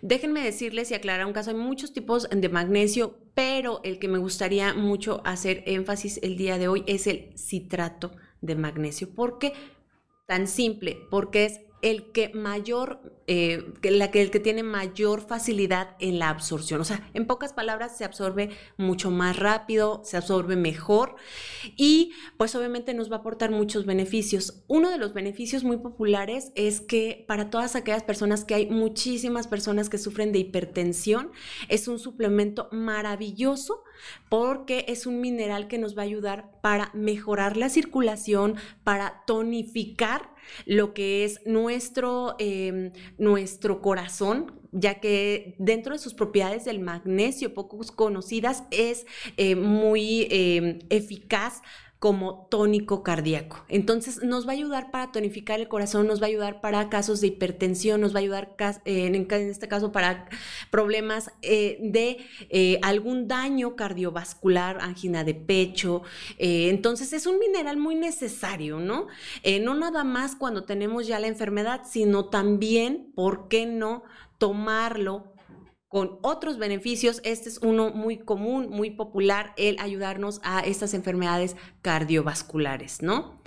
Déjenme 0.02 0.44
decirles 0.44 0.90
y 0.90 0.94
aclarar 0.94 1.24
un 1.24 1.32
caso, 1.32 1.48
hay 1.48 1.56
muchos 1.56 1.94
tipos 1.94 2.28
de 2.30 2.48
magnesio, 2.50 3.18
pero 3.34 3.80
el 3.84 3.98
que 3.98 4.08
me 4.08 4.18
gustaría 4.18 4.74
mucho 4.74 5.22
hacer 5.24 5.62
énfasis 5.64 6.20
el 6.22 6.36
día 6.36 6.58
de 6.58 6.68
hoy 6.68 6.84
es 6.86 7.06
el 7.06 7.32
citrato 7.38 8.10
de 8.42 8.54
magnesio. 8.54 9.14
¿Por 9.14 9.38
qué? 9.38 9.54
Tan 10.26 10.46
simple, 10.46 10.98
porque 11.10 11.44
es 11.44 11.60
el 11.82 12.12
que 12.12 12.30
mayor, 12.30 13.22
eh, 13.26 13.72
la 13.82 14.10
que, 14.10 14.22
el 14.22 14.30
que 14.30 14.40
tiene 14.40 14.62
mayor 14.62 15.26
facilidad 15.26 15.96
en 15.98 16.18
la 16.18 16.28
absorción. 16.28 16.80
O 16.80 16.84
sea, 16.84 17.08
en 17.14 17.26
pocas 17.26 17.52
palabras, 17.52 17.96
se 17.96 18.04
absorbe 18.04 18.50
mucho 18.76 19.10
más 19.10 19.38
rápido, 19.38 20.02
se 20.04 20.16
absorbe 20.16 20.56
mejor 20.56 21.16
y 21.76 22.12
pues 22.36 22.54
obviamente 22.54 22.94
nos 22.94 23.10
va 23.10 23.16
a 23.16 23.18
aportar 23.20 23.50
muchos 23.50 23.86
beneficios. 23.86 24.62
Uno 24.66 24.90
de 24.90 24.98
los 24.98 25.14
beneficios 25.14 25.64
muy 25.64 25.78
populares 25.78 26.52
es 26.54 26.80
que 26.80 27.24
para 27.26 27.50
todas 27.50 27.76
aquellas 27.76 28.02
personas 28.02 28.44
que 28.44 28.54
hay 28.54 28.66
muchísimas 28.66 29.46
personas 29.46 29.88
que 29.88 29.98
sufren 29.98 30.32
de 30.32 30.40
hipertensión, 30.40 31.32
es 31.68 31.88
un 31.88 31.98
suplemento 31.98 32.68
maravilloso 32.72 33.84
porque 34.28 34.84
es 34.88 35.06
un 35.06 35.20
mineral 35.20 35.68
que 35.68 35.78
nos 35.78 35.96
va 35.96 36.02
a 36.02 36.06
ayudar 36.06 36.50
para 36.60 36.90
mejorar 36.94 37.56
la 37.56 37.68
circulación, 37.68 38.56
para 38.82 39.22
tonificar 39.26 40.34
lo 40.66 40.94
que 40.94 41.24
es 41.24 41.40
nuestro, 41.46 42.36
em, 42.38 42.92
nuestro 43.18 43.80
corazón, 43.80 44.60
ya 44.72 45.00
que 45.00 45.54
dentro 45.58 45.92
de 45.92 45.98
sus 45.98 46.14
propiedades 46.14 46.64
del 46.64 46.80
magnesio, 46.80 47.54
poco 47.54 47.78
conocidas, 47.94 48.64
es 48.70 49.06
eh, 49.36 49.56
muy 49.56 50.26
em, 50.30 50.78
eficaz 50.90 51.62
como 52.04 52.48
tónico 52.50 53.02
cardíaco. 53.02 53.64
Entonces 53.66 54.22
nos 54.22 54.46
va 54.46 54.50
a 54.50 54.56
ayudar 54.56 54.90
para 54.90 55.10
tonificar 55.10 55.58
el 55.58 55.68
corazón, 55.68 56.06
nos 56.06 56.20
va 56.20 56.26
a 56.26 56.28
ayudar 56.28 56.60
para 56.60 56.90
casos 56.90 57.22
de 57.22 57.28
hipertensión, 57.28 58.02
nos 58.02 58.14
va 58.14 58.18
a 58.18 58.20
ayudar 58.20 58.54
en, 58.84 59.26
este 59.32 59.68
caso 59.68 59.90
para 59.90 60.28
problemas 60.70 61.32
eh, 61.40 61.78
de 61.80 62.18
eh, 62.50 62.78
algún 62.82 63.26
daño 63.26 63.74
cardiovascular, 63.74 64.82
angina 64.82 65.24
de 65.24 65.32
pecho. 65.32 66.02
Eh, 66.36 66.68
entonces 66.68 67.14
es 67.14 67.26
un 67.26 67.38
mineral 67.38 67.78
muy 67.78 67.94
necesario, 67.94 68.80
¿no? 68.80 69.06
no 69.62 69.74
nada 69.74 70.04
más 70.04 70.36
cuando 70.36 70.64
tenemos 70.64 71.06
ya 71.06 71.18
la 71.18 71.28
enfermedad, 71.28 71.84
sino 71.90 72.26
también, 72.26 73.12
¿por 73.14 73.48
qué 73.48 73.64
no 73.64 74.02
tomarlo 74.36 75.33
con 75.94 76.18
otros 76.22 76.58
beneficios. 76.58 77.20
Este 77.22 77.48
es 77.48 77.58
uno 77.58 77.90
muy 77.90 78.18
común, 78.18 78.68
muy 78.68 78.90
popular, 78.90 79.54
el 79.56 79.78
ayudarnos 79.78 80.40
a 80.42 80.58
estas 80.58 80.92
enfermedades 80.92 81.54
cardiovasculares, 81.82 83.00
¿no? 83.00 83.40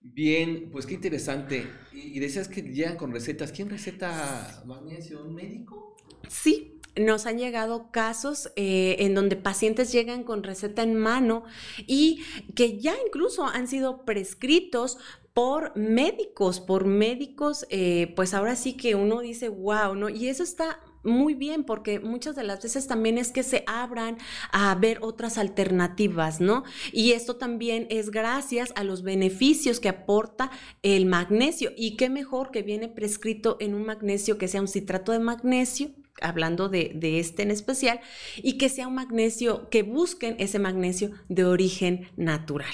Bien, 0.00 0.70
pues 0.72 0.86
qué 0.86 0.94
interesante. 0.94 1.70
Y, 1.92 2.18
decías 2.18 2.48
que 2.48 2.62
llegan 2.62 2.96
con 2.96 3.12
recetas. 3.12 3.52
¿Quién 3.52 3.70
receta 3.70 4.64
magnesio? 4.66 5.22
¿Un 5.22 5.36
médico? 5.36 5.94
Sí, 6.28 6.80
nos 6.96 7.26
han 7.26 7.38
llegado 7.38 7.92
casos 7.92 8.50
eh, 8.56 8.96
en 8.98 9.14
donde 9.14 9.36
pacientes 9.36 9.92
llegan 9.92 10.24
con 10.24 10.42
receta 10.42 10.82
en 10.82 10.96
mano 10.96 11.44
y 11.86 12.24
que 12.56 12.80
ya 12.80 12.96
incluso 13.06 13.44
han 13.44 13.68
sido 13.68 14.04
prescritos 14.04 14.98
por 15.32 15.76
médicos, 15.76 16.58
por 16.58 16.86
médicos, 16.86 17.66
eh, 17.70 18.12
pues 18.16 18.34
ahora 18.34 18.56
sí 18.56 18.76
que 18.76 18.96
uno 18.96 19.20
dice, 19.20 19.48
wow, 19.48 19.94
¿no? 19.94 20.08
Y 20.08 20.26
eso 20.26 20.42
está 20.42 20.80
muy 21.06 21.34
bien, 21.34 21.64
porque 21.64 22.00
muchas 22.00 22.36
de 22.36 22.42
las 22.44 22.62
veces 22.62 22.86
también 22.86 23.16
es 23.16 23.32
que 23.32 23.42
se 23.42 23.64
abran 23.66 24.18
a 24.52 24.74
ver 24.74 24.98
otras 25.00 25.38
alternativas, 25.38 26.40
¿no? 26.40 26.64
Y 26.92 27.12
esto 27.12 27.36
también 27.36 27.86
es 27.90 28.10
gracias 28.10 28.72
a 28.76 28.84
los 28.84 29.02
beneficios 29.02 29.80
que 29.80 29.88
aporta 29.88 30.50
el 30.82 31.06
magnesio. 31.06 31.72
Y 31.76 31.96
qué 31.96 32.10
mejor 32.10 32.50
que 32.50 32.62
viene 32.62 32.88
prescrito 32.88 33.56
en 33.60 33.74
un 33.74 33.86
magnesio 33.86 34.38
que 34.38 34.48
sea 34.48 34.60
un 34.60 34.68
citrato 34.68 35.12
de 35.12 35.20
magnesio 35.20 35.90
hablando 36.20 36.68
de, 36.68 36.92
de, 36.94 37.20
este 37.20 37.42
en 37.42 37.50
especial, 37.50 38.00
y 38.38 38.56
que 38.56 38.70
sea 38.70 38.88
un 38.88 38.94
magnesio, 38.94 39.68
que 39.68 39.82
busquen 39.82 40.36
ese 40.38 40.58
magnesio 40.58 41.10
de 41.28 41.44
origen 41.44 42.08
natural. 42.16 42.72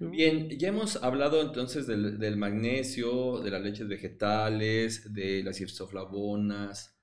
Bien, 0.00 0.50
ya 0.50 0.68
hemos 0.68 1.02
hablado 1.02 1.40
entonces 1.40 1.86
del, 1.86 2.18
del, 2.18 2.36
magnesio, 2.36 3.40
de 3.40 3.50
las 3.50 3.62
leches 3.62 3.88
vegetales, 3.88 5.14
de 5.14 5.42
las 5.42 5.60
isoflavonas, 5.60 6.93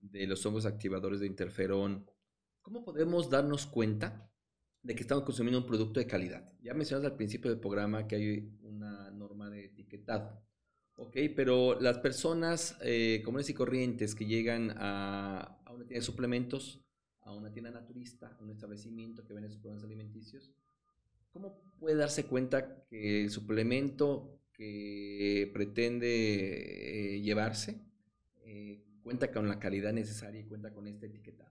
de 0.00 0.26
los 0.26 0.44
hongos 0.46 0.66
activadores 0.66 1.20
de 1.20 1.26
interferón, 1.26 2.06
¿cómo 2.62 2.84
podemos 2.84 3.30
darnos 3.30 3.66
cuenta 3.66 4.30
de 4.82 4.94
que 4.94 5.02
estamos 5.02 5.24
consumiendo 5.24 5.58
un 5.58 5.66
producto 5.66 6.00
de 6.00 6.06
calidad? 6.06 6.52
Ya 6.62 6.74
mencionas 6.74 7.04
al 7.06 7.16
principio 7.16 7.50
del 7.50 7.60
programa 7.60 8.06
que 8.06 8.16
hay 8.16 8.58
una 8.62 9.10
norma 9.10 9.50
de 9.50 9.66
etiquetado. 9.66 10.42
Ok, 10.96 11.16
pero 11.34 11.80
las 11.80 11.98
personas 11.98 12.76
eh, 12.82 13.22
comunes 13.24 13.48
y 13.48 13.54
corrientes 13.54 14.14
que 14.14 14.26
llegan 14.26 14.74
a, 14.76 15.58
a, 15.64 15.72
una 15.72 15.86
tienda 15.86 16.00
de 16.00 16.02
suplementos, 16.02 16.84
a 17.22 17.32
una 17.32 17.52
tienda 17.52 17.70
naturista, 17.70 18.36
a 18.38 18.42
un 18.42 18.50
establecimiento 18.50 19.24
que 19.24 19.32
vende 19.32 19.48
suplementos 19.48 19.84
alimenticios, 19.84 20.52
¿cómo 21.30 21.62
puede 21.78 21.96
darse 21.96 22.26
cuenta 22.26 22.84
que 22.84 23.22
el 23.22 23.30
suplemento 23.30 24.40
que 24.52 25.50
pretende 25.54 27.16
eh, 27.16 27.20
llevarse 27.22 27.80
eh, 28.44 28.84
cuenta 29.02 29.30
con 29.30 29.48
la 29.48 29.58
calidad 29.58 29.92
necesaria 29.92 30.40
y 30.40 30.44
cuenta 30.44 30.72
con 30.72 30.86
esta 30.86 31.06
etiqueta? 31.06 31.50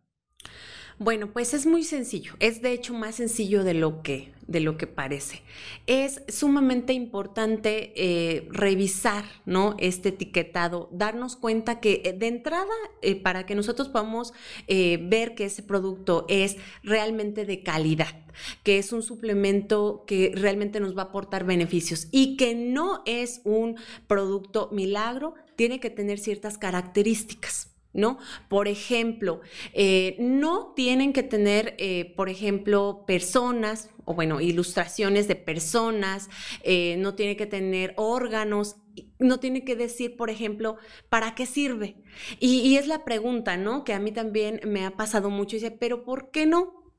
Bueno, 1.01 1.31
pues 1.31 1.53
es 1.53 1.65
muy 1.65 1.85
sencillo. 1.85 2.33
Es 2.41 2.61
de 2.61 2.73
hecho 2.73 2.93
más 2.93 3.15
sencillo 3.15 3.63
de 3.63 3.73
lo 3.73 4.03
que, 4.03 4.33
de 4.47 4.59
lo 4.59 4.77
que 4.77 4.85
parece. 4.85 5.43
Es 5.87 6.23
sumamente 6.27 6.91
importante 6.91 7.93
eh, 7.95 8.49
revisar 8.51 9.23
¿no? 9.45 9.77
este 9.79 10.09
etiquetado, 10.09 10.89
darnos 10.91 11.37
cuenta 11.37 11.79
que 11.79 12.01
eh, 12.03 12.11
de 12.11 12.27
entrada, 12.27 12.73
eh, 13.01 13.15
para 13.15 13.45
que 13.45 13.55
nosotros 13.55 13.87
podamos 13.87 14.33
ver 14.67 15.35
que 15.35 15.45
ese 15.45 15.63
producto 15.63 16.25
es 16.27 16.57
realmente 16.83 17.45
de 17.45 17.63
calidad, 17.63 18.25
que 18.63 18.77
es 18.77 18.91
un 18.91 19.01
suplemento 19.01 20.03
que 20.05 20.33
realmente 20.35 20.81
nos 20.81 20.97
va 20.97 21.03
a 21.03 21.05
aportar 21.05 21.45
beneficios 21.45 22.09
y 22.11 22.35
que 22.35 22.55
no 22.55 23.03
es 23.05 23.39
un 23.45 23.77
producto 24.07 24.69
milagro, 24.73 25.35
tiene 25.59 25.81
que 25.81 25.89
tener 25.89 26.19
ciertas 26.19 26.57
características. 26.57 27.75
¿no? 27.91 28.17
Por 28.47 28.69
ejemplo, 28.69 29.41
eh, 29.73 30.15
no 30.19 30.73
tienen 30.73 31.11
que 31.11 31.21
tener, 31.21 31.75
eh, 31.79 32.13
por 32.15 32.29
ejemplo, 32.29 33.03
personas, 33.05 33.89
o 34.05 34.13
bueno, 34.13 34.39
ilustraciones 34.39 35.27
de 35.27 35.35
personas, 35.35 36.29
eh, 36.63 36.95
no 36.99 37.15
tiene 37.15 37.35
que 37.35 37.45
tener 37.45 37.93
órganos, 37.97 38.77
no 39.17 39.41
tiene 39.41 39.65
que 39.65 39.75
decir, 39.75 40.15
por 40.15 40.29
ejemplo, 40.29 40.77
¿para 41.09 41.35
qué 41.35 41.45
sirve? 41.45 41.97
Y, 42.39 42.59
y, 42.59 42.77
es 42.77 42.87
la 42.87 43.03
pregunta, 43.03 43.57
¿no? 43.57 43.83
Que 43.83 43.93
a 43.93 43.99
mí 43.99 44.13
también 44.13 44.61
me 44.65 44.85
ha 44.85 44.91
pasado 44.91 45.29
mucho, 45.29 45.57
y 45.57 45.59
dice, 45.59 45.71
pero 45.71 46.05
¿por 46.05 46.31
qué 46.31 46.45
no? 46.45 46.93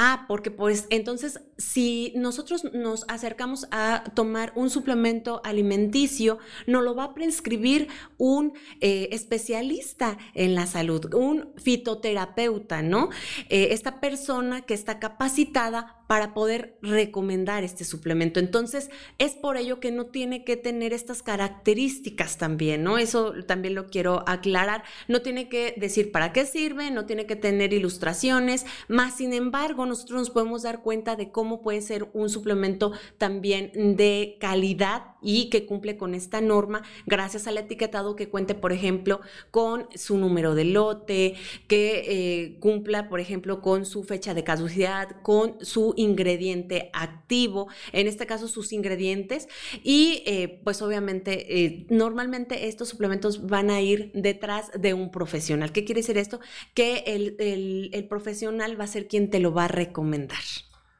Ah, 0.00 0.26
porque 0.28 0.52
pues 0.52 0.86
entonces 0.90 1.40
si 1.56 2.12
nosotros 2.14 2.62
nos 2.72 3.04
acercamos 3.08 3.66
a 3.72 4.04
tomar 4.14 4.52
un 4.54 4.70
suplemento 4.70 5.40
alimenticio, 5.42 6.38
nos 6.68 6.84
lo 6.84 6.94
va 6.94 7.02
a 7.02 7.14
prescribir 7.14 7.88
un 8.16 8.52
eh, 8.80 9.08
especialista 9.10 10.16
en 10.34 10.54
la 10.54 10.66
salud, 10.66 11.12
un 11.14 11.52
fitoterapeuta, 11.56 12.80
¿no? 12.82 13.08
Eh, 13.48 13.70
esta 13.72 13.98
persona 13.98 14.60
que 14.60 14.74
está 14.74 15.00
capacitada 15.00 15.96
para 16.06 16.32
poder 16.32 16.78
recomendar 16.80 17.64
este 17.64 17.84
suplemento. 17.84 18.40
Entonces, 18.40 18.88
es 19.18 19.32
por 19.34 19.58
ello 19.58 19.78
que 19.78 19.92
no 19.92 20.06
tiene 20.06 20.42
que 20.42 20.56
tener 20.56 20.94
estas 20.94 21.22
características 21.22 22.38
también, 22.38 22.82
¿no? 22.82 22.96
Eso 22.96 23.34
también 23.46 23.74
lo 23.74 23.88
quiero 23.88 24.24
aclarar. 24.26 24.84
No 25.06 25.20
tiene 25.20 25.50
que 25.50 25.74
decir 25.76 26.10
para 26.10 26.32
qué 26.32 26.46
sirve, 26.46 26.90
no 26.90 27.04
tiene 27.04 27.26
que 27.26 27.36
tener 27.36 27.74
ilustraciones, 27.74 28.64
más 28.88 29.18
sin 29.18 29.34
embargo, 29.34 29.84
nosotros 29.88 30.20
nos 30.20 30.30
podemos 30.30 30.62
dar 30.62 30.82
cuenta 30.82 31.16
de 31.16 31.30
cómo 31.30 31.62
puede 31.62 31.80
ser 31.80 32.08
un 32.12 32.28
suplemento 32.28 32.92
también 33.18 33.96
de 33.96 34.36
calidad 34.40 35.14
y 35.20 35.50
que 35.50 35.66
cumple 35.66 35.96
con 35.96 36.14
esta 36.14 36.40
norma 36.40 36.82
gracias 37.06 37.46
al 37.46 37.58
etiquetado 37.58 38.16
que 38.16 38.28
cuente, 38.28 38.54
por 38.54 38.72
ejemplo, 38.72 39.20
con 39.50 39.88
su 39.94 40.18
número 40.18 40.54
de 40.54 40.64
lote, 40.64 41.34
que 41.66 42.04
eh, 42.06 42.56
cumpla, 42.60 43.08
por 43.08 43.20
ejemplo, 43.20 43.60
con 43.60 43.86
su 43.86 44.04
fecha 44.04 44.34
de 44.34 44.44
caducidad, 44.44 45.22
con 45.22 45.56
su 45.60 45.94
ingrediente 45.96 46.90
activo, 46.92 47.68
en 47.92 48.06
este 48.06 48.26
caso 48.26 48.48
sus 48.48 48.72
ingredientes. 48.72 49.48
Y 49.82 50.22
eh, 50.26 50.60
pues 50.64 50.82
obviamente, 50.82 51.64
eh, 51.64 51.86
normalmente 51.90 52.68
estos 52.68 52.88
suplementos 52.88 53.46
van 53.46 53.70
a 53.70 53.80
ir 53.80 54.10
detrás 54.14 54.70
de 54.78 54.94
un 54.94 55.10
profesional. 55.10 55.72
¿Qué 55.72 55.84
quiere 55.84 56.00
decir 56.00 56.18
esto? 56.18 56.40
Que 56.74 57.04
el, 57.06 57.90
el 57.92 58.04
profesional 58.08 58.78
va 58.78 58.84
a 58.84 58.88
ser 58.88 59.08
quien 59.08 59.30
te 59.30 59.40
lo 59.40 59.52
va 59.52 59.64
a 59.64 59.68
recomendar. 59.78 60.42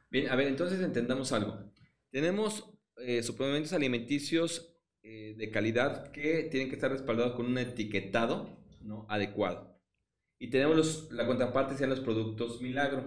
Bien, 0.09 0.29
a 0.29 0.35
ver, 0.35 0.47
entonces 0.47 0.81
entendamos 0.81 1.31
algo. 1.31 1.71
Tenemos 2.09 2.65
eh, 2.97 3.21
suplementos 3.23 3.73
alimenticios 3.73 4.75
eh, 5.03 5.35
de 5.37 5.51
calidad 5.51 6.11
que 6.11 6.43
tienen 6.51 6.69
que 6.69 6.75
estar 6.75 6.91
respaldados 6.91 7.35
con 7.35 7.45
un 7.45 7.57
etiquetado 7.57 8.57
¿no? 8.81 9.05
adecuado. 9.09 9.79
Y 10.39 10.49
tenemos 10.49 11.11
la 11.11 11.27
contraparte, 11.27 11.77
sean 11.77 11.91
los 11.91 11.99
productos 11.99 12.61
milagro. 12.61 13.03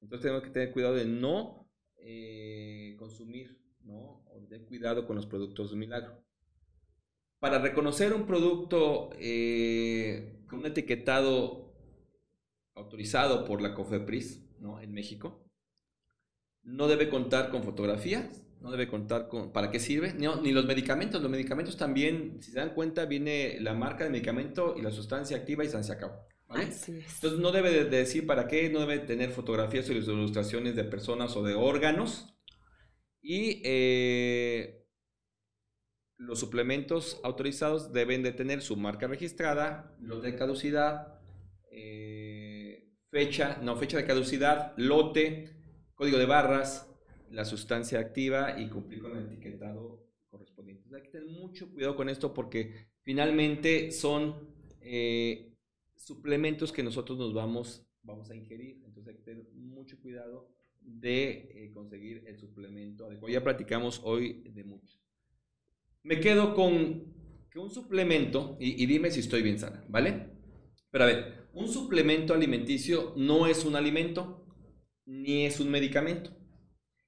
Entonces 0.00 0.22
tenemos 0.22 0.42
que 0.42 0.50
tener 0.50 0.72
cuidado 0.72 0.94
de 0.94 1.04
no 1.04 1.68
eh, 1.98 2.94
consumir, 2.98 3.60
¿no? 3.80 4.24
O 4.30 4.46
tener 4.48 4.66
cuidado 4.66 5.06
con 5.06 5.16
los 5.16 5.26
productos 5.26 5.74
milagro. 5.74 6.24
Para 7.38 7.58
reconocer 7.58 8.14
un 8.14 8.26
producto 8.26 9.10
con 10.48 10.58
un 10.60 10.66
etiquetado 10.66 11.74
autorizado 12.74 13.44
por 13.44 13.60
la 13.60 13.74
COFEPRIS, 13.74 14.45
¿no? 14.60 14.80
En 14.80 14.92
México, 14.92 15.48
no 16.62 16.88
debe 16.88 17.08
contar 17.08 17.50
con 17.50 17.62
fotografías, 17.62 18.42
no 18.60 18.70
debe 18.70 18.88
contar 18.88 19.28
con 19.28 19.52
para 19.52 19.70
qué 19.70 19.78
sirve, 19.78 20.14
ni 20.14 20.52
los 20.52 20.66
medicamentos. 20.66 21.22
Los 21.22 21.30
medicamentos 21.30 21.76
también, 21.76 22.38
si 22.40 22.50
se 22.50 22.58
dan 22.58 22.74
cuenta, 22.74 23.04
viene 23.04 23.58
la 23.60 23.74
marca 23.74 24.04
del 24.04 24.12
medicamento 24.12 24.74
y 24.76 24.82
la 24.82 24.90
sustancia 24.90 25.36
activa 25.36 25.64
y 25.64 25.68
se 25.68 25.92
acabó. 25.92 26.26
Entonces 26.48 27.38
no 27.38 27.50
debe 27.52 27.70
de 27.70 27.84
decir 27.84 28.26
para 28.26 28.46
qué, 28.46 28.68
no 28.70 28.80
debe 28.80 28.98
tener 29.00 29.30
fotografías 29.30 29.88
o 29.88 29.92
ilustraciones 29.92 30.76
de 30.76 30.84
personas 30.84 31.36
o 31.36 31.42
de 31.42 31.54
órganos. 31.54 32.26
Y 33.20 33.60
eh, 33.64 34.86
los 36.16 36.38
suplementos 36.38 37.20
autorizados 37.24 37.92
deben 37.92 38.22
de 38.22 38.32
tener 38.32 38.62
su 38.62 38.76
marca 38.76 39.08
registrada, 39.08 39.96
los 40.00 40.22
de 40.22 40.36
caducidad, 40.36 41.20
eh, 41.70 42.25
fecha, 43.16 43.58
no, 43.62 43.76
fecha 43.76 43.96
de 43.96 44.04
caducidad, 44.04 44.74
lote, 44.76 45.48
código 45.94 46.18
de 46.18 46.26
barras, 46.26 46.86
la 47.30 47.46
sustancia 47.46 47.98
activa 47.98 48.60
y 48.60 48.68
cumplir 48.68 49.00
con 49.00 49.16
el 49.16 49.24
etiquetado 49.24 50.06
correspondiente. 50.28 50.94
hay 50.94 51.00
que 51.00 51.08
tener 51.08 51.26
mucho 51.26 51.72
cuidado 51.72 51.96
con 51.96 52.10
esto 52.10 52.34
porque 52.34 52.88
finalmente 53.00 53.90
son 53.90 54.50
eh, 54.82 55.56
suplementos 55.96 56.70
que 56.74 56.82
nosotros 56.82 57.16
nos 57.16 57.32
vamos, 57.32 57.86
vamos 58.02 58.28
a 58.28 58.36
ingerir. 58.36 58.82
Entonces 58.84 59.08
hay 59.08 59.14
que 59.14 59.22
tener 59.22 59.44
mucho 59.54 59.98
cuidado 59.98 60.50
de 60.82 61.48
eh, 61.54 61.70
conseguir 61.72 62.22
el 62.26 62.36
suplemento 62.36 63.06
adecuado. 63.06 63.32
Ya 63.32 63.42
platicamos 63.42 64.02
hoy 64.04 64.42
de 64.42 64.62
mucho. 64.62 64.98
Me 66.02 66.20
quedo 66.20 66.54
con 66.54 67.14
que 67.50 67.58
un 67.58 67.70
suplemento, 67.70 68.58
y, 68.60 68.82
y 68.82 68.84
dime 68.84 69.10
si 69.10 69.20
estoy 69.20 69.40
bien 69.40 69.58
sana, 69.58 69.82
¿vale? 69.88 70.36
Pero 70.90 71.04
a 71.04 71.06
ver, 71.06 71.45
un 71.56 71.68
suplemento 71.68 72.32
alimenticio 72.32 73.12
no 73.16 73.46
es 73.46 73.64
un 73.64 73.74
alimento 73.76 74.46
ni 75.04 75.44
es 75.44 75.58
un 75.60 75.70
medicamento 75.70 76.36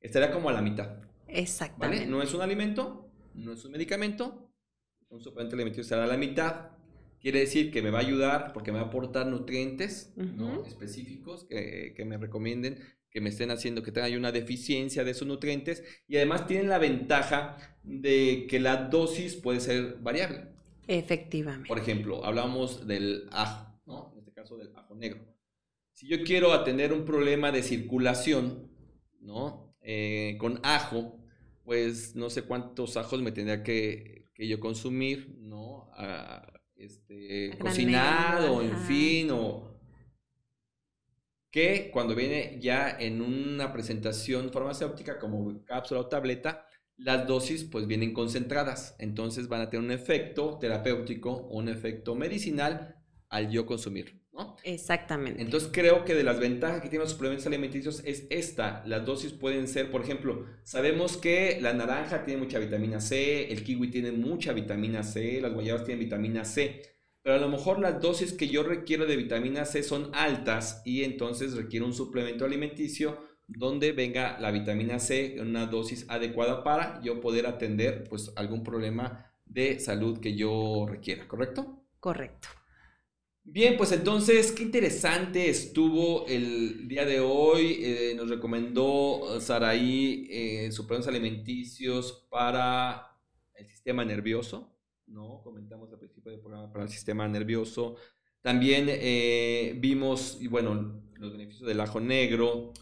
estaría 0.01 0.31
como 0.31 0.49
a 0.49 0.53
la 0.53 0.63
mitad. 0.63 0.97
Exactamente. 1.27 2.07
No 2.07 2.23
es 2.23 2.33
un 2.35 2.41
alimento, 2.41 3.11
no 3.35 3.53
es 3.53 3.65
un 3.65 3.73
medicamento, 3.73 4.51
un 5.09 5.21
suplemento 5.23 5.57
alimenticio 5.57 5.83
estará 5.83 6.05
a 6.05 6.09
la 6.09 6.17
mitad. 6.17 6.71
Quiere 7.21 7.41
decir 7.41 7.73
que 7.73 7.83
me 7.83 7.91
va 7.91 7.99
a 7.99 8.03
ayudar 8.03 8.53
porque 8.53 8.71
me 8.71 8.79
va 8.79 8.85
a 8.85 8.89
aportar 8.89 9.27
nutrientes 9.27 10.15
específicos 10.67 11.47
que, 11.49 11.93
que, 11.97 12.05
me 12.05 12.17
recomienden, 12.17 12.79
que 13.11 13.21
me 13.21 13.31
estén 13.31 13.51
haciendo 13.51 13.83
que 13.83 13.91
tenga 13.91 14.17
una 14.17 14.31
deficiencia 14.31 15.03
de 15.03 15.11
esos 15.11 15.27
nutrientes. 15.27 15.83
Y 16.07 16.17
además 16.17 16.47
tienen 16.47 16.69
la 16.69 16.79
ventaja 16.79 17.57
de 17.83 18.47
que 18.49 18.61
la 18.61 18.85
dosis 18.85 19.35
puede 19.35 19.59
ser 19.59 19.97
variable. 20.01 20.47
Efectivamente. 20.87 21.67
Por 21.67 21.79
ejemplo, 21.79 22.25
hablamos 22.25 22.87
del 22.87 23.29
ajo, 23.33 23.68
caso 24.39 24.57
del 24.57 24.75
ajo 24.77 24.95
negro. 24.95 25.21
Si 25.93 26.07
yo 26.07 26.23
quiero 26.23 26.53
atender 26.53 26.93
un 26.93 27.05
problema 27.05 27.51
de 27.51 27.63
circulación, 27.63 28.71
¿no? 29.21 29.75
Eh, 29.81 30.37
con 30.39 30.61
ajo, 30.63 31.19
pues 31.65 32.15
no 32.15 32.31
sé 32.31 32.43
cuántos 32.43 32.97
ajos 32.97 33.21
me 33.21 33.33
tendría 33.33 33.63
que, 33.63 34.27
yo 34.37 34.61
consumir, 34.61 35.37
¿no? 35.41 35.91
este, 36.77 37.59
cocinado, 37.59 38.63
en 38.63 38.77
fin, 38.79 39.31
o 39.33 39.77
que 41.51 41.91
cuando 41.93 42.15
viene 42.15 42.59
ya 42.61 42.97
en 43.01 43.21
una 43.21 43.73
presentación 43.73 44.53
farmacéutica 44.53 45.19
como 45.19 45.65
cápsula 45.65 46.01
o 46.01 46.07
tableta, 46.07 46.69
las 46.97 47.27
dosis 47.27 47.65
pues 47.65 47.89
vienen 47.89 48.15
concentradas, 48.15 48.95
entonces 49.01 49.49
van 49.49 49.63
a 49.63 49.71
tener 49.71 49.85
un 49.85 49.91
efecto 49.91 50.59
terapéutico 50.61 51.33
o 51.33 51.59
un 51.59 51.69
efecto 51.69 52.15
medicinal 52.15 52.95
al 53.29 53.51
yo 53.51 53.67
consumir. 53.67 54.19
Exactamente. 54.63 55.43
Entonces 55.43 55.71
creo 55.73 56.05
que 56.05 56.15
de 56.15 56.23
las 56.23 56.39
ventajas 56.39 56.81
que 56.81 56.89
tienen 56.89 57.05
los 57.05 57.13
suplementos 57.13 57.47
alimenticios 57.47 58.03
es 58.05 58.27
esta. 58.31 58.83
Las 58.87 59.05
dosis 59.05 59.33
pueden 59.33 59.69
ser, 59.69 59.91
por 59.91 60.03
ejemplo, 60.03 60.47
sabemos 60.63 61.17
que 61.17 61.59
la 61.61 61.73
naranja 61.73 62.25
tiene 62.25 62.43
mucha 62.43 62.59
vitamina 62.59 63.01
C, 63.01 63.51
el 63.51 63.65
kiwi 63.65 63.91
tiene 63.91 64.13
mucha 64.13 64.53
vitamina 64.53 65.03
C, 65.03 65.41
las 65.41 65.53
guayabas 65.53 65.85
tienen 65.85 66.05
vitamina 66.05 66.45
C, 66.45 66.83
pero 67.23 67.37
a 67.37 67.39
lo 67.39 67.49
mejor 67.49 67.81
las 67.81 68.01
dosis 68.01 68.33
que 68.33 68.49
yo 68.49 68.63
requiero 68.63 69.07
de 69.07 69.17
vitamina 69.17 69.65
C 69.65 69.83
son 69.83 70.11
altas 70.15 70.83
y 70.85 71.03
entonces 71.03 71.55
requiero 71.55 71.87
un 71.87 71.95
suplemento 71.95 72.45
alimenticio 72.45 73.19
donde 73.47 73.93
venga 73.93 74.39
la 74.39 74.51
vitamina 74.51 74.99
C 74.99 75.37
en 75.37 75.49
una 75.49 75.67
dosis 75.67 76.05
adecuada 76.09 76.63
para 76.63 77.01
yo 77.03 77.21
poder 77.21 77.47
atender 77.47 78.05
pues 78.09 78.31
algún 78.37 78.63
problema 78.63 79.33
de 79.47 79.81
salud 79.81 80.21
que 80.21 80.37
yo 80.37 80.87
requiera, 80.89 81.27
¿correcto? 81.27 81.83
Correcto. 81.99 82.49
Bien, 83.51 83.79
pues 83.79 83.93
entonces, 83.93 84.53
qué 84.53 84.63
interesante 84.63 85.49
estuvo 85.49 86.27
el 86.27 86.87
día 86.87 87.07
de 87.07 87.21
hoy. 87.21 87.79
Eh, 87.81 88.13
nos 88.15 88.29
recomendó 88.29 89.41
Saraí 89.41 90.29
eh, 90.31 90.71
suplementos 90.71 91.09
alimenticios 91.09 92.27
para 92.31 93.07
el 93.55 93.67
sistema 93.67 94.05
nervioso, 94.05 94.77
¿no? 95.07 95.41
Comentamos 95.43 95.91
al 95.91 95.99
principio 95.99 96.31
del 96.31 96.41
programa 96.41 96.71
para 96.71 96.85
el 96.85 96.91
sistema 96.91 97.27
nervioso. 97.27 97.97
También 98.43 98.85
eh, 98.91 99.75
vimos, 99.79 100.37
y 100.43 100.47
bueno, 100.47 101.01
los 101.15 101.33
beneficios 101.33 101.67
del 101.67 101.81
ajo 101.81 102.01
negro. 102.01 102.75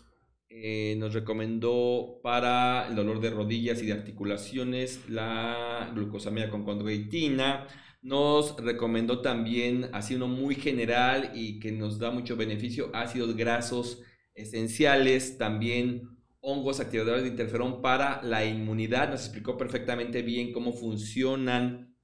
Eh, 0.49 0.97
nos 0.99 1.12
recomendó 1.12 2.19
para 2.23 2.89
el 2.89 2.97
dolor 2.97 3.21
de 3.21 3.31
rodillas 3.31 3.83
y 3.83 3.87
de 3.87 3.93
articulaciones 3.93 5.09
la 5.09 5.93
glucosamina 5.95 6.49
con 6.49 6.64
condroitina 6.64 7.67
nos 8.07 8.57
recomendó 8.62 9.20
también, 9.20 9.90
así 9.92 10.14
uno 10.14 10.28
muy 10.28 10.54
general 10.54 11.32
y 11.34 11.59
que 11.59 11.72
nos 11.72 11.98
da 11.98 12.12
mucho 12.12 12.36
beneficio, 12.36 12.88
ácidos 12.94 13.34
grasos 13.34 14.00
esenciales, 14.32 15.38
también 15.38 16.16
hongos 16.40 16.78
activadores 16.78 17.24
de 17.24 17.30
interferón 17.30 17.82
para 17.82 18.22
la 18.22 18.44
inmunidad. 18.44 19.11
Nos 19.11 19.22
explicó 19.22 19.57
perfectamente 19.59 20.22
bien 20.22 20.52
cómo 20.52 20.72
funcionan. 20.72 21.96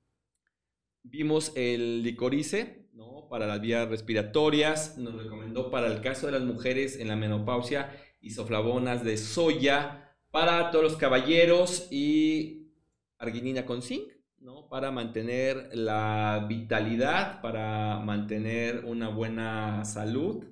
Vimos 1.04 1.52
el 1.54 2.02
licorice, 2.02 2.88
¿no? 2.94 3.28
Para 3.30 3.46
las 3.46 3.60
vías 3.60 3.88
respiratorias. 3.88 4.98
Nos 4.98 5.14
recomendó 5.22 5.70
para 5.70 5.86
el 5.86 6.00
caso 6.00 6.26
de 6.26 6.32
las 6.32 6.42
mujeres 6.42 6.98
en 6.98 7.06
la 7.06 7.14
menopausia 7.14 7.96
isoflavonas 8.20 9.04
de 9.04 9.16
soya. 9.16 10.16
Para 10.32 10.72
todos 10.72 10.82
los 10.84 10.96
caballeros 10.96 11.86
y 11.92 12.72
arginina 13.18 13.64
con 13.64 13.82
zinc 13.82 14.21
¿no? 14.42 14.68
Para 14.68 14.90
mantener 14.90 15.70
la 15.72 16.46
vitalidad, 16.48 17.40
para 17.40 18.00
mantener 18.00 18.84
una 18.84 19.08
buena 19.08 19.84
salud. 19.84 20.44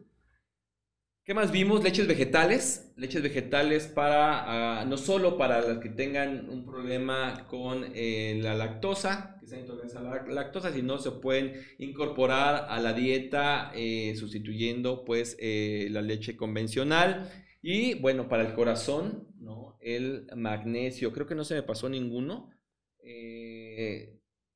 ¿Qué 1.25 1.35
más 1.35 1.51
vimos? 1.51 1.83
Leches 1.83 2.07
vegetales. 2.07 2.93
Leches 2.97 3.23
vegetales 3.23 3.89
para, 3.89 4.81
ah, 4.81 4.85
no 4.85 4.97
solo 4.97 5.37
para 5.37 5.61
las 5.61 5.79
que 5.79 5.89
tengan 5.89 6.49
un 6.49 6.65
problema 6.65 7.47
con 7.49 7.85
eh, 7.95 8.39
la 8.41 8.55
lactosa, 8.55 9.37
que 9.41 9.47
sean 9.47 9.63
intolerancia 9.63 10.01
a 10.01 10.03
la 10.03 10.23
lactosa, 10.27 10.73
sino 10.73 10.99
se 10.99 11.11
pueden 11.11 11.55
incorporar 11.79 12.67
a 12.69 12.79
la 12.81 12.93
dieta 12.93 13.73
eh, 13.75 14.15
sustituyendo 14.17 15.05
pues 15.05 15.37
eh, 15.41 15.89
la 15.91 16.01
leche 16.01 16.37
convencional. 16.37 17.31
Y 17.61 17.95
bueno, 17.95 18.29
para 18.29 18.47
el 18.47 18.55
corazón, 18.55 19.29
¿no? 19.39 19.77
El 19.81 20.29
magnesio. 20.37 21.13
Creo 21.13 21.27
que 21.27 21.35
no 21.35 21.45
se 21.45 21.55
me 21.55 21.63
pasó 21.63 21.89
ninguno. 21.89 22.51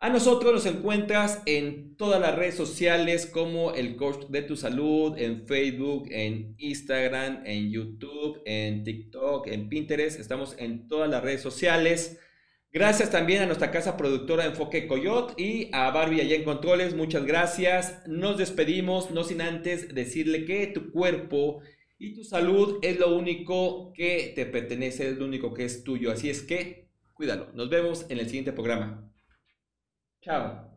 A 0.00 0.08
nosotros 0.08 0.54
nos 0.54 0.66
encuentras 0.66 1.42
en 1.44 1.96
todas 1.96 2.18
las 2.20 2.34
redes 2.34 2.54
sociales 2.54 3.26
como 3.26 3.74
el 3.74 3.94
coach 3.96 4.26
de 4.30 4.42
tu 4.42 4.56
salud, 4.56 5.18
en 5.18 5.46
Facebook, 5.46 6.08
en 6.10 6.54
Instagram, 6.56 7.42
en 7.44 7.70
YouTube, 7.70 8.40
en 8.46 8.84
TikTok, 8.84 9.48
en 9.48 9.68
Pinterest. 9.68 10.18
Estamos 10.18 10.56
en 10.58 10.88
todas 10.88 11.10
las 11.10 11.22
redes 11.22 11.42
sociales. 11.42 12.18
Gracias 12.70 13.10
también 13.10 13.42
a 13.42 13.46
nuestra 13.46 13.70
casa 13.70 13.96
productora 13.96 14.44
Enfoque 14.44 14.86
Coyot 14.86 15.40
y 15.40 15.70
a 15.72 15.90
Barbie 15.90 16.20
allá 16.20 16.36
en 16.36 16.44
Controles. 16.44 16.94
Muchas 16.94 17.24
gracias. 17.24 18.02
Nos 18.06 18.36
despedimos, 18.36 19.10
no 19.10 19.24
sin 19.24 19.40
antes 19.40 19.94
decirle 19.94 20.44
que 20.44 20.66
tu 20.66 20.92
cuerpo 20.92 21.62
y 21.98 22.14
tu 22.14 22.24
salud 22.24 22.78
es 22.82 22.98
lo 22.98 23.16
único 23.16 23.92
que 23.94 24.32
te 24.36 24.44
pertenece, 24.44 25.08
es 25.08 25.16
lo 25.16 25.24
único 25.24 25.54
que 25.54 25.64
es 25.64 25.82
tuyo. 25.82 26.12
Así 26.12 26.28
es 26.28 26.42
que 26.42 26.88
cuídalo. 27.14 27.50
Nos 27.54 27.70
vemos 27.70 28.04
en 28.10 28.18
el 28.18 28.26
siguiente 28.26 28.52
programa. 28.52 29.10
Ciao. 30.20 30.67